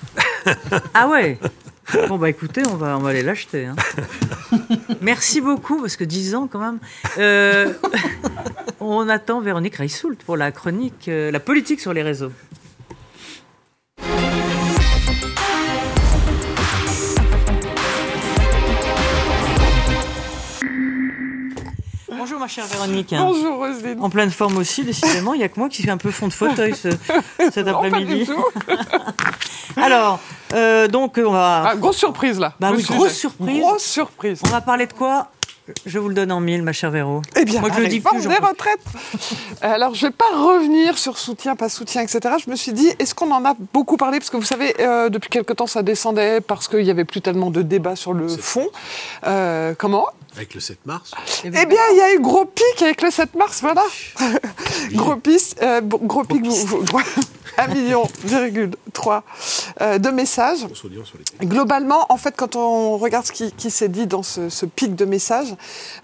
ah 0.94 1.08
ouais 1.08 1.38
Bon 2.08 2.18
bah 2.18 2.28
écoutez, 2.28 2.62
on 2.70 2.76
va, 2.76 2.98
on 2.98 3.00
va 3.00 3.10
aller 3.10 3.22
l'acheter. 3.22 3.64
Hein. 3.66 3.76
Merci 5.00 5.40
beaucoup, 5.40 5.80
parce 5.80 5.96
que 5.96 6.04
dix 6.04 6.34
ans 6.34 6.46
quand 6.46 6.58
même. 6.58 6.78
Euh, 7.16 7.72
on 8.80 9.08
attend 9.08 9.40
Véronique 9.40 9.76
Reissoult 9.76 10.16
pour 10.26 10.36
la 10.36 10.52
chronique, 10.52 11.08
la 11.08 11.40
politique 11.40 11.80
sur 11.80 11.94
les 11.94 12.02
réseaux. 12.02 12.32
Bonjour 22.38 22.46
ma 22.46 22.62
chère 22.62 22.66
Véronique. 22.66 23.14
Bonjour 23.18 23.56
Roselyne. 23.56 24.00
En 24.00 24.10
pleine 24.10 24.30
forme 24.30 24.58
aussi, 24.58 24.84
décidément. 24.84 25.34
Il 25.34 25.38
n'y 25.38 25.44
a 25.44 25.48
que 25.48 25.58
moi 25.58 25.68
qui 25.68 25.82
suis 25.82 25.90
un 25.90 25.96
peu 25.96 26.12
fond 26.12 26.28
de 26.28 26.32
fauteuil 26.32 26.72
cet 27.52 27.66
après-midi. 27.66 28.28
Alors, 29.76 30.20
euh, 30.52 30.86
donc 30.86 31.18
on 31.18 31.32
va... 31.32 31.70
Ah, 31.70 31.74
grosse 31.74 31.96
surprise 31.96 32.38
là. 32.38 32.52
Bah 32.60 32.70
oui, 32.72 32.84
grosse 32.84 33.14
surprise. 33.14 33.60
Grosse 33.60 33.82
surprise. 33.82 34.40
On 34.46 34.50
va 34.50 34.60
parler 34.60 34.86
de 34.86 34.92
quoi? 34.92 35.32
Je 35.86 35.98
vous 35.98 36.08
le 36.08 36.14
donne 36.14 36.32
en 36.32 36.40
mille, 36.40 36.62
ma 36.62 36.72
chère 36.72 36.90
Véro. 36.90 37.22
Eh 37.36 37.44
bien, 37.44 37.60
Moi, 37.60 37.70
je 37.74 37.80
le 37.80 37.88
dis 37.88 38.00
plus, 38.00 38.26
des 38.26 38.34
retraites. 38.34 38.80
Alors, 39.60 39.94
je 39.94 40.06
ne 40.06 40.10
vais 40.10 40.16
pas 40.16 40.36
revenir 40.36 40.98
sur 40.98 41.18
soutien, 41.18 41.56
pas 41.56 41.68
soutien, 41.68 42.02
etc. 42.02 42.20
Je 42.44 42.50
me 42.50 42.56
suis 42.56 42.72
dit, 42.72 42.90
est-ce 42.98 43.14
qu'on 43.14 43.30
en 43.30 43.44
a 43.44 43.54
beaucoup 43.72 43.96
parlé? 43.96 44.18
Parce 44.18 44.30
que 44.30 44.36
vous 44.36 44.44
savez, 44.44 44.74
euh, 44.80 45.08
depuis 45.08 45.30
quelque 45.30 45.52
temps, 45.52 45.66
ça 45.66 45.82
descendait 45.82 46.40
parce 46.40 46.68
qu'il 46.68 46.84
n'y 46.84 46.90
avait 46.90 47.04
plus 47.04 47.20
tellement 47.20 47.50
de 47.50 47.62
débats 47.62 47.96
sur 47.96 48.12
le 48.12 48.28
fond. 48.28 48.68
Euh, 49.26 49.74
comment? 49.76 50.06
Avec 50.36 50.54
le 50.54 50.60
7 50.60 50.78
mars 50.86 51.12
Eh 51.44 51.50
bien, 51.50 51.64
il 51.92 51.96
y 51.96 52.00
a 52.00 52.14
eu 52.14 52.20
gros 52.20 52.44
pic 52.44 52.82
avec 52.82 53.02
le 53.02 53.10
7 53.10 53.34
mars, 53.34 53.60
voilà. 53.60 53.82
gros 54.92 55.16
pic, 55.16 55.56
euh, 55.62 55.80
gros 55.82 56.24
pic, 56.24 56.44
1,3 57.58 57.74
million 57.74 58.06
euh, 59.80 59.98
de 59.98 60.10
messages. 60.10 60.66
Globalement, 61.42 62.06
en 62.08 62.16
fait, 62.16 62.34
quand 62.36 62.56
on 62.56 62.96
regarde 62.98 63.26
ce 63.26 63.32
qui, 63.32 63.70
s'est 63.70 63.88
dit 63.88 64.06
dans 64.06 64.22
ce, 64.22 64.66
pic 64.66 64.94
de 64.94 65.04
messages, 65.04 65.54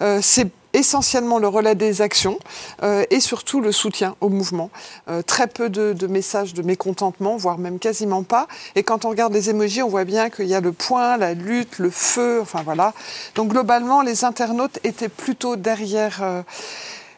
euh, 0.00 0.20
c'est 0.22 0.50
essentiellement 0.74 1.38
le 1.38 1.48
relais 1.48 1.76
des 1.76 2.02
actions 2.02 2.38
euh, 2.82 3.04
et 3.10 3.20
surtout 3.20 3.60
le 3.60 3.72
soutien 3.72 4.16
au 4.20 4.28
mouvement. 4.28 4.70
Euh, 5.08 5.22
très 5.22 5.46
peu 5.46 5.70
de, 5.70 6.06
messages 6.06 6.52
de 6.52 6.62
mécontentement, 6.62 7.36
voire 7.36 7.56
même 7.56 7.78
quasiment 7.78 8.24
pas. 8.24 8.48
Et 8.74 8.82
quand 8.82 9.04
on 9.04 9.10
regarde 9.10 9.32
les 9.32 9.48
émojis, 9.48 9.82
on 9.82 9.88
voit 9.88 10.04
bien 10.04 10.28
qu'il 10.28 10.46
y 10.46 10.54
a 10.54 10.60
le 10.60 10.72
point, 10.72 11.16
la 11.16 11.32
lutte, 11.32 11.78
le 11.78 11.90
feu, 11.90 12.40
enfin 12.42 12.62
voilà. 12.62 12.92
Donc 13.36 13.48
globalement, 13.48 14.02
les 14.02 14.24
internautes 14.24 14.78
étaient 14.84 15.08
plutôt 15.08 15.56
derrière. 15.56 16.18
Euh, 16.22 16.42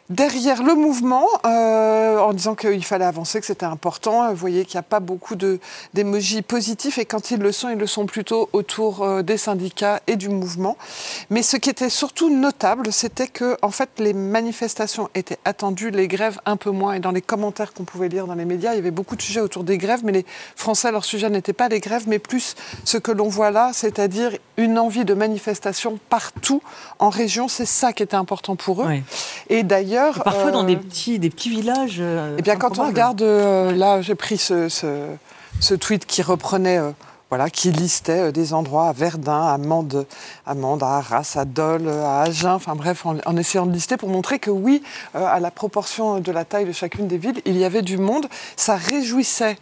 derrière 0.09 0.63
le 0.63 0.73
mouvement 0.73 1.25
euh, 1.45 2.17
en 2.19 2.33
disant 2.33 2.55
qu'il 2.55 2.83
fallait 2.83 3.05
avancer, 3.05 3.39
que 3.39 3.45
c'était 3.45 3.65
important. 3.65 4.29
Vous 4.29 4.35
voyez 4.35 4.63
qu'il 4.65 4.75
n'y 4.75 4.79
a 4.79 4.83
pas 4.83 4.99
beaucoup 4.99 5.35
d'émojis 5.93 6.41
positifs 6.41 6.97
et 6.97 7.05
quand 7.05 7.31
ils 7.31 7.39
le 7.39 7.51
sont, 7.51 7.69
ils 7.69 7.77
le 7.77 7.87
sont 7.87 8.05
plutôt 8.05 8.49
autour 8.53 9.03
euh, 9.03 9.21
des 9.21 9.37
syndicats 9.37 10.01
et 10.07 10.15
du 10.15 10.29
mouvement. 10.29 10.77
Mais 11.29 11.41
ce 11.41 11.57
qui 11.57 11.69
était 11.69 11.89
surtout 11.89 12.29
notable, 12.29 12.93
c'était 12.93 13.27
que 13.27 13.57
en 13.61 13.71
fait 13.71 13.89
les 13.97 14.13
manifestations 14.13 15.09
étaient 15.13 15.39
attendues, 15.43 15.91
les 15.91 16.07
grèves 16.07 16.39
un 16.45 16.55
peu 16.55 16.71
moins. 16.71 16.93
Et 16.93 16.99
dans 16.99 17.11
les 17.11 17.21
commentaires 17.21 17.73
qu'on 17.73 17.83
pouvait 17.83 18.09
lire 18.09 18.27
dans 18.27 18.35
les 18.35 18.45
médias, 18.45 18.73
il 18.73 18.77
y 18.77 18.79
avait 18.79 18.91
beaucoup 18.91 19.15
de 19.15 19.21
sujets 19.21 19.41
autour 19.41 19.63
des 19.63 19.77
grèves, 19.77 20.01
mais 20.03 20.13
les 20.13 20.25
Français, 20.55 20.91
leur 20.91 21.03
sujet 21.03 21.29
n'était 21.29 21.53
pas 21.53 21.67
les 21.67 21.79
grèves, 21.79 22.05
mais 22.07 22.19
plus 22.19 22.55
ce 22.85 22.97
que 22.97 23.11
l'on 23.11 23.27
voit 23.27 23.51
là, 23.51 23.71
c'est-à-dire 23.73 24.31
une 24.55 24.79
envie 24.79 25.05
de 25.05 25.13
manifestation 25.13 25.99
partout 26.09 26.61
en 26.99 27.09
région. 27.09 27.47
C'est 27.47 27.65
ça 27.65 27.91
qui 27.91 28.03
était 28.03 28.15
important 28.15 28.55
pour 28.55 28.83
eux. 28.83 28.87
Et 29.49 29.63
d'ailleurs 29.63 29.96
Parfois 30.23 30.51
dans 30.51 30.63
des 30.63 30.75
euh, 30.75 30.79
petits, 30.79 31.19
des 31.19 31.29
petits 31.29 31.49
villages. 31.49 31.97
Euh, 31.99 32.35
eh 32.37 32.41
bien, 32.41 32.55
quand 32.55 32.79
on 32.79 32.87
regarde, 32.87 33.21
euh, 33.21 33.71
là, 33.71 34.01
j'ai 34.01 34.15
pris 34.15 34.37
ce, 34.37 34.69
ce, 34.69 35.73
tweet 35.75 36.05
qui 36.05 36.21
reprenait. 36.21 36.79
voilà, 37.29 37.49
qui 37.49 37.71
listait 37.71 38.31
des 38.31 38.53
endroits 38.53 38.89
à 38.89 38.93
Verdun, 38.93 39.47
à 39.47 39.57
Mende, 39.57 40.05
à, 40.45 40.55
Mende, 40.55 40.83
à 40.83 40.97
Arras, 40.97 41.33
à 41.35 41.45
Dole, 41.45 41.89
à 41.89 42.21
Agen, 42.21 42.51
enfin 42.51 42.75
bref, 42.75 43.05
en, 43.05 43.37
essayant 43.37 43.65
de 43.65 43.73
lister 43.73 43.97
pour 43.97 44.09
montrer 44.09 44.39
que 44.39 44.51
oui, 44.51 44.81
à 45.13 45.39
la 45.39 45.51
proportion 45.51 46.19
de 46.19 46.31
la 46.31 46.45
taille 46.45 46.65
de 46.65 46.71
chacune 46.71 47.07
des 47.07 47.17
villes, 47.17 47.41
il 47.45 47.57
y 47.57 47.65
avait 47.65 47.81
du 47.81 47.97
monde. 47.97 48.27
Ça 48.55 48.75
réjouissait 48.75 49.57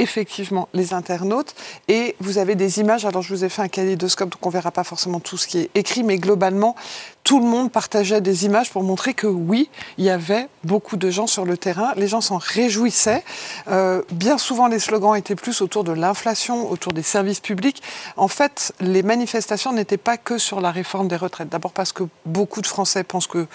effectivement 0.00 0.68
les 0.72 0.94
internautes. 0.94 1.54
Et 1.88 2.16
vous 2.20 2.38
avez 2.38 2.54
des 2.54 2.80
images, 2.80 3.04
alors 3.04 3.22
je 3.22 3.34
vous 3.34 3.44
ai 3.44 3.48
fait 3.48 3.62
un 3.62 3.68
kaléidoscope, 3.68 4.30
donc 4.30 4.44
on 4.44 4.50
verra 4.50 4.70
pas 4.70 4.84
forcément 4.84 5.20
tout 5.20 5.36
ce 5.36 5.46
qui 5.46 5.58
est 5.58 5.70
écrit, 5.74 6.02
mais 6.02 6.18
globalement, 6.18 6.74
tout 7.22 7.38
le 7.38 7.44
monde 7.44 7.70
partageait 7.70 8.22
des 8.22 8.46
images 8.46 8.70
pour 8.70 8.82
montrer 8.82 9.12
que 9.12 9.26
oui, 9.26 9.68
il 9.98 10.04
y 10.04 10.10
avait 10.10 10.48
beaucoup 10.64 10.96
de 10.96 11.10
gens 11.10 11.26
sur 11.26 11.44
le 11.44 11.58
terrain, 11.58 11.92
les 11.96 12.08
gens 12.08 12.22
s'en 12.22 12.38
réjouissaient. 12.38 13.22
Euh, 13.68 14.02
bien 14.10 14.38
souvent, 14.38 14.68
les 14.68 14.78
slogans 14.78 15.14
étaient 15.14 15.36
plus 15.36 15.60
autour 15.60 15.84
de 15.84 15.92
l'inflation, 15.92 16.70
autour 16.70 16.92
des 16.92 17.02
services 17.02 17.40
publics. 17.40 17.82
En 18.16 18.28
fait, 18.28 18.72
les 18.80 19.02
manifestations 19.02 19.72
n'étaient 19.72 19.98
pas 19.98 20.16
que 20.16 20.38
sur 20.38 20.60
la 20.60 20.70
réforme 20.70 21.08
des 21.08 21.16
retraites. 21.16 21.50
D'abord 21.50 21.72
parce 21.72 21.92
que 21.92 22.04
beaucoup 22.24 22.62
de 22.62 22.66
Français 22.66 23.04
pensent 23.04 23.26
que 23.26 23.46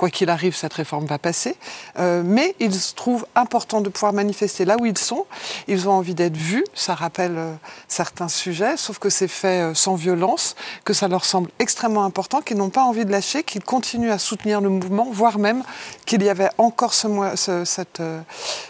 quoi 0.00 0.08
qu'il 0.08 0.30
arrive, 0.30 0.56
cette 0.56 0.72
réforme 0.72 1.04
va 1.04 1.18
passer. 1.18 1.56
Euh, 1.98 2.22
mais 2.24 2.54
ils 2.58 2.72
trouvent 2.96 3.26
important 3.36 3.82
de 3.82 3.90
pouvoir 3.90 4.14
manifester 4.14 4.64
là 4.64 4.76
où 4.80 4.86
ils 4.86 4.96
sont. 4.96 5.26
Ils 5.68 5.90
ont 5.90 5.92
envie 5.92 6.14
d'être 6.14 6.38
vus. 6.38 6.64
Ça 6.72 6.94
rappelle 6.94 7.36
euh, 7.36 7.52
certains 7.86 8.28
sujets, 8.28 8.78
sauf 8.78 8.98
que 8.98 9.10
c'est 9.10 9.28
fait 9.28 9.60
euh, 9.60 9.74
sans 9.74 9.96
violence, 9.96 10.56
que 10.86 10.94
ça 10.94 11.06
leur 11.06 11.26
semble 11.26 11.50
extrêmement 11.58 12.04
important, 12.04 12.40
qu'ils 12.40 12.56
n'ont 12.56 12.70
pas 12.70 12.82
envie 12.82 13.04
de 13.04 13.10
lâcher, 13.10 13.42
qu'ils 13.42 13.62
continuent 13.62 14.10
à 14.10 14.18
soutenir 14.18 14.62
le 14.62 14.70
mouvement, 14.70 15.06
voire 15.12 15.38
même 15.38 15.62
qu'il 16.06 16.22
y 16.22 16.30
avait 16.30 16.48
encore 16.56 16.94
ce 16.94 17.06
mois, 17.06 17.36
cette, 17.36 18.02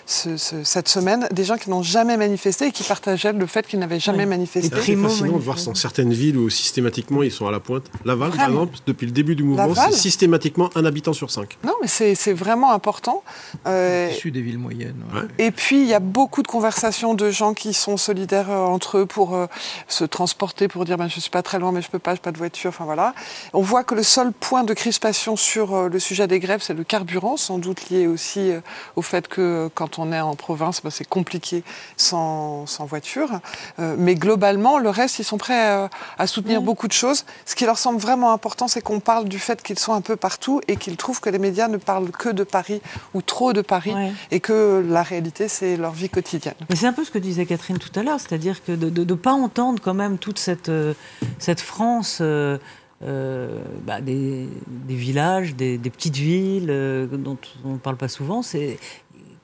cette 0.07 0.89
semaine 0.89 1.29
des 1.31 1.45
gens 1.45 1.59
qui 1.59 1.71
n'ont 1.71 1.85
jamais 1.85 2.17
manifesté 2.17 2.67
et 2.67 2.73
qui 2.73 2.83
partageaient 2.83 3.33
le 3.33 3.47
fait 3.47 3.65
qu'ils 3.69 3.79
n'avaient 3.79 4.01
jamais 4.01 4.27
manifesté. 4.27 4.75
C'est 4.83 4.97
fascinant 4.97 5.37
de 5.37 5.43
voir 5.43 5.59
dans 5.65 5.77
certaines 5.77 6.13
villes 6.13 6.39
où 6.39 6.51
systématiquement 6.51 7.23
ils 7.23 7.31
sont 7.31 7.47
à 7.47 7.53
la 7.53 7.61
pointe. 7.61 7.85
Laval, 8.05 8.33
par 8.33 8.49
exemple, 8.49 8.79
depuis 8.85 9.07
le 9.07 9.13
début 9.13 9.37
du 9.37 9.45
mouvement, 9.45 9.77
c'est 9.77 9.93
systématiquement 9.93 10.71
un 10.75 10.85
habitant 10.85 11.13
sur 11.20 11.20
non, 11.65 11.75
mais 11.81 11.89
c'est 11.89 12.33
vraiment 12.33 12.73
important. 12.73 13.23
Euh, 13.67 14.09
Issu 14.11 14.31
des 14.31 14.41
villes 14.41 14.59
moyennes. 14.59 15.03
Et 15.39 15.51
puis, 15.51 15.81
il 15.81 15.87
y 15.87 15.95
a 15.95 16.01
beaucoup 16.01 16.43
de 16.43 16.49
conversations 16.49 17.15
de 17.15 17.31
gens 17.31 17.55
qui 17.55 17.75
sont 17.75 17.97
solidaires 17.97 18.51
euh, 18.51 18.59
entre 18.59 18.99
eux 18.99 19.07
pour 19.07 19.35
euh, 19.35 19.47
se 19.89 20.05
transporter, 20.05 20.69
pour 20.69 20.85
dire 20.85 20.97
ben, 20.97 21.09
je 21.09 21.17
ne 21.17 21.21
suis 21.21 21.31
pas 21.31 21.43
très 21.43 21.59
loin, 21.59 21.73
mais 21.73 21.83
je 21.83 21.89
ne 21.89 21.93
peux 21.93 21.99
pas, 21.99 22.13
je 22.13 22.17
n'ai 22.17 22.23
pas 22.23 22.33
de 22.33 22.39
voiture. 22.39 22.69
Enfin, 22.69 22.85
voilà. 22.85 23.15
On 23.53 23.63
voit 23.63 23.85
que 23.85 23.95
le 23.95 24.03
seul 24.03 24.33
point 24.33 24.65
de 24.65 24.75
crispation 24.75 25.37
sur 25.37 25.75
euh, 25.75 25.89
le 25.89 25.99
sujet 25.99 26.27
des 26.27 26.41
grèves, 26.41 26.63
c'est 26.63 26.75
le 26.75 26.85
carburant, 26.85 27.37
sans 27.37 27.59
doute 27.59 27.91
lié 27.91 28.07
aussi 28.07 28.53
au 28.97 29.03
fait 29.03 29.29
que 29.29 29.71
quand 29.75 29.99
on 29.99 30.13
est 30.13 30.21
en 30.21 30.35
province, 30.35 30.83
ben, 30.83 30.91
c'est 30.91 31.09
compliqué 31.09 31.63
sans, 31.97 32.67
sans 32.67 32.85
voiture. 32.85 33.41
mais 33.79 34.15
globalement, 34.15 34.79
le 34.79 34.91
reste, 34.91 35.19
ils 35.19 35.25
sont 35.25 35.39
prêts 35.39 35.89
à 36.19 36.27
soutenir 36.27 36.63
beaucoup 36.63 36.89
de 36.89 36.93
choses. 36.93 37.25
Ce 37.47 37.55
qui 37.55 37.65
leur 37.65 37.79
semble 37.79 37.99
vraiment 37.99 38.33
important, 38.33 38.69
c'est 38.69 38.81
qu'on 38.81 39.01
parle 39.01 39.29
du 39.29 39.39
fait 39.39 39.63
qu'ils 39.63 39.79
sont 39.79 39.93
un 39.93 40.01
peu 40.01 40.17
partout 40.17 40.61
et 40.69 40.77
qu'ils 40.77 40.97
trouvent 40.97 41.10
que 41.19 41.31
les 41.31 41.39
médias 41.39 41.67
ne 41.67 41.79
parlent 41.79 42.11
que 42.11 42.29
de 42.29 42.45
Paris 42.45 42.81
ou 43.15 43.23
trop 43.23 43.53
de 43.53 43.63
Paris 43.63 43.95
et 44.31 44.41
que 44.41 44.85
la 44.89 45.03
réalité, 45.03 45.49
c'est 45.49 45.77
leur 45.77 45.93
vie 45.93 46.09
quotidienne. 46.09 46.55
Mais 46.69 46.77
c'est 46.77 46.87
un 46.87 46.93
peu 46.93 47.05
ce 47.05 47.11
que 47.11 47.19
disait 47.19 47.47
Catherine 47.47 47.79
tout 47.79 47.99
à 47.99 48.03
l'heure, 48.03 48.21
c'est-à-dire 48.21 48.63
que 48.65 48.73
de 48.73 49.05
ne 49.05 49.15
pas 49.15 49.33
entendre 49.33 49.83
quand 49.83 49.95
même 49.95 50.19
toute 50.19 50.39
cette, 50.39 50.69
euh, 50.69 50.95
cette 51.39 51.61
France. 51.61 52.19
Euh, 52.21 52.59
euh, 53.03 53.63
bah, 53.87 54.03
des, 54.03 54.47
villages, 54.87 55.55
des, 55.55 55.79
petites 55.79 56.19
villes 56.19 56.67
dont 57.11 57.39
on 57.65 57.73
ne 57.73 57.79
parle 57.79 57.97
pas 57.97 58.09
souvent, 58.09 58.43
c'est 58.43 58.79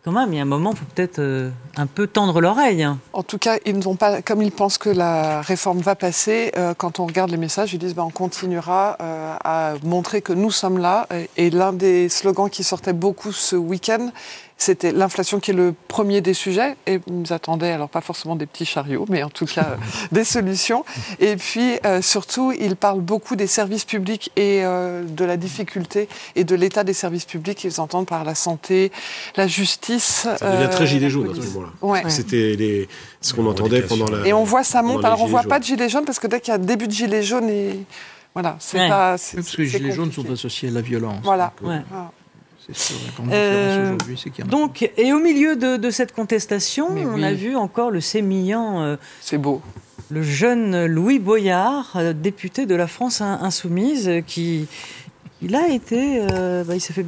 quand 0.06 0.12
même, 0.12 0.32
un 0.34 0.44
moment, 0.44 0.70
il 0.70 0.76
faut 0.76 0.84
peut-être 0.94 1.18
euh, 1.18 1.50
un 1.76 1.86
peu 1.86 2.06
tendre 2.06 2.40
l'oreille. 2.40 2.84
Hein. 2.84 2.98
En 3.12 3.24
tout 3.24 3.38
cas, 3.38 3.58
ils 3.66 3.76
ne 3.76 3.94
pas, 3.96 4.22
comme 4.22 4.40
ils 4.40 4.52
pensent 4.52 4.78
que 4.78 4.88
la 4.88 5.40
réforme 5.40 5.80
va 5.80 5.96
passer, 5.96 6.52
euh, 6.56 6.74
quand 6.74 7.00
on 7.00 7.06
regarde 7.06 7.32
les 7.32 7.36
messages, 7.36 7.74
ils 7.74 7.78
disent 7.80 7.96
ben, 7.96 8.04
on 8.04 8.10
continuera 8.10 8.96
euh, 9.00 9.34
à 9.42 9.74
montrer 9.82 10.22
que 10.22 10.32
nous 10.32 10.52
sommes 10.52 10.78
là. 10.78 11.08
Et 11.36 11.50
l'un 11.50 11.72
des 11.72 12.08
slogans 12.08 12.48
qui 12.48 12.62
sortait 12.62 12.92
beaucoup 12.92 13.32
ce 13.32 13.56
week-end 13.56 14.12
c'était 14.58 14.92
l'inflation 14.92 15.38
qui 15.38 15.50
est 15.50 15.54
le 15.54 15.74
premier 15.86 16.22
des 16.22 16.32
sujets, 16.32 16.76
et 16.86 17.00
nous 17.08 17.32
attendaient, 17.32 17.72
alors 17.72 17.90
pas 17.90 18.00
forcément 18.00 18.36
des 18.36 18.46
petits 18.46 18.64
chariots, 18.64 19.04
mais 19.08 19.22
en 19.22 19.28
tout 19.28 19.44
cas 19.44 19.76
des 20.12 20.24
solutions. 20.24 20.84
Et 21.20 21.36
puis 21.36 21.78
euh, 21.84 22.00
surtout, 22.00 22.52
il 22.52 22.76
parle 22.76 23.00
beaucoup 23.00 23.36
des 23.36 23.46
services 23.46 23.84
publics 23.84 24.30
et 24.36 24.64
euh, 24.64 25.04
de 25.04 25.24
la 25.24 25.36
difficulté 25.36 26.08
et 26.36 26.44
de 26.44 26.54
l'état 26.54 26.84
des 26.84 26.94
services 26.94 27.26
publics. 27.26 27.64
Ils 27.64 27.80
entendent 27.80 28.06
par 28.06 28.24
la 28.24 28.34
santé, 28.34 28.92
la 29.36 29.46
justice. 29.46 30.26
Ça 30.38 30.56
devient 30.56 30.70
très 30.70 30.86
gilet 30.86 31.10
jaune 31.10 31.30
à 31.30 31.34
ce 31.34 31.54
moment-là. 31.54 32.08
C'était 32.08 32.88
ce 33.20 33.34
qu'on 33.34 33.46
entendait 33.46 33.82
pendant 33.82 34.06
la. 34.06 34.26
Et 34.26 34.32
on 34.32 34.44
voit 34.44 34.64
ça 34.64 34.82
monte. 34.82 35.04
Alors 35.04 35.22
on 35.22 35.26
voit 35.26 35.42
pas 35.42 35.58
de 35.58 35.64
gilet 35.64 35.88
jaune 35.88 36.06
parce 36.06 36.18
que 36.18 36.26
dès 36.26 36.40
qu'il 36.40 36.52
y 36.52 36.54
a 36.54 36.58
début 36.58 36.86
de 36.86 36.92
gilet 36.92 37.22
jaune 37.22 37.50
et 37.50 37.78
voilà, 38.32 38.56
c'est 38.58 38.88
pas. 38.88 39.16
parce 39.16 39.32
que 39.32 39.62
les 39.62 39.68
gilets 39.68 39.92
jaunes 39.92 40.12
sont 40.12 40.30
associés 40.30 40.68
à 40.68 40.72
la 40.72 40.80
violence. 40.80 41.20
Voilà. 41.22 41.52
Euh, 43.30 43.96
donc, 44.46 44.90
et 44.96 45.12
au 45.12 45.18
milieu 45.18 45.56
de, 45.56 45.90
cette 45.90 46.12
contestation, 46.12 46.88
on 46.88 47.22
a 47.22 47.32
vu 47.32 47.56
encore 47.56 47.90
le 47.90 48.00
sémillant. 48.00 48.82
Euh, 48.82 48.96
c'est 49.20 49.38
beau. 49.38 49.62
Le 50.08 50.22
jeune 50.22 50.86
Louis 50.86 51.18
Boyard, 51.18 51.92
euh, 51.96 52.12
député 52.12 52.66
de 52.66 52.74
la 52.74 52.86
France 52.86 53.20
insoumise, 53.20 54.10
qui 54.26 54.68
il 55.42 55.54
a 55.54 55.68
été, 55.68 56.22
euh, 56.32 56.64
bah, 56.64 56.74
il 56.74 56.80
s'est 56.80 56.94
fait 56.94 57.04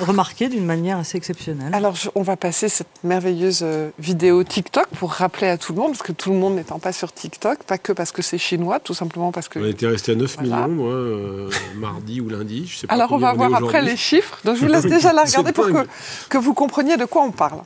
remarquer 0.00 0.48
d'une 0.48 0.64
manière 0.64 0.98
assez 0.98 1.16
exceptionnelle. 1.16 1.72
Alors, 1.72 1.94
on 2.16 2.22
va 2.22 2.36
passer 2.36 2.68
cette 2.68 2.88
merveilleuse 3.04 3.60
euh, 3.62 3.90
vidéo 3.98 4.42
TikTok 4.42 4.88
pour 4.98 5.12
rappeler 5.12 5.46
à 5.46 5.56
tout 5.56 5.72
le 5.72 5.80
monde, 5.80 5.92
parce 5.92 6.02
que 6.02 6.10
tout 6.10 6.30
le 6.30 6.36
monde 6.36 6.56
n'étant 6.56 6.80
pas 6.80 6.92
sur 6.92 7.12
TikTok, 7.12 7.62
pas 7.62 7.78
que 7.78 7.92
parce 7.92 8.10
que 8.10 8.22
c'est 8.22 8.38
chinois, 8.38 8.80
tout 8.80 8.94
simplement 8.94 9.30
parce 9.30 9.48
que. 9.48 9.60
On 9.60 9.66
était 9.66 9.86
resté 9.86 10.12
à 10.12 10.14
9 10.16 10.40
millions, 10.40 10.68
moi, 10.68 10.92
euh, 10.92 11.50
mardi 11.76 12.20
ou 12.20 12.28
lundi. 12.28 12.66
Je 12.66 12.76
sais 12.76 12.86
pas 12.88 12.94
Alors, 12.94 13.12
on 13.12 13.18
va 13.18 13.32
voir 13.34 13.54
après 13.54 13.82
les 13.82 13.96
chiffres. 13.96 14.38
Donc, 14.44 14.56
je 14.56 14.62
vous 14.62 14.72
laisse 14.72 14.86
déjà 14.86 15.12
la 15.12 15.22
regarder 15.22 15.52
pour 15.52 15.66
que, 15.66 15.86
que 16.28 16.38
vous 16.38 16.54
compreniez 16.54 16.96
de 16.96 17.04
quoi 17.04 17.22
on 17.22 17.30
parle. 17.30 17.62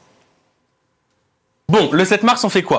Bon, 1.68 1.90
le 1.90 2.04
7 2.04 2.22
mars, 2.24 2.44
on 2.44 2.50
fait 2.50 2.62
quoi? 2.62 2.78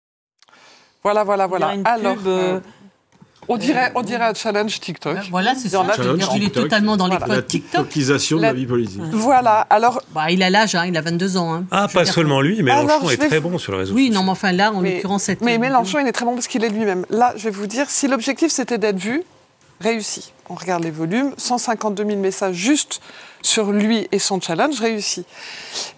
Voilà, 1.03 1.23
voilà, 1.23 1.47
voilà. 1.47 1.73
Alors, 1.85 2.17
euh, 2.27 2.59
on 3.47 3.57
dirait, 3.57 3.91
on 3.95 4.01
dirait 4.01 4.25
un 4.25 4.33
challenge 4.33 4.79
TikTok. 4.79 5.15
Ben, 5.15 5.23
voilà, 5.31 5.55
c'est 5.55 5.69
ça. 5.69 5.83
il 6.35 6.43
est 6.43 6.53
totalement 6.53 6.95
dans 6.95 7.07
les 7.07 7.17
codes 7.17 7.47
TikTok. 7.47 7.89
TikTokisation 7.89 8.37
de 8.37 8.43
la 8.43 8.53
vie 8.53 8.65
politique. 8.65 9.01
Voilà, 9.11 9.65
alors... 9.69 10.01
Bah, 10.13 10.29
il 10.29 10.43
a 10.43 10.49
l'âge, 10.49 10.75
hein, 10.75 10.85
il 10.85 10.95
a 10.95 11.01
22 11.01 11.37
ans. 11.37 11.53
Hein. 11.53 11.65
Ah, 11.71 11.87
pas 11.91 12.05
seulement 12.05 12.41
lui, 12.41 12.61
Mélenchon 12.61 13.09
est 13.09 13.17
très 13.17 13.39
bon 13.39 13.57
sur 13.57 13.71
le 13.71 13.79
réseau 13.79 13.95
Oui, 13.95 14.09
non, 14.09 14.23
mais 14.23 14.29
enfin 14.29 14.51
là, 14.51 14.71
en 14.71 14.81
l'occurrence, 14.81 15.23
cette... 15.23 15.41
Mais 15.41 15.57
Mélenchon, 15.57 15.99
il 15.99 16.07
est 16.07 16.11
très 16.11 16.25
bon 16.25 16.35
parce 16.35 16.47
qu'il 16.47 16.63
est 16.63 16.69
lui-même. 16.69 17.05
Là, 17.09 17.33
je 17.35 17.45
vais 17.45 17.49
vous 17.49 17.67
dire, 17.67 17.89
si 17.89 18.07
l'objectif 18.07 18.51
c'était 18.51 18.77
d'être 18.77 18.99
vu, 18.99 19.23
réussi. 19.79 20.31
On 20.49 20.55
regarde 20.55 20.83
les 20.83 20.91
volumes, 20.91 21.33
152 21.37 22.05
000 22.05 22.19
messages 22.19 22.55
juste 22.55 23.01
sur 23.41 23.71
lui 23.71 24.07
et 24.11 24.19
son 24.19 24.39
challenge, 24.39 24.79
réussi. 24.79 25.25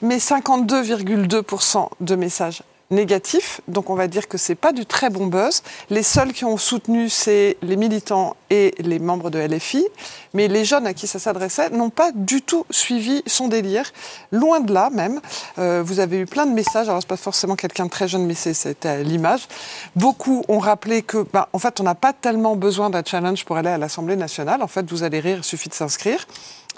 Mais 0.01 0.18
52,2% 0.18 1.89
de 1.99 2.16
messages 2.16 2.64
négatif, 2.91 3.61
donc 3.67 3.89
on 3.89 3.95
va 3.95 4.07
dire 4.07 4.27
que 4.27 4.38
c'est 4.38 4.55
pas 4.55 4.71
du 4.71 4.86
très 4.86 5.09
bon 5.09 5.27
buzz. 5.27 5.63
Les 5.89 6.03
seuls 6.03 6.34
qui 6.34 6.45
ont 6.45 6.57
soutenu, 6.57 7.09
c'est 7.09 7.57
les 7.61 7.75
militants 7.75 8.36
et 8.49 8.75
les 8.79 8.99
membres 8.99 9.29
de 9.29 9.39
LFI, 9.39 9.86
mais 10.34 10.47
les 10.47 10.63
jeunes 10.63 10.86
à 10.86 10.93
qui 10.93 11.07
ça 11.07 11.19
s'adressait 11.19 11.69
n'ont 11.71 11.89
pas 11.89 12.11
du 12.13 12.41
tout 12.41 12.65
suivi 12.69 13.23
son 13.25 13.47
délire, 13.47 13.91
loin 14.31 14.59
de 14.59 14.73
là 14.73 14.89
même. 14.91 15.19
Euh, 15.57 15.81
vous 15.84 15.99
avez 15.99 16.19
eu 16.19 16.25
plein 16.25 16.45
de 16.45 16.53
messages, 16.53 16.88
alors 16.88 17.01
c'est 17.01 17.07
pas 17.07 17.17
forcément 17.17 17.55
quelqu'un 17.55 17.86
de 17.86 17.89
très 17.89 18.07
jeune, 18.07 18.25
mais 18.25 18.36
c'était 18.36 19.03
l'image. 19.03 19.47
Beaucoup 19.95 20.43
ont 20.47 20.59
rappelé 20.59 21.01
que, 21.01 21.25
bah, 21.34 21.49
en 21.53 21.59
fait, 21.59 21.79
on 21.79 21.84
n'a 21.84 21.95
pas 21.95 22.13
tellement 22.13 22.55
besoin 22.55 22.89
d'un 22.89 23.03
challenge 23.03 23.45
pour 23.45 23.57
aller 23.57 23.69
à 23.69 23.77
l'Assemblée 23.77 24.15
nationale. 24.15 24.61
En 24.61 24.67
fait, 24.67 24.89
vous 24.89 25.03
allez 25.03 25.19
rire, 25.19 25.38
il 25.39 25.43
suffit 25.43 25.69
de 25.69 25.73
s'inscrire. 25.73 26.25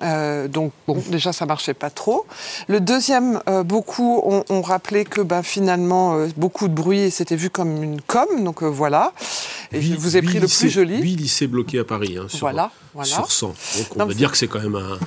Euh, 0.02 0.48
donc 0.48 0.74
bon, 0.88 1.02
déjà 1.10 1.32
ça 1.32 1.46
marchait 1.46 1.74
pas 1.74 1.90
trop. 1.90 2.26
Le 2.68 2.80
deuxième, 2.80 3.42
euh, 3.48 3.64
beaucoup 3.64 4.22
ont, 4.24 4.62
rappelé 4.62 5.06
que 5.06 5.22
bah, 5.22 5.44
finalement 5.44 6.16
euh, 6.16 6.28
beaucoup 6.38 6.68
de 6.68 6.74
bruit 6.74 7.00
et 7.00 7.10
c'était 7.10 7.36
vu 7.36 7.50
comme 7.50 7.84
une 7.84 8.02
com, 8.02 8.28
donc 8.44 8.64
voilà. 8.64 9.14
Et 9.72 9.82
je 9.82 9.96
vous 9.96 10.18
ai 10.18 10.22
pris 10.22 10.40
le 10.40 10.48
plus 10.48 10.70
joli. 10.70 11.02
8 11.02 11.16
lycées 11.16 11.48
bloqués 11.48 11.80
à 11.80 11.84
Paris 11.84 12.18
hein, 12.20 12.26
sur, 12.28 12.40
voilà, 12.40 12.72
voilà. 12.94 13.10
sur 13.10 13.32
100. 13.32 13.48
Donc 13.48 13.56
on 13.96 14.06
va 14.06 14.14
dire 14.14 14.32
que 14.32 14.38
c'est 14.38 14.48
quand 14.48 14.62
même 14.62 14.76
un, 14.76 15.00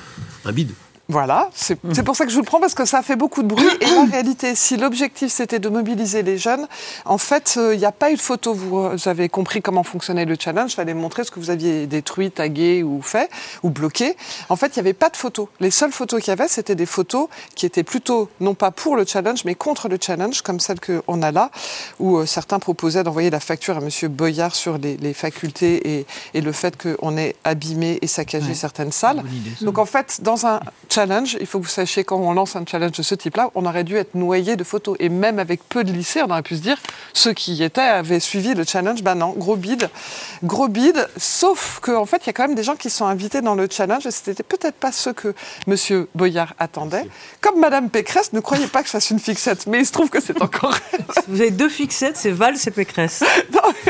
un 0.44 0.52
bide. 0.52 0.72
Voilà, 1.10 1.48
c'est 1.54 1.76
pour 1.76 2.14
ça 2.16 2.26
que 2.26 2.30
je 2.30 2.34
vous 2.34 2.42
le 2.42 2.46
prends 2.46 2.60
parce 2.60 2.74
que 2.74 2.84
ça 2.84 3.00
fait 3.00 3.16
beaucoup 3.16 3.42
de 3.42 3.48
bruit. 3.48 3.64
Et 3.80 3.86
la 3.86 4.04
réalité, 4.04 4.54
si 4.54 4.76
l'objectif 4.76 5.32
c'était 5.32 5.58
de 5.58 5.70
mobiliser 5.70 6.22
les 6.22 6.36
jeunes, 6.36 6.68
en 7.06 7.16
fait, 7.16 7.54
il 7.56 7.62
euh, 7.62 7.76
n'y 7.76 7.86
a 7.86 7.92
pas 7.92 8.10
eu 8.10 8.16
de 8.16 8.20
photo. 8.20 8.52
Vous, 8.52 8.90
avez 9.06 9.30
compris 9.30 9.62
comment 9.62 9.84
fonctionnait 9.84 10.26
le 10.26 10.36
challenge. 10.38 10.72
Il 10.72 10.74
fallait 10.74 10.92
montrer 10.92 11.24
ce 11.24 11.30
que 11.30 11.40
vous 11.40 11.48
aviez 11.48 11.86
détruit, 11.86 12.30
tagué 12.30 12.82
ou 12.82 13.00
fait 13.00 13.30
ou 13.62 13.70
bloqué. 13.70 14.16
En 14.50 14.56
fait, 14.56 14.66
il 14.66 14.80
n'y 14.80 14.80
avait 14.80 14.92
pas 14.92 15.08
de 15.08 15.16
photos. 15.16 15.48
Les 15.60 15.70
seules 15.70 15.92
photos 15.92 16.20
qu'il 16.20 16.30
y 16.30 16.32
avait, 16.32 16.46
c'était 16.46 16.74
des 16.74 16.84
photos 16.84 17.28
qui 17.54 17.64
étaient 17.64 17.84
plutôt 17.84 18.28
non 18.40 18.52
pas 18.52 18.70
pour 18.70 18.94
le 18.94 19.06
challenge, 19.06 19.46
mais 19.46 19.54
contre 19.54 19.88
le 19.88 19.96
challenge, 19.98 20.42
comme 20.42 20.60
celle 20.60 20.78
qu'on 20.78 21.22
a 21.22 21.32
là, 21.32 21.50
où 22.00 22.18
euh, 22.18 22.26
certains 22.26 22.58
proposaient 22.58 23.02
d'envoyer 23.02 23.30
la 23.30 23.40
facture 23.40 23.78
à 23.78 23.80
Monsieur 23.80 24.08
Boyard 24.08 24.54
sur 24.54 24.76
les, 24.76 25.14
facultés 25.14 26.00
et, 26.00 26.06
et, 26.34 26.42
le 26.42 26.52
fait 26.52 26.76
qu'on 26.76 27.16
ait 27.16 27.34
abîmé 27.44 27.98
et 28.02 28.06
saccagé 28.06 28.52
certaines 28.52 28.92
salles. 28.92 29.22
Donc 29.62 29.78
en 29.78 29.86
fait, 29.86 30.20
dans 30.22 30.46
un 30.46 30.60
challenge, 30.98 31.36
il 31.38 31.46
faut 31.46 31.60
que 31.60 31.64
vous 31.64 31.70
sachiez 31.70 32.02
quand 32.02 32.16
on 32.16 32.32
lance 32.32 32.56
un 32.56 32.64
challenge 32.66 32.90
de 32.90 33.04
ce 33.04 33.14
type-là, 33.14 33.50
on 33.54 33.64
aurait 33.66 33.84
dû 33.84 33.94
être 33.94 34.16
noyé 34.16 34.56
de 34.56 34.64
photos. 34.64 34.96
Et 34.98 35.08
même 35.08 35.38
avec 35.38 35.60
peu 35.68 35.84
de 35.84 35.92
lycées, 35.92 36.22
on 36.22 36.30
aurait 36.30 36.42
pu 36.42 36.56
se 36.56 36.60
dire, 36.60 36.76
ceux 37.12 37.32
qui 37.32 37.54
y 37.54 37.62
étaient 37.62 37.80
avaient 37.80 38.18
suivi 38.18 38.52
le 38.52 38.64
challenge. 38.64 39.04
Ben 39.04 39.14
non, 39.14 39.32
gros 39.36 39.54
bide. 39.54 39.90
Gros 40.42 40.66
bide. 40.66 41.08
Sauf 41.16 41.78
qu'en 41.80 42.02
en 42.02 42.04
fait, 42.04 42.22
il 42.24 42.26
y 42.26 42.30
a 42.30 42.32
quand 42.32 42.48
même 42.48 42.56
des 42.56 42.64
gens 42.64 42.74
qui 42.74 42.90
sont 42.90 43.06
invités 43.06 43.42
dans 43.42 43.54
le 43.54 43.68
challenge 43.70 44.06
et 44.06 44.10
c'était 44.10 44.42
peut-être 44.42 44.74
pas 44.74 44.90
ceux 44.90 45.12
que 45.12 45.34
M. 45.68 46.06
Boyard 46.16 46.54
attendait. 46.58 47.06
Comme 47.40 47.60
Mme 47.60 47.90
Pécresse, 47.90 48.32
ne 48.32 48.40
croyez 48.40 48.66
pas 48.66 48.82
que 48.82 48.88
ça 48.88 48.98
soit 48.98 49.14
une 49.14 49.20
fixette, 49.20 49.68
mais 49.68 49.78
il 49.78 49.86
se 49.86 49.92
trouve 49.92 50.10
que 50.10 50.20
c'est 50.20 50.42
encore 50.42 50.76
Vous 51.28 51.40
avez 51.40 51.52
deux 51.52 51.68
fixettes, 51.68 52.16
c'est 52.16 52.32
Val, 52.32 52.56
et 52.56 52.70
Pécresse. 52.72 53.22
non, 53.52 53.87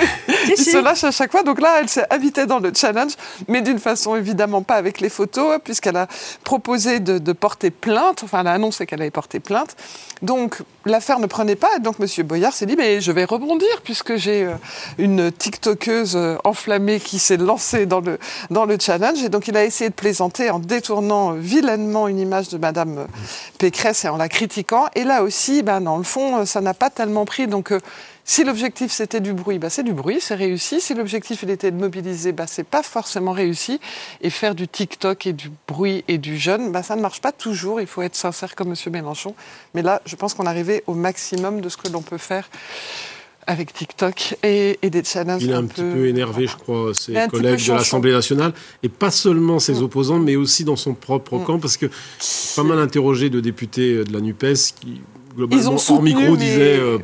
il 0.56 0.64
se 0.64 0.78
lâche 0.78 1.04
à 1.04 1.10
chaque 1.10 1.30
fois. 1.30 1.42
Donc 1.42 1.60
là, 1.60 1.80
elle 1.80 1.88
s'est 1.88 2.06
invitée 2.10 2.46
dans 2.46 2.58
le 2.58 2.72
challenge, 2.74 3.12
mais 3.48 3.62
d'une 3.62 3.78
façon 3.78 4.16
évidemment 4.16 4.62
pas 4.62 4.74
avec 4.74 5.00
les 5.00 5.08
photos, 5.08 5.58
puisqu'elle 5.62 5.96
a 5.96 6.06
proposé 6.44 7.00
de, 7.00 7.32
porter 7.32 7.70
plainte. 7.70 8.22
Enfin, 8.24 8.40
elle 8.40 8.46
a 8.48 8.52
annoncé 8.52 8.86
qu'elle 8.86 9.00
allait 9.00 9.10
porter 9.10 9.40
plainte. 9.40 9.76
Donc, 10.22 10.58
l'affaire 10.84 11.20
ne 11.20 11.26
prenait 11.26 11.56
pas. 11.56 11.68
Et 11.76 11.80
donc, 11.80 11.96
M. 12.00 12.26
Boyard 12.26 12.52
s'est 12.52 12.66
dit, 12.66 12.76
mais 12.76 13.00
je 13.00 13.12
vais 13.12 13.24
rebondir 13.24 13.68
puisque 13.84 14.16
j'ai 14.16 14.44
euh, 14.44 14.54
une 14.98 15.30
TikTokeuse 15.30 16.16
euh, 16.16 16.36
enflammée 16.44 16.98
qui 16.98 17.18
s'est 17.18 17.36
lancée 17.36 17.86
dans 17.86 18.00
le, 18.00 18.18
dans 18.50 18.64
le 18.64 18.76
challenge. 18.80 19.22
Et 19.22 19.28
donc, 19.28 19.46
il 19.48 19.56
a 19.56 19.64
essayé 19.64 19.90
de 19.90 19.94
plaisanter 19.94 20.50
en 20.50 20.58
détournant 20.58 21.32
vilainement 21.32 22.08
une 22.08 22.18
image 22.18 22.48
de 22.48 22.58
Mme 22.58 23.06
Pécresse 23.58 24.04
et 24.04 24.08
en 24.08 24.16
la 24.16 24.28
critiquant. 24.28 24.86
Et 24.94 25.04
là 25.04 25.22
aussi, 25.22 25.62
ben, 25.62 25.80
dans 25.80 25.96
le 25.96 26.04
fond, 26.04 26.44
ça 26.46 26.60
n'a 26.60 26.74
pas 26.74 26.90
tellement 26.90 27.24
pris. 27.24 27.46
Donc, 27.46 27.72
euh, 27.72 27.80
si 28.28 28.44
l'objectif 28.44 28.92
c'était 28.92 29.22
du 29.22 29.32
bruit, 29.32 29.58
bah 29.58 29.70
c'est 29.70 29.82
du 29.82 29.94
bruit, 29.94 30.18
c'est 30.20 30.34
réussi. 30.34 30.82
Si 30.82 30.92
l'objectif 30.92 31.42
il 31.44 31.48
était 31.50 31.70
de 31.70 31.78
mobiliser, 31.78 32.32
bah 32.32 32.44
c'est 32.46 32.62
pas 32.62 32.82
forcément 32.82 33.32
réussi. 33.32 33.80
Et 34.20 34.28
faire 34.28 34.54
du 34.54 34.68
TikTok 34.68 35.26
et 35.26 35.32
du 35.32 35.50
bruit 35.66 36.04
et 36.08 36.18
du 36.18 36.36
jeune, 36.36 36.70
bah 36.70 36.82
ça 36.82 36.94
ne 36.94 37.00
marche 37.00 37.22
pas 37.22 37.32
toujours. 37.32 37.80
Il 37.80 37.86
faut 37.86 38.02
être 38.02 38.14
sincère 38.14 38.54
comme 38.54 38.68
M. 38.68 38.92
Mélenchon. 38.92 39.34
Mais 39.72 39.80
là, 39.80 40.02
je 40.04 40.14
pense 40.14 40.34
qu'on 40.34 40.44
est 40.44 40.48
arrivé 40.48 40.84
au 40.86 40.92
maximum 40.92 41.62
de 41.62 41.70
ce 41.70 41.78
que 41.78 41.88
l'on 41.88 42.02
peut 42.02 42.18
faire 42.18 42.50
avec 43.46 43.72
TikTok 43.72 44.36
et, 44.42 44.76
des 44.82 45.02
challenges. 45.04 45.42
Il 45.42 45.50
est 45.50 45.54
un, 45.54 45.64
petit 45.64 45.80
peu, 45.80 46.06
énervé, 46.06 46.46
je 46.46 46.56
crois, 46.58 46.92
ses 46.92 47.14
collègues 47.30 47.66
de 47.66 47.72
l'Assemblée 47.72 48.12
nationale, 48.12 48.52
et 48.82 48.90
pas 48.90 49.10
seulement 49.10 49.58
ses 49.58 49.80
mm. 49.80 49.84
opposants, 49.84 50.18
mais 50.18 50.36
aussi 50.36 50.64
dans 50.64 50.76
son 50.76 50.92
propre 50.92 51.38
mm. 51.38 51.44
camp, 51.44 51.58
parce 51.58 51.78
que 51.78 51.86
pas 52.56 52.62
mal 52.62 52.78
interrogé 52.78 53.30
de 53.30 53.40
députés 53.40 54.04
de 54.04 54.12
la 54.12 54.20
NUPES 54.20 54.74
qui, 54.78 55.00
globalement, 55.34 55.76
hors 55.88 56.02
micro, 56.02 56.36
disaient... 56.36 56.78
Euh, 56.78 56.98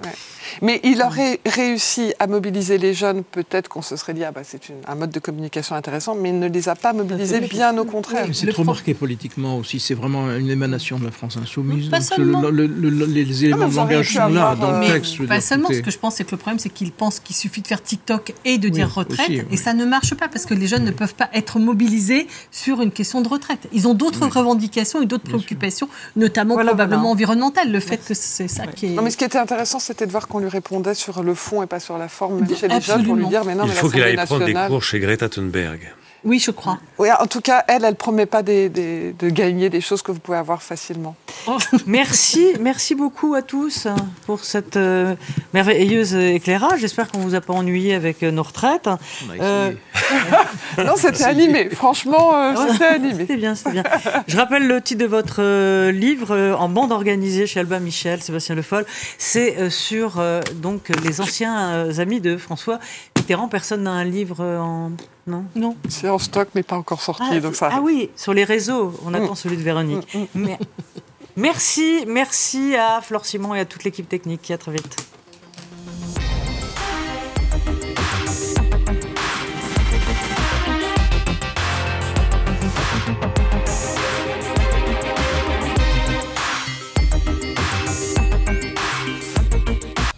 Mais 0.62 0.80
il 0.84 1.02
aurait 1.02 1.40
réussi 1.46 2.14
à 2.18 2.26
mobiliser 2.26 2.78
les 2.78 2.94
jeunes, 2.94 3.24
peut-être 3.24 3.68
qu'on 3.68 3.82
se 3.82 3.96
serait 3.96 4.14
dit, 4.14 4.24
ah 4.24 4.32
bah, 4.32 4.42
c'est 4.44 4.60
un 4.86 4.94
mode 4.94 5.10
de 5.10 5.20
communication 5.20 5.74
intéressant, 5.74 6.14
mais 6.14 6.30
il 6.30 6.38
ne 6.38 6.48
les 6.48 6.68
a 6.68 6.74
pas 6.74 6.92
mobilisés, 6.92 7.40
bien 7.40 7.76
au 7.78 7.84
contraire. 7.84 8.26
c'est 8.32 8.46
trop 8.48 8.64
marqué 8.64 8.94
politiquement 8.94 9.58
aussi, 9.58 9.80
c'est 9.80 9.94
vraiment 9.94 10.30
une 10.34 10.50
émanation 10.50 10.98
de 10.98 11.04
la 11.04 11.10
France 11.10 11.36
insoumise. 11.36 11.88
Pas 11.88 12.00
seulement. 12.00 12.42
les 12.50 13.44
éléments 13.44 13.68
de 13.68 13.74
langage 13.74 14.14
sont 14.14 14.28
là, 14.28 14.54
dans 14.54 14.80
le 14.80 14.86
texte. 14.86 15.26
Pas 15.26 15.40
seulement, 15.40 15.68
ce 15.68 15.80
que 15.80 15.90
je 15.90 15.98
pense, 15.98 16.16
c'est 16.16 16.24
que 16.24 16.32
le 16.32 16.36
problème, 16.38 16.58
c'est 16.58 16.70
qu'ils 16.70 16.92
pensent 16.92 17.20
qu'il 17.20 17.36
suffit 17.36 17.62
de 17.62 17.66
faire 17.66 17.82
TikTok 17.82 18.34
et 18.44 18.58
de 18.58 18.68
dire 18.68 18.92
retraite, 18.92 19.46
et 19.50 19.56
ça 19.56 19.74
ne 19.74 19.84
marche 19.84 20.14
pas, 20.14 20.28
parce 20.28 20.46
que 20.46 20.54
les 20.54 20.66
jeunes 20.66 20.84
ne 20.84 20.90
peuvent 20.90 21.14
pas 21.14 21.28
être 21.32 21.58
mobilisés 21.58 22.26
sur 22.50 22.82
une 22.82 22.90
question 22.90 23.20
de 23.20 23.28
retraite. 23.28 23.68
Ils 23.72 23.88
ont 23.88 23.94
d'autres 23.94 24.26
revendications 24.26 25.02
et 25.02 25.06
d'autres 25.06 25.24
préoccupations, 25.24 25.88
notamment 26.16 26.56
probablement 26.56 27.10
environnementales. 27.10 27.70
Le 27.70 27.80
fait 27.80 27.98
que 27.98 28.14
c'est 28.14 28.48
ça 28.48 28.66
qui 28.66 28.86
est... 28.86 28.90
Non, 28.90 29.02
mais 29.02 29.10
ce 29.10 29.16
qui 29.16 29.24
était 29.24 29.38
intéressant, 29.38 29.78
c'était 29.78 30.06
de 30.06 30.12
voir 30.12 30.28
qu'on 30.34 30.40
lui 30.40 30.48
répondait 30.48 30.94
sur 30.94 31.22
le 31.22 31.32
fond 31.36 31.62
et 31.62 31.66
pas 31.68 31.78
sur 31.78 31.96
la 31.96 32.08
forme 32.08 32.44
chez 32.56 32.66
les 32.66 32.80
jeunes 32.80 33.04
pour 33.04 33.14
lui 33.14 33.28
dire 33.28 33.44
mais 33.44 33.54
non, 33.54 33.66
Il 33.66 33.68
mais 33.68 33.74
faut 33.74 33.88
qu'il 33.88 34.02
aille 34.02 34.16
prendre 34.16 34.44
des 34.44 34.52
cours 34.52 34.82
chez 34.82 34.98
Greta 34.98 35.28
Thunberg. 35.28 35.94
Oui, 36.24 36.38
je 36.38 36.50
crois. 36.50 36.78
Oui, 36.98 37.08
en 37.18 37.26
tout 37.26 37.40
cas, 37.40 37.64
elle, 37.68 37.84
elle 37.84 37.96
promet 37.96 38.26
pas 38.26 38.42
de 38.42 39.28
gagner 39.28 39.70
des 39.70 39.80
choses 39.80 40.02
que 40.02 40.12
vous 40.12 40.20
pouvez 40.20 40.38
avoir 40.38 40.62
facilement. 40.62 41.16
merci, 41.86 42.52
merci 42.60 42.94
beaucoup 42.94 43.34
à 43.34 43.42
tous 43.42 43.86
pour 44.26 44.40
cette 44.44 44.76
euh, 44.76 45.14
merveilleuse 45.52 46.14
éclairage. 46.14 46.80
J'espère 46.80 47.10
qu'on 47.10 47.18
vous 47.18 47.34
a 47.34 47.40
pas 47.40 47.52
ennuyé 47.52 47.94
avec 47.94 48.22
euh, 48.22 48.30
nos 48.30 48.42
retraites. 48.42 48.88
Euh, 49.40 49.72
non, 50.78 50.94
c'était 50.96 51.24
animé. 51.24 51.68
Franchement, 51.70 52.54
c'était 52.70 52.84
animé. 52.84 53.20
C'était 53.20 53.36
bien, 53.36 53.54
c'était 53.54 53.72
bien. 53.72 53.84
Je 54.26 54.36
rappelle 54.36 54.66
le 54.66 54.80
titre 54.80 55.02
de 55.02 55.06
votre 55.06 55.90
livre 55.90 56.56
en 56.58 56.68
bande 56.68 56.92
organisée 56.92 57.46
chez 57.46 57.60
Albin 57.60 57.80
Michel, 57.80 58.22
Sébastien 58.22 58.54
Le 58.54 58.62
Foll. 58.62 58.86
C'est 59.18 59.70
sur 59.70 60.22
donc 60.54 60.90
les 61.04 61.20
anciens 61.20 61.88
amis 61.98 62.20
de 62.20 62.36
François 62.36 62.78
Mitterrand. 63.16 63.48
Personne 63.48 63.82
n'a 63.84 63.92
un 63.92 64.04
livre 64.04 64.42
en 64.42 64.92
non 65.26 65.44
Non. 65.54 65.76
C'est 65.88 66.08
en 66.08 66.18
stock, 66.18 66.48
mais 66.54 66.62
pas 66.62 66.76
encore 66.76 67.00
sorti. 67.00 67.22
Ah, 67.30 67.40
donc 67.40 67.56
ça... 67.56 67.70
ah 67.72 67.80
oui, 67.80 68.10
sur 68.16 68.34
les 68.34 68.44
réseaux, 68.44 68.94
on 69.04 69.10
mm. 69.10 69.14
attend 69.14 69.34
celui 69.34 69.56
de 69.56 69.62
Véronique. 69.62 70.14
Mm, 70.34 70.40
mm, 70.40 70.56
merci, 71.36 72.04
merci 72.06 72.76
à 72.76 73.00
Flore 73.00 73.24
Simon 73.24 73.54
et 73.54 73.60
à 73.60 73.64
toute 73.64 73.84
l'équipe 73.84 74.08
technique. 74.08 74.50
À 74.50 74.58
très 74.58 74.72
vite. 74.72 75.06